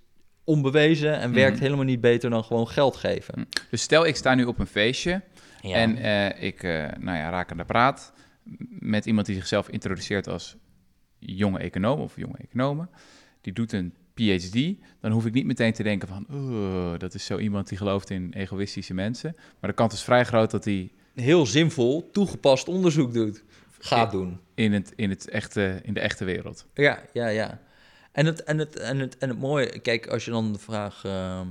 onbewezen 0.45 1.19
en 1.21 1.33
werkt 1.33 1.55
Mhm. 1.55 1.63
helemaal 1.63 1.85
niet 1.85 2.01
beter 2.01 2.31
dan 2.31 2.45
gewoon 2.45 2.69
geld 2.69 2.97
geven. 2.97 3.49
Dus 3.71 3.83
stel, 3.83 4.07
ik 4.07 4.17
sta 4.17 4.35
nu 4.35 4.45
op 4.45 4.59
een 4.59 4.67
feestje 4.67 5.21
Ja. 5.63 5.75
en 5.77 5.97
eh, 5.97 6.43
ik 6.43 6.63
eh, 6.63 6.71
nou 6.99 7.19
ja, 7.19 7.31
raak 7.31 7.51
aan 7.51 7.57
de 7.57 7.65
praat 7.65 8.13
met 8.69 9.07
iemand 9.07 9.27
die 9.27 9.35
zichzelf 9.37 9.69
introduceert 9.69 10.29
als 10.29 10.57
jonge 11.19 11.59
econoom 11.59 12.01
of 12.01 12.17
jonge 12.17 12.37
economen. 12.39 12.89
Die 13.41 13.53
doet 13.53 13.73
een 13.73 13.95
PhD. 14.15 14.75
Dan 15.01 15.11
hoef 15.13 15.27
ik 15.27 15.33
niet 15.33 15.47
meteen 15.47 15.73
te 15.73 15.83
denken 15.83 16.09
van, 16.09 16.27
"Oeh, 16.31 16.99
dat 16.99 17.15
is 17.15 17.25
zo 17.25 17.39
iemand 17.39 17.69
die 17.69 17.79
gelooft 17.79 18.11
in 18.11 18.33
egoïstische 18.33 18.95
mensen. 18.95 19.37
Maar 19.61 19.71
de 19.71 19.77
kans 19.77 19.95
is 19.95 20.03
vrij 20.03 20.25
groot 20.25 20.51
dat 20.51 20.65
hij 20.65 20.91
Heel 21.15 21.47
zinvol, 21.47 22.11
toegepast 22.13 22.69
onderzoek 22.69 23.13
doet. 23.13 23.45
Gaat 23.79 24.11
doen. 24.11 24.41
in, 24.55 24.73
het, 24.73 24.93
in, 24.97 25.11
het 25.11 25.29
echte, 25.29 25.81
in 25.83 25.95
de 25.95 26.01
echte 26.01 26.25
wereld. 26.25 26.67
Ja, 26.75 27.03
ja, 27.13 27.29
ja. 27.29 27.61
En 28.13 28.27
het, 28.27 28.43
en 28.43 28.59
het, 28.59 28.77
en 28.77 28.99
het, 28.99 29.19
en 29.19 29.29
het 29.29 29.39
mooie, 29.39 29.79
kijk, 29.81 30.07
als 30.07 30.25
je 30.25 30.31
dan 30.31 30.53
de 30.53 30.59
vraag. 30.59 31.05
ehm, 31.05 31.47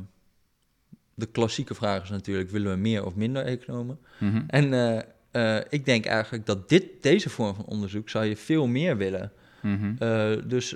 de 1.21 1.31
klassieke 1.31 1.73
vraag 1.73 2.03
is 2.03 2.09
natuurlijk: 2.09 2.49
willen 2.49 2.71
we 2.71 2.77
meer 2.77 3.05
of 3.05 3.15
minder 3.15 3.45
economen? 3.45 3.99
Mhm. 4.17 4.43
En 4.47 4.73
eh, 4.73 5.57
eh, 5.57 5.65
ik 5.69 5.85
denk 5.85 6.05
eigenlijk 6.05 6.45
dat 6.45 6.69
dit, 6.69 6.83
deze 7.01 7.29
vorm 7.29 7.55
van 7.55 7.65
onderzoek 7.65 8.09
zou 8.09 8.25
je 8.25 8.37
veel 8.37 8.67
meer 8.67 8.97
willen. 8.97 9.31
Mhm. 9.61 9.93
Eh, 9.99 10.31
dus 10.43 10.75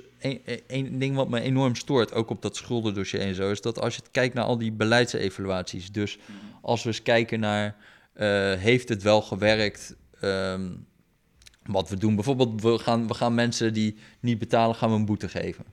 één 0.67 0.99
ding 0.99 1.15
wat 1.15 1.29
me 1.29 1.39
enorm 1.39 1.75
stoort, 1.75 2.13
ook 2.13 2.29
op 2.29 2.41
dat 2.41 2.55
schuldendossier 2.55 3.19
en 3.19 3.35
zo, 3.35 3.51
is 3.51 3.61
dat 3.61 3.79
als 3.79 3.95
je 3.95 4.01
kijkt 4.11 4.33
naar 4.33 4.43
al 4.43 4.57
die 4.57 4.71
beleidsevaluaties, 4.71 5.91
dus 5.91 6.17
als 6.61 6.83
we 6.83 6.89
eens 6.89 7.01
kijken 7.01 7.39
naar, 7.39 7.75
heeft 8.57 8.89
het 8.89 9.03
wel 9.03 9.21
gewerkt? 9.21 9.95
Ehm, 10.19 10.71
wat 11.63 11.89
we 11.89 11.97
doen, 11.97 12.15
bijvoorbeeld, 12.15 12.61
we 12.61 12.77
gaan, 12.79 13.07
we 13.07 13.13
gaan 13.13 13.33
mensen 13.33 13.73
die 13.73 13.97
niet 14.19 14.39
betalen, 14.39 14.75
gaan 14.75 14.89
we 14.89 14.95
een 14.95 15.05
boete 15.05 15.29
geven. 15.29 15.65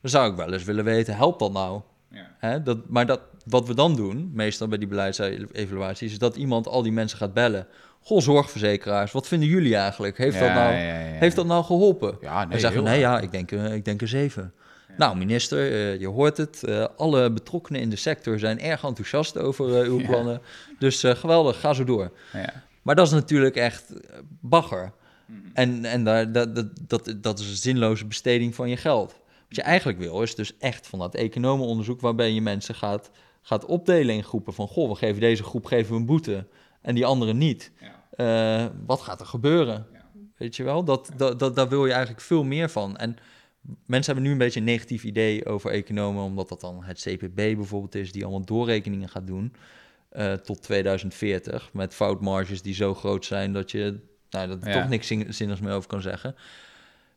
Dan 0.00 0.10
zou 0.10 0.30
ik 0.30 0.36
wel 0.36 0.52
eens 0.52 0.64
willen 0.64 0.84
weten, 0.84 1.16
helpt 1.16 1.38
dat 1.38 1.52
nou? 1.52 1.80
Ja. 2.10 2.36
Hè, 2.38 2.62
dat, 2.62 2.88
maar 2.88 3.06
dat, 3.06 3.20
wat 3.48 3.66
we 3.66 3.74
dan 3.74 3.96
doen, 3.96 4.30
meestal 4.32 4.68
bij 4.68 4.78
die 4.78 4.88
beleidsevaluaties, 4.88 6.12
is 6.12 6.18
dat 6.18 6.36
iemand 6.36 6.68
al 6.68 6.82
die 6.82 6.92
mensen 6.92 7.18
gaat 7.18 7.34
bellen. 7.34 7.66
Goh, 8.00 8.20
zorgverzekeraars, 8.20 9.12
wat 9.12 9.28
vinden 9.28 9.48
jullie 9.48 9.76
eigenlijk? 9.76 10.18
Heeft, 10.18 10.38
dat, 10.38 10.48
nou, 10.48 10.72
ja, 10.72 10.94
heeft 10.94 11.36
dat 11.36 11.46
nou 11.46 11.64
geholpen? 11.64 12.16
Ja, 12.20 12.44
nee, 12.44 12.54
en 12.54 12.60
zeggen, 12.60 12.82
nee, 12.82 12.98
ja, 12.98 13.20
ik 13.20 13.30
denk, 13.30 13.52
eh, 13.52 13.74
ik 13.74 13.84
denk 13.84 14.00
een 14.00 14.08
zeven. 14.08 14.52
Nou, 14.96 15.16
minister, 15.16 15.72
eh, 15.72 16.00
je 16.00 16.08
hoort 16.08 16.36
het. 16.36 16.64
eh, 16.64 16.86
alle 16.96 17.30
betrokkenen 17.30 17.80
in 17.80 17.90
de 17.90 17.96
sector 17.96 18.38
zijn 18.38 18.60
erg 18.60 18.84
enthousiast 18.84 19.38
over 19.38 19.64
uw 19.84 20.04
plannen. 20.06 20.40
Dus 20.78 21.00
geweldig, 21.06 21.60
ga 21.60 21.72
zo 21.72 21.84
door. 21.84 22.12
Ja. 22.32 22.52
Maar 22.82 22.94
dat 22.94 23.06
is 23.06 23.12
natuurlijk 23.12 23.56
echt 23.56 23.92
bagger. 24.40 24.92
Mhm. 25.26 25.38
En, 25.54 25.84
en 25.84 26.04
daar, 26.04 26.32
dat, 26.32 26.54
dat, 26.54 26.66
dat, 26.86 27.14
dat 27.16 27.38
is 27.38 27.48
een 27.48 27.56
zinloze 27.56 28.06
besteding 28.06 28.54
van 28.54 28.68
je 28.68 28.76
geld. 28.76 29.16
Wat 29.46 29.56
je 29.56 29.62
eigenlijk 29.62 29.98
wil, 29.98 30.22
is 30.22 30.34
dus 30.34 30.56
echt 30.58 30.86
van 30.86 30.98
dat 30.98 31.14
economenonderzoek... 31.14 32.00
waarbij 32.00 32.32
je 32.32 32.40
mensen 32.40 32.74
gaat, 32.74 33.10
gaat 33.46 33.64
opdelen 33.64 34.14
in 34.14 34.24
groepen. 34.24 34.54
Van, 34.54 34.68
goh, 34.68 34.88
we 34.88 34.94
geven 34.94 35.20
deze 35.20 35.42
groep 35.42 35.64
geven 35.64 35.92
we 35.92 35.98
een 35.98 36.06
boete 36.06 36.46
en 36.80 36.94
die 36.94 37.06
andere 37.06 37.34
niet. 37.34 37.72
Ja. 37.80 38.64
Eh, 38.64 38.70
wat 38.86 39.00
gaat 39.00 39.20
er 39.20 39.26
gebeuren? 39.26 39.86
Ja. 39.92 40.06
Weet 40.36 40.56
je 40.56 40.62
wel, 40.62 40.84
dat, 40.84 41.10
dat, 41.16 41.38
dat, 41.38 41.56
daar 41.56 41.68
wil 41.68 41.86
je 41.86 41.92
eigenlijk 41.92 42.20
veel 42.20 42.44
meer 42.44 42.70
van. 42.70 42.96
En 42.96 43.16
mensen 43.86 44.12
hebben 44.12 44.22
nu 44.22 44.30
een 44.30 44.44
beetje 44.44 44.60
een 44.60 44.66
negatief 44.66 45.04
idee 45.04 45.46
over 45.46 45.70
economen... 45.70 46.22
omdat 46.22 46.48
dat 46.48 46.60
dan 46.60 46.84
het 46.84 47.00
CPB 47.00 47.34
bijvoorbeeld 47.34 47.94
is... 47.94 48.12
die 48.12 48.22
allemaal 48.22 48.44
doorrekeningen 48.44 49.08
gaat 49.08 49.26
doen 49.26 49.54
eh, 50.08 50.32
tot 50.32 50.62
2040... 50.62 51.70
met 51.72 51.94
foutmarges 51.94 52.62
die 52.62 52.74
zo 52.74 52.94
groot 52.94 53.24
zijn 53.24 53.52
dat 53.52 53.70
je 53.70 54.00
nou, 54.30 54.48
dat 54.48 54.64
er 54.64 54.72
toch 54.72 54.88
niks 54.88 55.06
zin- 55.06 55.34
zinnigs 55.34 55.60
meer 55.60 55.72
over 55.72 55.88
kan 55.88 56.02
zeggen. 56.02 56.34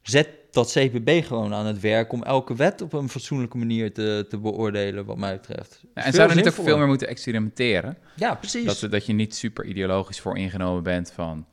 Zet 0.02 0.30
dat 0.52 0.72
CPB 0.72 1.26
gewoon 1.26 1.54
aan 1.54 1.66
het 1.66 1.80
werk 1.80 2.12
om 2.14 2.24
elke 2.24 2.56
wet 2.56 2.82
op 2.82 2.93
een 2.93 3.10
fatsoenlijke 3.10 3.58
manier 3.58 3.93
te, 3.93 4.26
te 4.30 4.38
beoordelen, 4.38 5.06
wat 5.06 5.18
mij 5.18 5.34
betreft. 5.34 5.84
Ja, 5.95 6.04
en 6.04 6.14
zouden 6.14 6.38
niet 6.38 6.47
ook 6.47 6.54
veel 6.54 6.78
meer 6.78 6.88
moeten 6.88 7.08
experimenteren? 7.08 7.97
Ja, 8.16 8.36
precies. 8.36 8.80
Dat, 8.80 8.91
dat 8.91 9.06
je 9.06 9.14
niet 9.14 9.36
super 9.36 9.66
ideologisch 9.66 10.20
voor 10.20 10.38
ingenomen 10.38 10.84
bent 10.84 11.12
van... 11.12 11.45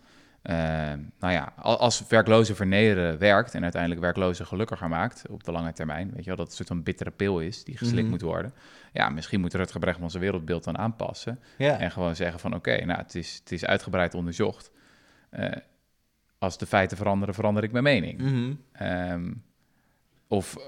eh, 0.42 0.54
nou 1.20 1.32
ja, 1.32 1.52
al- 1.56 1.78
als 1.78 2.04
werklozen 2.08 2.56
vernederen 2.56 3.18
werkt 3.18 3.54
en 3.54 3.62
uiteindelijk 3.62 4.00
werklozen 4.00 4.46
gelukkiger 4.46 4.88
maakt 4.88 5.22
op 5.30 5.44
de 5.44 5.52
lange 5.52 5.72
termijn, 5.72 6.10
weet 6.14 6.24
je 6.24 6.26
wel, 6.26 6.36
dat 6.36 6.38
het 6.38 6.48
een 6.48 6.56
soort 6.66 6.68
van 6.68 6.82
bittere 6.82 7.10
pil 7.10 7.40
is 7.40 7.64
die 7.64 7.76
geslikt 7.76 8.02
Mhm. 8.02 8.10
moet 8.10 8.20
worden. 8.22 8.52
Ja, 8.92 9.08
misschien 9.08 9.40
moet 9.40 9.54
Rutger 9.54 9.80
Bregman 9.80 10.10
zijn 10.10 10.22
wereldbeeld 10.22 10.64
dan 10.64 10.78
aanpassen 10.78 11.38
ja. 11.58 11.78
en 11.78 11.90
gewoon 11.90 12.16
zeggen 12.16 12.40
van 12.40 12.54
oké, 12.54 12.84
nou 12.84 12.98
het 13.00 13.14
is, 13.14 13.36
het 13.40 13.52
is 13.52 13.64
uitgebreid 13.64 14.14
onderzocht. 14.14 14.70
Eh, 15.30 15.50
als 16.38 16.58
de 16.58 16.66
feiten 16.66 16.96
veranderen, 16.96 17.34
verander 17.34 17.62
ik 17.62 17.72
mijn 17.72 17.84
mening. 17.84 18.20
Mhm. 18.20 18.52
Ehm, 18.72 19.32
of 20.28 20.56
eh, 20.56 20.62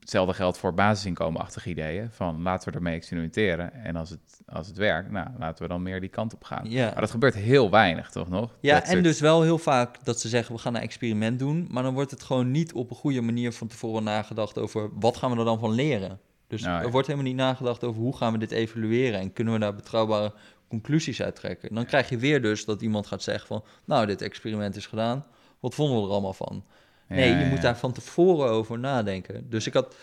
hetzelfde 0.00 0.34
geldt 0.34 0.58
voor 0.58 0.74
basisinkomenachtige 0.74 1.70
ideeën. 1.70 2.10
Van 2.10 2.42
laten 2.42 2.68
we 2.70 2.76
ermee 2.76 2.94
experimenteren. 2.94 3.72
En 3.72 3.96
als 3.96 4.10
het, 4.10 4.40
als 4.46 4.66
het 4.66 4.76
werkt, 4.76 5.10
nou, 5.10 5.28
laten 5.38 5.62
we 5.62 5.68
dan 5.68 5.82
meer 5.82 6.00
die 6.00 6.08
kant 6.08 6.34
op 6.34 6.44
gaan. 6.44 6.70
Ja. 6.70 6.84
Maar 6.90 7.00
dat 7.00 7.10
gebeurt 7.10 7.34
heel 7.34 7.70
weinig, 7.70 8.10
toch 8.10 8.28
nog? 8.28 8.56
Ja, 8.60 8.74
Dat 8.74 8.82
en 8.84 8.90
soort- 8.90 9.02
dus 9.04 9.20
wel 9.20 9.42
heel 9.42 9.58
vaak 9.58 10.04
dat 10.04 10.20
ze 10.20 10.28
zeggen, 10.28 10.54
we 10.54 10.60
gaan 10.60 10.74
een 10.74 10.80
experiment 10.82 11.38
doen, 11.38 11.66
maar 11.70 11.82
dan 11.82 11.94
wordt 11.94 12.10
het 12.10 12.22
gewoon 12.22 12.50
niet 12.50 12.72
op 12.72 12.90
een 12.90 12.96
goede 12.96 13.20
manier 13.20 13.52
van 13.52 13.66
tevoren 13.66 14.04
nagedacht 14.04 14.58
over 14.58 14.90
wat 14.94 15.16
gaan 15.16 15.30
we 15.30 15.38
er 15.38 15.44
dan 15.44 15.58
van 15.58 15.72
leren. 15.72 16.20
Dus 16.46 16.62
Nou, 16.62 16.78
ja. 16.78 16.84
er 16.84 16.90
wordt 16.90 17.06
helemaal 17.06 17.28
niet 17.28 17.36
nagedacht 17.38 17.84
over 17.84 18.00
hoe 18.02 18.16
gaan 18.16 18.32
we 18.32 18.38
dit 18.38 18.50
evalueren 18.50 19.20
en 19.20 19.32
kunnen 19.32 19.52
we 19.54 19.58
daar 19.60 19.74
betrouwbare 19.74 20.32
conclusies 20.68 21.22
uit 21.22 21.36
trekken. 21.36 21.74
Dan 21.74 21.86
krijg 21.86 22.08
je 22.08 22.18
weer 22.18 22.42
dus 22.42 22.64
dat 22.64 22.82
iemand 22.82 23.06
gaat 23.06 23.22
zeggen 23.22 23.46
van, 23.46 23.64
nou, 23.84 24.06
dit 24.06 24.22
experiment 24.22 24.76
is 24.76 24.86
gedaan, 24.86 25.26
wat 25.60 25.74
vonden 25.74 25.96
we 25.96 26.02
er 26.06 26.10
allemaal 26.10 26.32
van? 26.32 26.64
Nee, 27.08 27.28
Ja, 27.30 27.38
je 27.38 27.44
ja, 27.44 27.50
moet 27.50 27.62
daar 27.62 27.78
van 27.78 27.92
tevoren 27.92 28.50
over 28.50 28.78
nadenken. 28.78 29.50
Dus 29.50 29.66
ik 29.66 29.74
had 29.74 29.96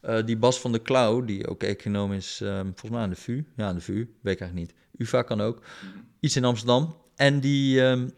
eh, 0.00 0.24
die 0.24 0.36
Bas 0.36 0.60
van 0.60 0.72
der 0.72 0.80
Klauw, 0.80 1.24
die 1.24 1.48
ook 1.48 1.62
econoom 1.62 2.12
is, 2.12 2.40
ehm, 2.42 2.64
volgens 2.64 2.90
mij 2.90 3.00
aan 3.00 3.10
de 3.10 3.16
VU. 3.16 3.44
Ja, 3.56 3.66
aan 3.66 3.74
de 3.74 3.80
VU, 3.80 3.94
weet 4.22 4.34
ik 4.34 4.40
eigenlijk 4.40 4.54
niet. 4.54 4.74
UvA 4.96 5.22
kan 5.22 5.40
ook. 5.40 5.62
Iets 6.20 6.36
in 6.36 6.44
Amsterdam. 6.44 6.96
En 7.16 7.40
die 7.40 7.82
ehm, 7.82 8.08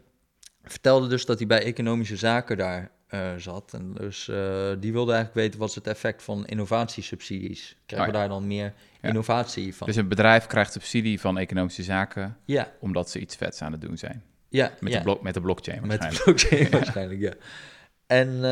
vertelde 0.63 1.09
dus 1.09 1.27
dat 1.27 1.39
hij 1.39 1.47
bij 1.47 1.63
economische 1.63 2.17
zaken 2.17 2.57
daar 2.57 2.91
eh, 3.13 3.31
zat. 3.37 3.73
En 3.75 3.93
dus 3.95 4.29
eh, 4.29 4.71
die 4.79 4.93
wilde 4.93 5.13
eigenlijk 5.13 5.35
weten 5.45 5.61
wat 5.61 5.69
is 5.69 5.75
het 5.75 5.87
effect 5.87 6.23
van 6.23 6.47
innovatiesubsidies. 6.47 7.77
Krijgen 7.87 8.09
Oh 8.09 8.13
we 8.15 8.19
daar 8.19 8.29
dan 8.29 8.47
meer 8.47 8.73
Ja. 9.03 9.09
innovatie 9.09 9.75
van? 9.75 9.87
Dus 9.87 9.97
een 9.97 10.09
bedrijf 10.09 10.47
krijgt 10.47 10.73
subsidie 10.73 11.21
van 11.21 11.39
economische 11.39 11.83
zaken... 11.83 12.37
ja, 12.45 12.73
omdat 12.81 13.11
ze 13.11 13.19
iets 13.21 13.37
vets 13.37 13.63
aan 13.63 13.73
het 13.73 13.81
doen 13.81 13.99
zijn. 13.99 14.23
ja, 14.49 14.73
Met, 14.81 14.93
de, 14.93 15.01
blok, 15.01 15.23
met 15.23 15.35
de 15.35 15.41
blockchain 15.41 15.87
Met 15.87 15.91
de 15.91 15.97
waarschijnlijk. 16.07 16.25
blockchain 16.49 16.71
waarschijnlijk, 16.81 17.21
ja. 17.21 17.33
En 18.07 18.45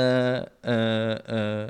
eh, 0.61 1.63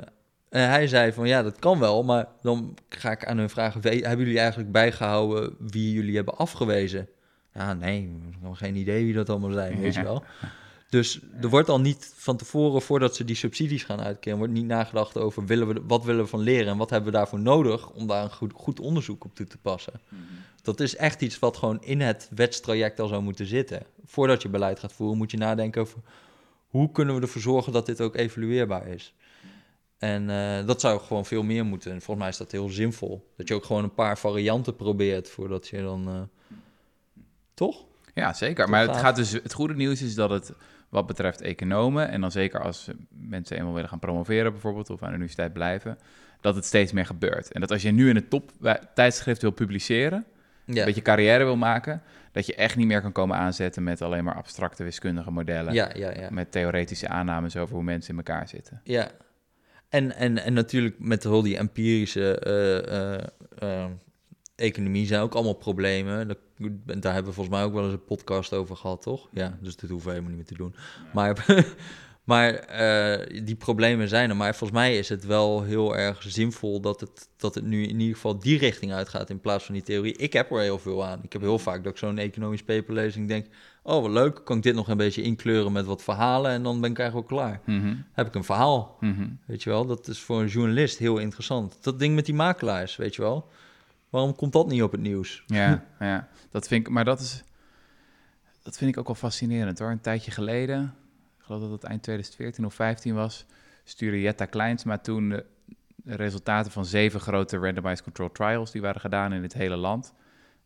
en 0.49 0.69
hij 0.69 0.87
zei 0.87 1.11
van, 1.13 1.27
ja, 1.27 1.43
dat 1.43 1.59
kan 1.59 1.79
wel, 1.79 2.03
maar 2.03 2.27
dan 2.41 2.77
ga 2.89 3.11
ik 3.11 3.25
aan 3.25 3.37
hun 3.37 3.49
vragen, 3.49 3.81
hebben 3.81 4.17
jullie 4.17 4.39
eigenlijk 4.39 4.71
bijgehouden 4.71 5.55
wie 5.59 5.93
jullie 5.93 6.15
hebben 6.15 6.37
afgewezen? 6.37 7.07
Ja, 7.53 7.73
nee, 7.73 8.17
geen 8.53 8.75
idee 8.75 9.03
wie 9.05 9.13
dat 9.13 9.29
allemaal 9.29 9.51
zijn, 9.51 9.79
weet 9.79 9.93
je 9.93 10.01
Ja. 10.01 10.21
Dus 10.91 11.19
er 11.41 11.49
wordt 11.49 11.69
al 11.69 11.79
niet 11.79 12.13
van 12.15 12.37
tevoren, 12.37 12.81
voordat 12.81 13.15
ze 13.15 13.25
die 13.25 13.35
subsidies 13.35 13.83
gaan 13.83 14.01
uitkeren, 14.01 14.37
wordt 14.37 14.53
niet 14.53 14.65
nagedacht 14.65 15.17
over 15.17 15.45
willen 15.45 15.67
we, 15.67 15.81
wat 15.87 16.03
willen 16.03 16.23
we 16.23 16.29
van 16.29 16.39
leren 16.39 16.67
en 16.67 16.77
wat 16.77 16.89
hebben 16.89 17.11
we 17.11 17.17
daarvoor 17.17 17.39
nodig 17.39 17.89
om 17.89 18.07
daar 18.07 18.23
een 18.23 18.31
goed, 18.31 18.53
goed 18.55 18.79
onderzoek 18.79 19.23
op 19.25 19.35
toe 19.35 19.47
te 19.47 19.57
passen. 19.57 20.01
Dat 20.61 20.79
is 20.79 20.95
echt 20.95 21.21
iets 21.21 21.39
wat 21.39 21.57
gewoon 21.57 21.83
in 21.83 22.01
het 22.01 22.29
wetstraject 22.35 22.99
al 22.99 23.07
zou 23.07 23.21
moeten 23.21 23.45
zitten. 23.45 23.83
Voordat 24.05 24.41
je 24.41 24.49
beleid 24.49 24.79
gaat 24.79 24.93
voeren, 24.93 25.17
moet 25.17 25.31
je 25.31 25.37
nadenken 25.37 25.81
over 25.81 25.99
hoe 26.67 26.91
kunnen 26.91 27.15
we 27.15 27.21
ervoor 27.21 27.41
zorgen 27.41 27.73
dat 27.73 27.85
dit 27.85 28.01
ook 28.01 28.15
evalueerbaar 28.15 28.87
is. 28.87 29.13
En 29.97 30.29
eh, 30.29 30.65
dat 30.65 30.81
zou 30.81 30.99
gewoon 30.99 31.25
veel 31.25 31.43
meer 31.43 31.65
moeten. 31.65 31.91
En 31.91 31.97
volgens 32.01 32.19
mij 32.19 32.29
is 32.29 32.37
dat 32.37 32.51
heel 32.51 32.69
zinvol. 32.69 33.31
Dat 33.37 33.47
je 33.47 33.53
ook 33.53 33.65
gewoon 33.65 33.83
een 33.83 33.93
paar 33.93 34.17
varianten 34.17 34.75
probeert 34.75 35.29
voordat 35.29 35.67
je 35.67 35.81
dan. 35.81 36.07
eh, 36.07 36.21
Toch? 37.53 37.83
Ja, 38.13 38.33
zeker. 38.33 38.63
Toch 38.63 38.73
Maar 38.73 38.87
het, 38.87 38.97
gaat 38.97 39.15
dus, 39.15 39.31
het 39.31 39.53
goede 39.53 39.73
nieuws 39.75 40.01
is 40.01 40.15
dat 40.15 40.29
het 40.29 40.53
wat 40.91 41.07
betreft 41.07 41.41
economen... 41.41 42.09
en 42.09 42.21
dan 42.21 42.31
zeker 42.31 42.61
als 42.61 42.89
mensen 43.09 43.57
eenmaal 43.57 43.73
willen 43.73 43.89
gaan 43.89 43.99
promoveren 43.99 44.51
bijvoorbeeld... 44.51 44.89
of 44.89 45.01
aan 45.01 45.07
de 45.07 45.15
universiteit 45.15 45.53
blijven... 45.53 45.97
dat 46.41 46.55
het 46.55 46.65
steeds 46.65 46.91
meer 46.91 47.05
gebeurt. 47.05 47.51
En 47.51 47.61
dat 47.61 47.71
als 47.71 47.81
je 47.81 47.91
nu 47.91 48.09
in 48.09 48.15
een 48.15 48.27
top 48.27 48.51
tijdschrift 48.93 49.41
wil 49.41 49.51
publiceren... 49.51 50.25
Ja. 50.65 50.79
een 50.79 50.85
beetje 50.85 51.01
carrière 51.01 51.43
wil 51.43 51.55
maken... 51.55 52.01
dat 52.31 52.45
je 52.45 52.55
echt 52.55 52.75
niet 52.75 52.87
meer 52.87 53.01
kan 53.01 53.11
komen 53.11 53.37
aanzetten 53.37 53.83
met 53.83 54.01
alleen 54.01 54.23
maar 54.23 54.35
abstracte 54.35 54.83
wiskundige 54.83 55.31
modellen... 55.31 55.73
ja, 55.73 55.89
ja, 55.93 56.11
ja. 56.13 56.27
met 56.29 56.51
theoretische 56.51 57.07
aannames 57.07 57.57
over 57.57 57.75
hoe 57.75 57.83
mensen 57.83 58.11
in 58.11 58.17
elkaar 58.17 58.47
zitten. 58.47 58.81
Ja. 58.83 59.09
En, 59.89 60.15
en, 60.15 60.37
en 60.37 60.53
natuurlijk 60.53 60.95
met 60.99 61.25
al 61.25 61.41
die 61.41 61.57
empirische 61.57 62.39
eh, 62.39 63.13
eh, 63.13 63.23
eh, 63.59 63.85
economie 64.61 65.05
zijn 65.05 65.21
ook 65.21 65.33
allemaal 65.33 65.53
problemen. 65.53 66.27
Dat, 66.27 66.37
daar 67.01 67.13
hebben 67.13 67.29
we 67.31 67.35
volgens 67.35 67.55
mij 67.55 67.63
ook 67.65 67.73
wel 67.73 67.83
eens 67.83 67.93
een 67.93 68.03
podcast 68.05 68.53
over 68.53 68.75
gehad, 68.75 69.01
toch? 69.01 69.27
Ja, 69.31 69.57
dus 69.61 69.75
dat 69.75 69.89
hoeven 69.89 70.07
we 70.07 70.13
helemaal 70.15 70.35
niet 70.35 70.49
meer 70.49 70.57
te 70.57 70.63
doen. 70.63 70.75
Maar, 71.13 71.45
maar 72.31 72.53
eh, 72.53 73.43
die 73.45 73.55
problemen 73.55 74.07
zijn 74.07 74.29
er. 74.29 74.35
Maar 74.35 74.55
volgens 74.55 74.79
mij 74.79 74.97
is 74.97 75.09
het 75.09 75.25
wel 75.25 75.63
heel 75.63 75.95
erg 75.97 76.23
zinvol 76.27 76.81
dat 76.81 76.99
het, 76.99 77.29
dat 77.37 77.55
het 77.55 77.65
nu 77.65 77.83
in 77.83 77.99
ieder 77.99 78.15
geval 78.15 78.39
die 78.39 78.57
richting 78.57 78.93
uitgaat 78.93 79.29
in 79.29 79.39
plaats 79.39 79.65
van 79.65 79.73
die 79.73 79.83
theorie. 79.83 80.17
Ik 80.17 80.33
heb 80.33 80.51
er 80.51 80.59
heel 80.59 80.79
veel 80.79 81.05
aan. 81.05 81.19
Ik 81.23 81.33
heb 81.33 81.41
heel 81.41 81.59
vaak 81.59 81.83
dat 81.83 81.91
ik 81.91 81.97
zo'n 81.97 82.17
economisch 82.17 82.63
paper 82.63 82.93
lees 82.93 83.15
en 83.15 83.21
ik 83.21 83.27
denk... 83.27 83.45
oh, 83.83 84.01
wat 84.01 84.11
leuk, 84.11 84.41
kan 84.43 84.57
ik 84.57 84.63
dit 84.63 84.75
nog 84.75 84.87
een 84.87 84.97
beetje 84.97 85.21
inkleuren 85.21 85.71
met 85.71 85.85
wat 85.85 86.03
verhalen... 86.03 86.51
en 86.51 86.63
dan 86.63 86.81
ben 86.81 86.91
ik 86.91 86.99
eigenlijk 86.99 87.29
wel 87.29 87.39
klaar. 87.39 87.61
Mhm, 87.65 87.95
Heb 88.13 88.27
ik 88.27 88.35
een 88.35 88.43
verhaal. 88.43 88.97
mhm. 88.99 89.27
Weet 89.45 89.63
je 89.63 89.69
wel, 89.69 89.85
dat 89.85 90.07
is 90.07 90.19
voor 90.19 90.41
een 90.41 90.47
journalist 90.47 90.97
heel 90.97 91.17
interessant. 91.17 91.77
Dat 91.81 91.99
ding 91.99 92.15
met 92.15 92.25
die 92.25 92.35
makelaars, 92.35 92.95
weet 92.95 93.15
je 93.15 93.21
wel. 93.21 93.47
Waarom 94.11 94.35
komt 94.35 94.53
dat 94.53 94.67
niet 94.67 94.83
op 94.83 94.91
het 94.91 95.01
nieuws? 95.01 95.43
Ja, 95.45 95.85
ja, 95.99 96.27
dat 96.49 96.67
vind 96.67 96.87
ik, 96.87 96.93
maar 96.93 97.05
dat 97.05 97.19
is, 97.19 97.43
dat 98.61 98.77
vind 98.77 98.91
ik 98.91 98.97
ook 98.97 99.07
wel 99.07 99.15
fascinerend 99.15 99.79
hoor. 99.79 99.89
Een 99.89 100.01
tijdje 100.01 100.31
geleden, 100.31 100.95
ik 101.37 101.43
geloof 101.43 101.61
dat 101.61 101.71
het 101.71 101.83
eind 101.83 102.03
2014 102.03 102.65
of 102.65 102.73
15 102.73 103.13
was, 103.13 103.45
stuurde 103.83 104.21
Jetta 104.21 104.45
Kleinsma 104.45 104.97
toen 104.97 105.29
de, 105.29 105.45
resultaten 106.05 106.71
van 106.71 106.85
zeven 106.85 107.19
grote 107.19 107.57
randomized 107.57 108.03
control 108.03 108.31
trials 108.31 108.71
die 108.71 108.81
waren 108.81 109.01
gedaan 109.01 109.33
in 109.33 109.41
het 109.41 109.53
hele 109.53 109.75
land 109.75 110.13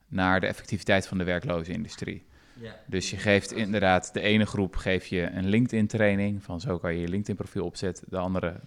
naar 0.08 0.40
de 0.40 0.48
effectiviteit 0.48 1.08
van 1.08 1.18
de 1.18 1.24
werkloze 1.24 1.72
industrie. 1.72 2.26
Ja. 2.60 2.76
Dus 2.86 3.10
je 3.10 3.18
geeft 3.18 3.52
inderdaad, 3.52 4.14
de 4.14 4.22
ene 4.22 4.46
groep 4.46 4.76
geef 4.76 5.06
je 5.06 5.22
een 5.22 5.48
LinkedIn-training, 5.48 6.44
van 6.44 6.62
zo 6.62 6.78
kan 6.78 6.94
je 6.94 7.00
je 7.00 7.08
LinkedIn-profiel 7.08 7.66
opzetten. 7.66 8.06
De 8.10 8.18
andere 8.18 8.60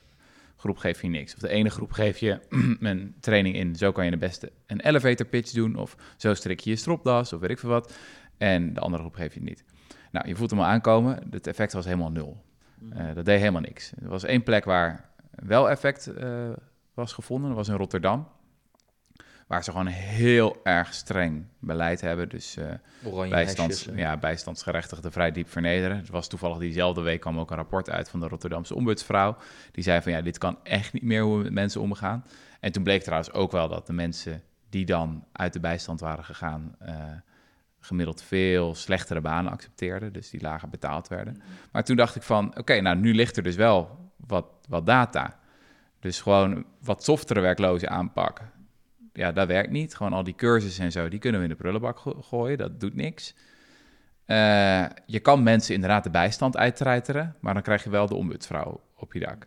groep 0.59 0.77
geef 0.77 1.03
je 1.03 1.09
niks. 1.09 1.35
Of 1.35 1.41
de 1.41 1.49
ene 1.49 1.71
groep 1.71 1.93
geef 1.93 2.19
je 2.19 2.41
een 2.81 3.15
training 3.21 3.55
in, 3.55 3.77
zo 3.77 3.93
kan 3.93 4.05
je 4.05 4.11
de 4.11 4.17
beste 4.17 4.53
een 4.67 4.81
elevator 4.81 5.27
pitch 5.27 5.51
doen, 5.51 5.77
of 5.77 5.97
zo 6.17 6.35
strik 6.35 6.61
je 6.61 6.71
je 6.71 6.77
stropdas, 6.77 7.33
of 7.33 7.41
weet 7.41 7.51
ik 7.51 7.59
veel 7.59 7.69
wat. 7.69 7.99
En 8.39 8.75
de 8.75 8.81
andere 8.81 9.03
groep 9.03 9.15
geef 9.15 9.35
je 9.35 9.43
niet. 9.43 9.65
Nou, 10.11 10.29
je 10.29 10.37
voelt 10.37 10.51
hem 10.51 10.59
al 10.59 10.67
aankomen, 10.67 11.27
het 11.31 11.47
effect 11.47 11.73
was 11.73 11.85
helemaal 11.85 12.11
nul. 12.11 12.45
Eh, 12.91 13.15
dat 13.15 13.25
deed 13.25 13.39
helemaal 13.39 13.61
niks. 13.61 13.93
Er 14.03 14.09
was 14.09 14.25
één 14.25 14.43
plek 14.43 14.65
waar 14.65 15.11
wel 15.31 15.71
effect 15.71 16.07
eh, 16.07 16.51
was 16.95 17.13
gevonden, 17.13 17.49
dat 17.49 17.57
was 17.57 17.69
in 17.69 17.75
Rotterdam. 17.75 18.29
Waar 19.49 19.65
ze 19.65 19.71
gewoon 19.71 19.87
heel 19.87 20.61
erg 20.63 20.95
streng 20.95 21.45
beleid 21.59 22.01
hebben. 22.01 22.29
Dus 22.29 22.57
eh, 22.57 22.65
Oranje 23.05 23.31
bijstands, 23.31 23.77
hesjes, 23.77 23.95
eh. 23.95 23.99
ja, 23.99 24.17
bijstandsgerechtigden 24.17 25.13
vrij 25.13 25.33
diep 25.33 25.51
vernederen. 25.51 25.97
Het 25.97 26.09
was 26.09 26.29
toevallig 26.29 26.59
diezelfde 26.59 27.01
week 27.01 27.21
kwam 27.21 27.39
ook 27.39 27.51
een 27.51 27.57
rapport 27.57 27.91
uit 27.91 28.09
van 28.09 28.21
de 28.21 28.29
Rotterdamse 28.29 28.75
ombudsvrouw. 28.75 29.37
Die 29.73 29.85
zei 29.85 30.01
van 30.01 30.13
ja, 30.13 30.21
dit 30.21 30.39
kan 30.39 30.59
echt 30.63 30.93
niet 30.93 31.03
meer 31.03 31.23
hoe 31.23 31.37
we 31.37 31.43
met 31.43 31.53
mensen 31.53 31.81
omgaan. 31.81 32.25
En 32.61 32.73
toen 32.73 32.83
bleek 32.83 33.03
trouwens 33.03 33.33
ook 33.33 33.53
wel 33.53 33.69
dat 33.69 33.87
de 33.87 33.93
mensen 33.93 34.43
die 34.69 34.85
dan 34.85 35.25
uit 35.33 35.53
de 35.53 35.61
bijstand 35.61 36.01
waren 36.01 36.25
gegaan, 36.25 36.75
eh, 36.79 36.95
gemiddeld 37.81 38.23
veel 38.23 38.75
slechtere 38.75 39.21
banen 39.21 39.53
accepteerden, 39.53 40.13
dus 40.13 40.31
die 40.31 40.41
lager 40.41 40.69
betaald 40.69 41.09
werden. 41.09 41.43
Maar 41.73 41.85
toen 41.85 41.97
dacht 41.97 42.17
ik 42.17 42.23
van, 42.23 42.59
oké, 42.59 42.81
nou 42.81 42.97
nu 42.97 43.15
ligt 43.15 43.37
er 43.37 43.43
dus 43.43 43.57
wel 43.57 44.11
wat, 44.17 44.47
wat 44.69 44.87
data. 44.87 45.39
Dus 46.01 46.21
gewoon 46.21 46.65
wat 46.83 47.05
softere 47.05 47.41
werklozen 47.41 47.91
aanpakken. 47.91 48.51
Ja, 49.19 49.33
dat 49.33 49.47
werkt 49.47 49.71
niet. 49.71 49.95
Gewoon 49.95 50.13
al 50.13 50.23
die 50.23 50.35
cursussen 50.35 50.85
en 50.85 50.93
zo, 50.93 51.09
die 51.09 51.19
kunnen 51.19 51.41
we 51.41 51.47
in 51.47 51.53
de 51.53 51.59
prullenbak 51.59 51.99
go- 51.99 52.23
gooien. 52.23 52.59
Dat 52.59 52.81
doet 52.81 52.95
niks. 52.95 53.35
Eh, 54.25 54.85
je 55.07 55.21
kan 55.23 55.43
mensen 55.43 55.75
inderdaad 55.75 56.05
de 56.05 56.11
bijstand 56.11 56.57
uittreiteren, 56.57 57.37
maar 57.41 57.55
dan 57.55 57.63
krijg 57.63 57.85
je 57.85 57.91
wel 57.91 58.07
de 58.07 58.15
ombudsvrouw 58.15 58.81
op 58.97 59.13
je 59.13 59.21
dak. 59.21 59.47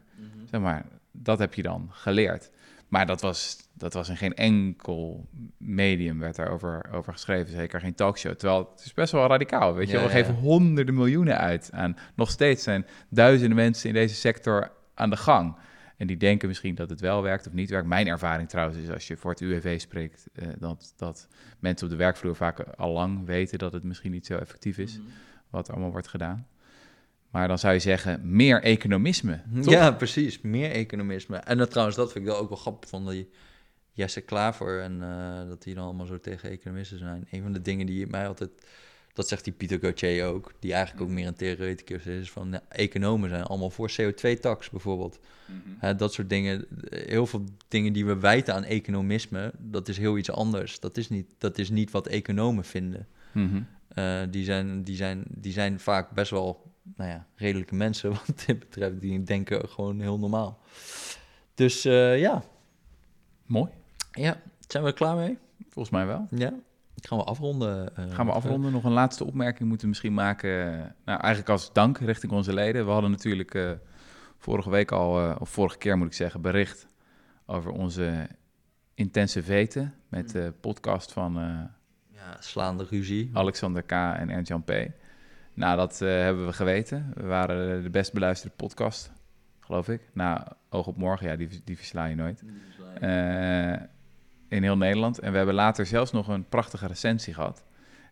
Zeg 0.50 0.62
maar, 0.62 0.86
dat 1.12 1.40
heb 1.40 1.54
je 1.54 1.62
dan 1.62 1.90
geleerd. 1.92 2.52
Maar 2.88 3.06
dat 3.06 3.22
was, 3.22 3.58
dat 3.74 3.94
was 3.94 4.10
in 4.10 4.18
geen 4.18 4.34
enkel 4.36 5.28
medium 5.58 6.20
werd 6.20 6.36
daarover 6.36 6.90
over 6.92 7.14
geschreven, 7.14 7.52
zeker 7.52 7.80
geen 7.80 7.96
talkshow. 7.96 8.34
Terwijl 8.34 8.70
het 8.76 8.86
is 8.86 8.94
best 8.94 9.12
wel 9.12 9.28
radicaal, 9.28 9.74
weet 9.74 9.88
je. 9.88 9.94
Ja. 9.94 10.00
We 10.00 10.10
ja. 10.10 10.14
geven 10.14 10.34
honderden 10.34 10.96
miljoenen 10.96 11.38
uit 11.38 11.70
aan. 11.74 11.98
Nog 12.16 12.30
steeds 12.30 12.64
zijn 12.64 12.86
duizenden 13.10 13.56
mensen 13.58 13.88
in 13.90 13.96
deze 13.96 14.16
sector 14.16 14.72
aan 14.94 15.10
de 15.10 15.18
gang. 15.18 15.56
En 16.02 16.08
die 16.08 16.18
denken 16.18 16.48
misschien 16.48 16.76
dat 16.76 16.90
het 16.90 17.00
wel 17.00 17.22
werkt 17.22 17.48
of 17.48 17.54
niet 17.54 17.70
werkt. 17.70 17.88
Mijn 17.88 18.08
ervaring 18.08 18.50
trouwens 18.50 18.78
is 18.78 18.90
als 18.90 19.08
je 19.08 19.18
voor 19.18 19.32
het 19.32 19.40
UWV 19.40 19.80
spreekt, 19.80 20.28
eh, 20.34 20.48
dat, 20.60 20.94
dat 20.98 21.28
mensen 21.60 21.86
op 21.86 21.92
de 21.92 21.98
werkvloer 21.98 22.36
vaak 22.36 22.60
al 22.60 22.92
lang 22.92 23.26
weten 23.26 23.60
dat 23.60 23.74
het 23.74 23.84
misschien 23.84 24.12
niet 24.12 24.26
zo 24.26 24.38
effectief 24.38 24.78
is, 24.78 25.00
wat 25.50 25.70
allemaal 25.70 25.92
wordt 25.92 26.08
gedaan. 26.08 26.48
Maar 27.30 27.48
dan 27.48 27.60
zou 27.60 27.74
je 27.74 27.80
zeggen, 27.80 28.20
meer 28.36 28.62
economisme. 28.62 29.42
Toch? 29.62 29.74
Ja, 29.74 29.92
precies. 29.92 30.42
Meer 30.42 30.72
economisme. 30.72 31.38
En 31.38 31.58
dat, 31.58 31.70
trouwens, 31.70 31.98
dat 31.98 32.12
vind 32.12 32.26
ik 32.26 32.32
wel 32.32 32.40
ook 32.40 32.50
wel 32.50 32.58
grappig 32.58 32.90
van 32.90 33.10
die 33.10 33.30
Jesse 33.92 34.22
Klaver 34.22 34.82
en 34.82 35.02
eh, 35.02 35.48
dat 35.48 35.64
die 35.64 35.76
dan 35.76 35.84
allemaal 35.84 36.06
zo 36.06 36.20
tegen 36.20 36.50
economisten 36.50 36.98
zijn. 36.98 37.28
Een 37.32 37.42
van 37.42 37.52
de 37.52 37.62
dingen 37.62 37.86
die 37.86 38.08
mij 38.08 38.28
altijd, 38.28 38.52
dat 39.14 39.28
zegt 39.28 39.44
die 39.44 39.54
Pieter 39.54 39.80
Gauthier 39.80 40.26
ook, 40.26 40.54
die 40.60 40.74
eigenlijk 40.74 41.04
ook 41.04 41.10
meer 41.16 41.28
een 41.28 41.34
theoreticus 41.34 42.06
is, 42.06 42.32
van 42.32 42.60
economen 42.70 43.30
zijn 43.30 43.44
allemaal 43.44 43.70
voor 43.70 43.92
CO2-tax 43.92 44.70
bijvoorbeeld. 44.70 45.20
Hè, 45.78 45.96
dat 45.96 46.14
soort 46.14 46.30
dingen, 46.30 46.66
heel 46.90 47.26
veel 47.26 47.44
dingen 47.68 47.94
die 47.94 48.06
we 48.06 48.20
wijten 48.20 48.54
aan 48.54 48.64
economisme, 48.64 49.52
dat 49.58 49.88
is 49.88 49.98
heel 49.98 50.18
iets 50.18 50.32
anders. 50.32 50.80
Dat 50.80 50.98
is 50.98 51.10
niet, 51.10 51.28
dat 51.38 51.58
is 51.58 51.70
niet 51.70 51.92
wat 51.92 52.08
economen 52.08 52.64
vinden. 52.64 53.08
Mhm. 53.32 53.62
Eh, 53.88 54.22
die, 54.30 54.44
zijn, 54.44 54.84
die, 54.84 54.96
zijn, 54.96 55.24
die 55.28 55.52
zijn 55.52 55.80
vaak 55.80 56.12
best 56.12 56.32
wel 56.32 56.72
nou 56.96 57.10
ja, 57.10 57.28
redelijke 57.36 57.76
mensen 57.76 58.10
wat 58.26 58.44
dit 58.46 58.60
betreft. 58.60 59.02
Die 59.02 59.24
denken 59.24 59.70
gewoon 59.70 60.00
heel 60.00 60.20
normaal. 60.20 60.60
Dus 61.54 61.86
eh, 61.86 62.20
ja. 62.20 62.44
Mooi, 63.46 63.70
ja, 64.12 64.42
zijn 64.68 64.84
we 64.84 64.90
er 64.90 64.96
klaar 64.96 65.16
mee? 65.16 65.38
volgens 65.70 65.90
mij 65.90 66.06
wel. 66.06 66.28
Ja. 66.30 66.54
Gaan 67.02 67.18
we 67.18 67.24
afronden? 67.24 67.96
eh, 67.96 68.06
Gaan 68.10 68.26
we 68.26 68.32
afronden? 68.32 68.72
Nog 68.72 68.84
een 68.84 68.92
laatste 68.92 69.26
opmerking 69.26 69.62
moeten 69.62 69.82
we 69.82 69.88
misschien 69.88 70.14
maken. 70.14 70.50
Nou, 71.06 71.20
eigenlijk 71.20 71.50
als 71.50 71.74
dank 71.74 71.98
richting 71.98 72.32
onze 72.32 72.54
leden. 72.54 72.86
We 72.86 72.92
hadden 72.92 73.12
natuurlijk 73.12 73.54
eh, 73.56 73.72
vorige 74.38 74.70
week 74.70 74.92
al, 74.92 75.20
eh, 75.30 75.36
of 75.40 75.50
vorige 75.50 75.78
keer 75.78 75.98
moet 75.98 76.08
ik 76.08 76.14
zeggen, 76.14 76.42
bericht 76.42 76.88
over 77.46 77.72
onze 77.72 78.28
intense 78.94 79.44
veten 79.44 79.94
met 80.10 80.30
de 80.32 80.54
podcast 80.62 81.12
van 81.14 81.34
Ja, 82.14 82.38
slaande 82.40 82.86
ruzie. 82.90 83.30
Alexander 83.34 83.82
K. 83.84 83.92
en 83.92 84.30
Ernst-Jan 84.30 84.64
P. 84.64 84.72
Nou, 85.54 85.78
dat 85.78 86.00
hebben 86.00 86.46
we 86.46 86.54
geweten. 86.54 87.12
We 87.16 87.26
waren 87.26 87.84
de 87.84 87.90
best 87.90 88.14
beluisterde 88.14 88.56
podcast, 88.56 89.12
geloof 89.60 89.88
ik. 89.90 90.02
Na 90.14 90.48
Oog 90.70 90.88
op 90.88 90.98
Morgen, 90.98 91.28
ja, 91.28 91.36
die, 91.36 91.62
die 91.64 91.78
versla 91.78 92.06
je 92.06 92.16
nooit. 92.16 92.44
Eh, 93.00 93.74
in 94.58 94.64
heel 94.64 94.78
Nederland. 94.78 95.20
En 95.20 95.32
we 95.32 95.38
hebben 95.38 95.56
later 95.56 95.86
zelfs 95.86 96.12
nog 96.12 96.28
een 96.28 96.46
prachtige 96.50 96.88
recensie 96.88 97.34
gehad. 97.34 97.64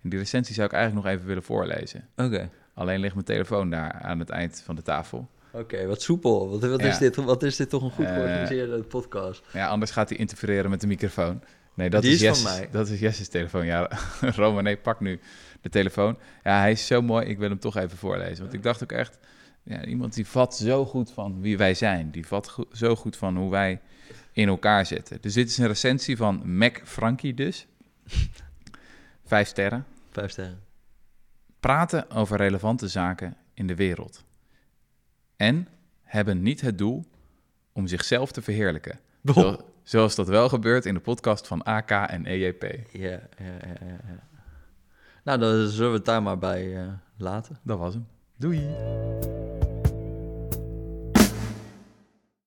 En 0.04 0.10
die 0.10 0.20
recensie 0.20 0.56
zou 0.56 0.68
ik 0.68 0.74
eigenlijk 0.74 1.06
nog 1.06 1.14
even 1.16 1.28
willen 1.28 1.44
voorlezen. 1.44 2.08
Oké. 2.16 2.50
Alleen 2.74 3.00
ligt 3.00 3.14
mijn 3.14 3.26
telefoon 3.26 3.70
daar 3.70 3.92
aan 3.92 4.20
het 4.20 4.30
eind 4.30 4.62
van 4.66 4.76
de 4.76 4.82
tafel. 4.82 5.30
Oké, 5.52 5.86
wat 5.88 6.02
soepel. 6.02 6.50
Wat, 6.50 6.62
wat, 6.70 6.82
Ja. 6.82 6.88
is 6.88 6.98
dit, 6.98 7.16
wat 7.16 7.44
is 7.44 7.56
dit 7.56 7.70
toch 7.70 7.84
een 7.84 7.92
goed 7.92 8.06
Eh, 8.06 8.14
georganiseerde 8.14 8.84
podcast? 8.84 9.44
Ja, 9.54 9.68
anders 9.68 9.92
gaat 9.92 10.10
hij 10.10 10.18
interfereren 10.18 10.70
met 10.70 10.82
de 10.82 10.88
microfoon. 10.88 11.42
Nee, 11.74 11.90
dat 11.90 12.02
Die 12.02 12.12
is, 12.28 12.42
van 12.42 12.52
mij. 12.58 12.70
Dat 12.72 12.88
is 12.90 13.00
Jesse's 13.00 13.28
telefoon. 13.30 13.66
Ja, 13.66 13.90
Roma, 14.36 14.62
nee, 14.62 14.78
pak 14.78 15.00
nu 15.00 15.20
de 15.62 15.70
telefoon. 15.70 16.18
Ja, 16.44 16.60
hij 16.60 16.72
is 16.72 16.88
zo 16.88 17.02
mooi. 17.02 17.26
Ik 17.26 17.38
wil 17.38 17.50
hem 17.50 17.60
toch 17.60 17.78
even 17.78 17.98
voorlezen. 17.98 18.42
Want 18.42 18.54
ik 18.54 18.64
dacht 18.64 18.84
ook 18.84 18.92
echt... 18.92 19.18
Ja, 19.64 19.86
iemand 19.86 20.14
die 20.14 20.28
vat 20.28 20.56
zo 20.56 20.86
goed 20.86 21.12
van 21.12 21.42
wie 21.42 21.58
wij 21.58 21.74
zijn. 21.74 22.12
Die 22.12 22.28
vat 22.28 22.48
go- 22.48 22.68
zo 22.72 22.96
goed 22.96 23.18
van 23.18 23.38
hoe 23.38 23.52
wij 23.52 23.82
in 24.40 24.48
elkaar 24.48 24.86
zitten. 24.86 25.22
Dus 25.22 25.34
dit 25.34 25.50
is 25.50 25.58
een 25.58 25.68
recensie 25.68 26.18
van 26.18 26.58
Mac 26.58 26.82
Frankie 26.84 27.34
dus. 27.34 27.68
Vijf 29.26 29.48
sterren. 29.48 29.86
Vijf 30.12 30.32
sterren. 30.32 30.60
Praten 31.60 32.10
over 32.12 32.38
relevante 32.38 32.88
zaken 32.88 33.38
in 33.54 33.68
de 33.68 33.76
wereld. 33.76 34.24
En 35.36 35.68
hebben 36.02 36.42
niet 36.42 36.62
het 36.62 36.78
doel 36.78 37.06
om 37.72 37.88
zichzelf 37.88 38.32
te 38.32 38.42
verheerlijken. 38.42 39.00
Zo- 39.34 39.58
zoals 39.84 40.16
dat 40.16 40.28
wel 40.28 40.50
gebeurt 40.50 40.86
in 40.86 40.94
de 40.94 41.00
podcast 41.00 41.48
van 41.48 41.64
AK 41.64 41.92
en 41.92 42.26
EJP. 42.26 42.64
Ja, 42.92 43.10
ja, 43.10 43.20
ja, 43.38 43.76
ja, 43.80 44.00
ja. 44.08 44.28
Nou, 45.24 45.40
dan 45.40 45.68
zullen 45.68 45.92
we 45.92 45.98
het 45.98 46.06
daar 46.06 46.24
maar 46.24 46.38
bij 46.38 46.78
eh, 46.82 46.88
laten. 47.18 47.60
Dat 47.64 47.78
was 47.78 47.94
hem. 47.94 48.08
Doei! 48.36 49.48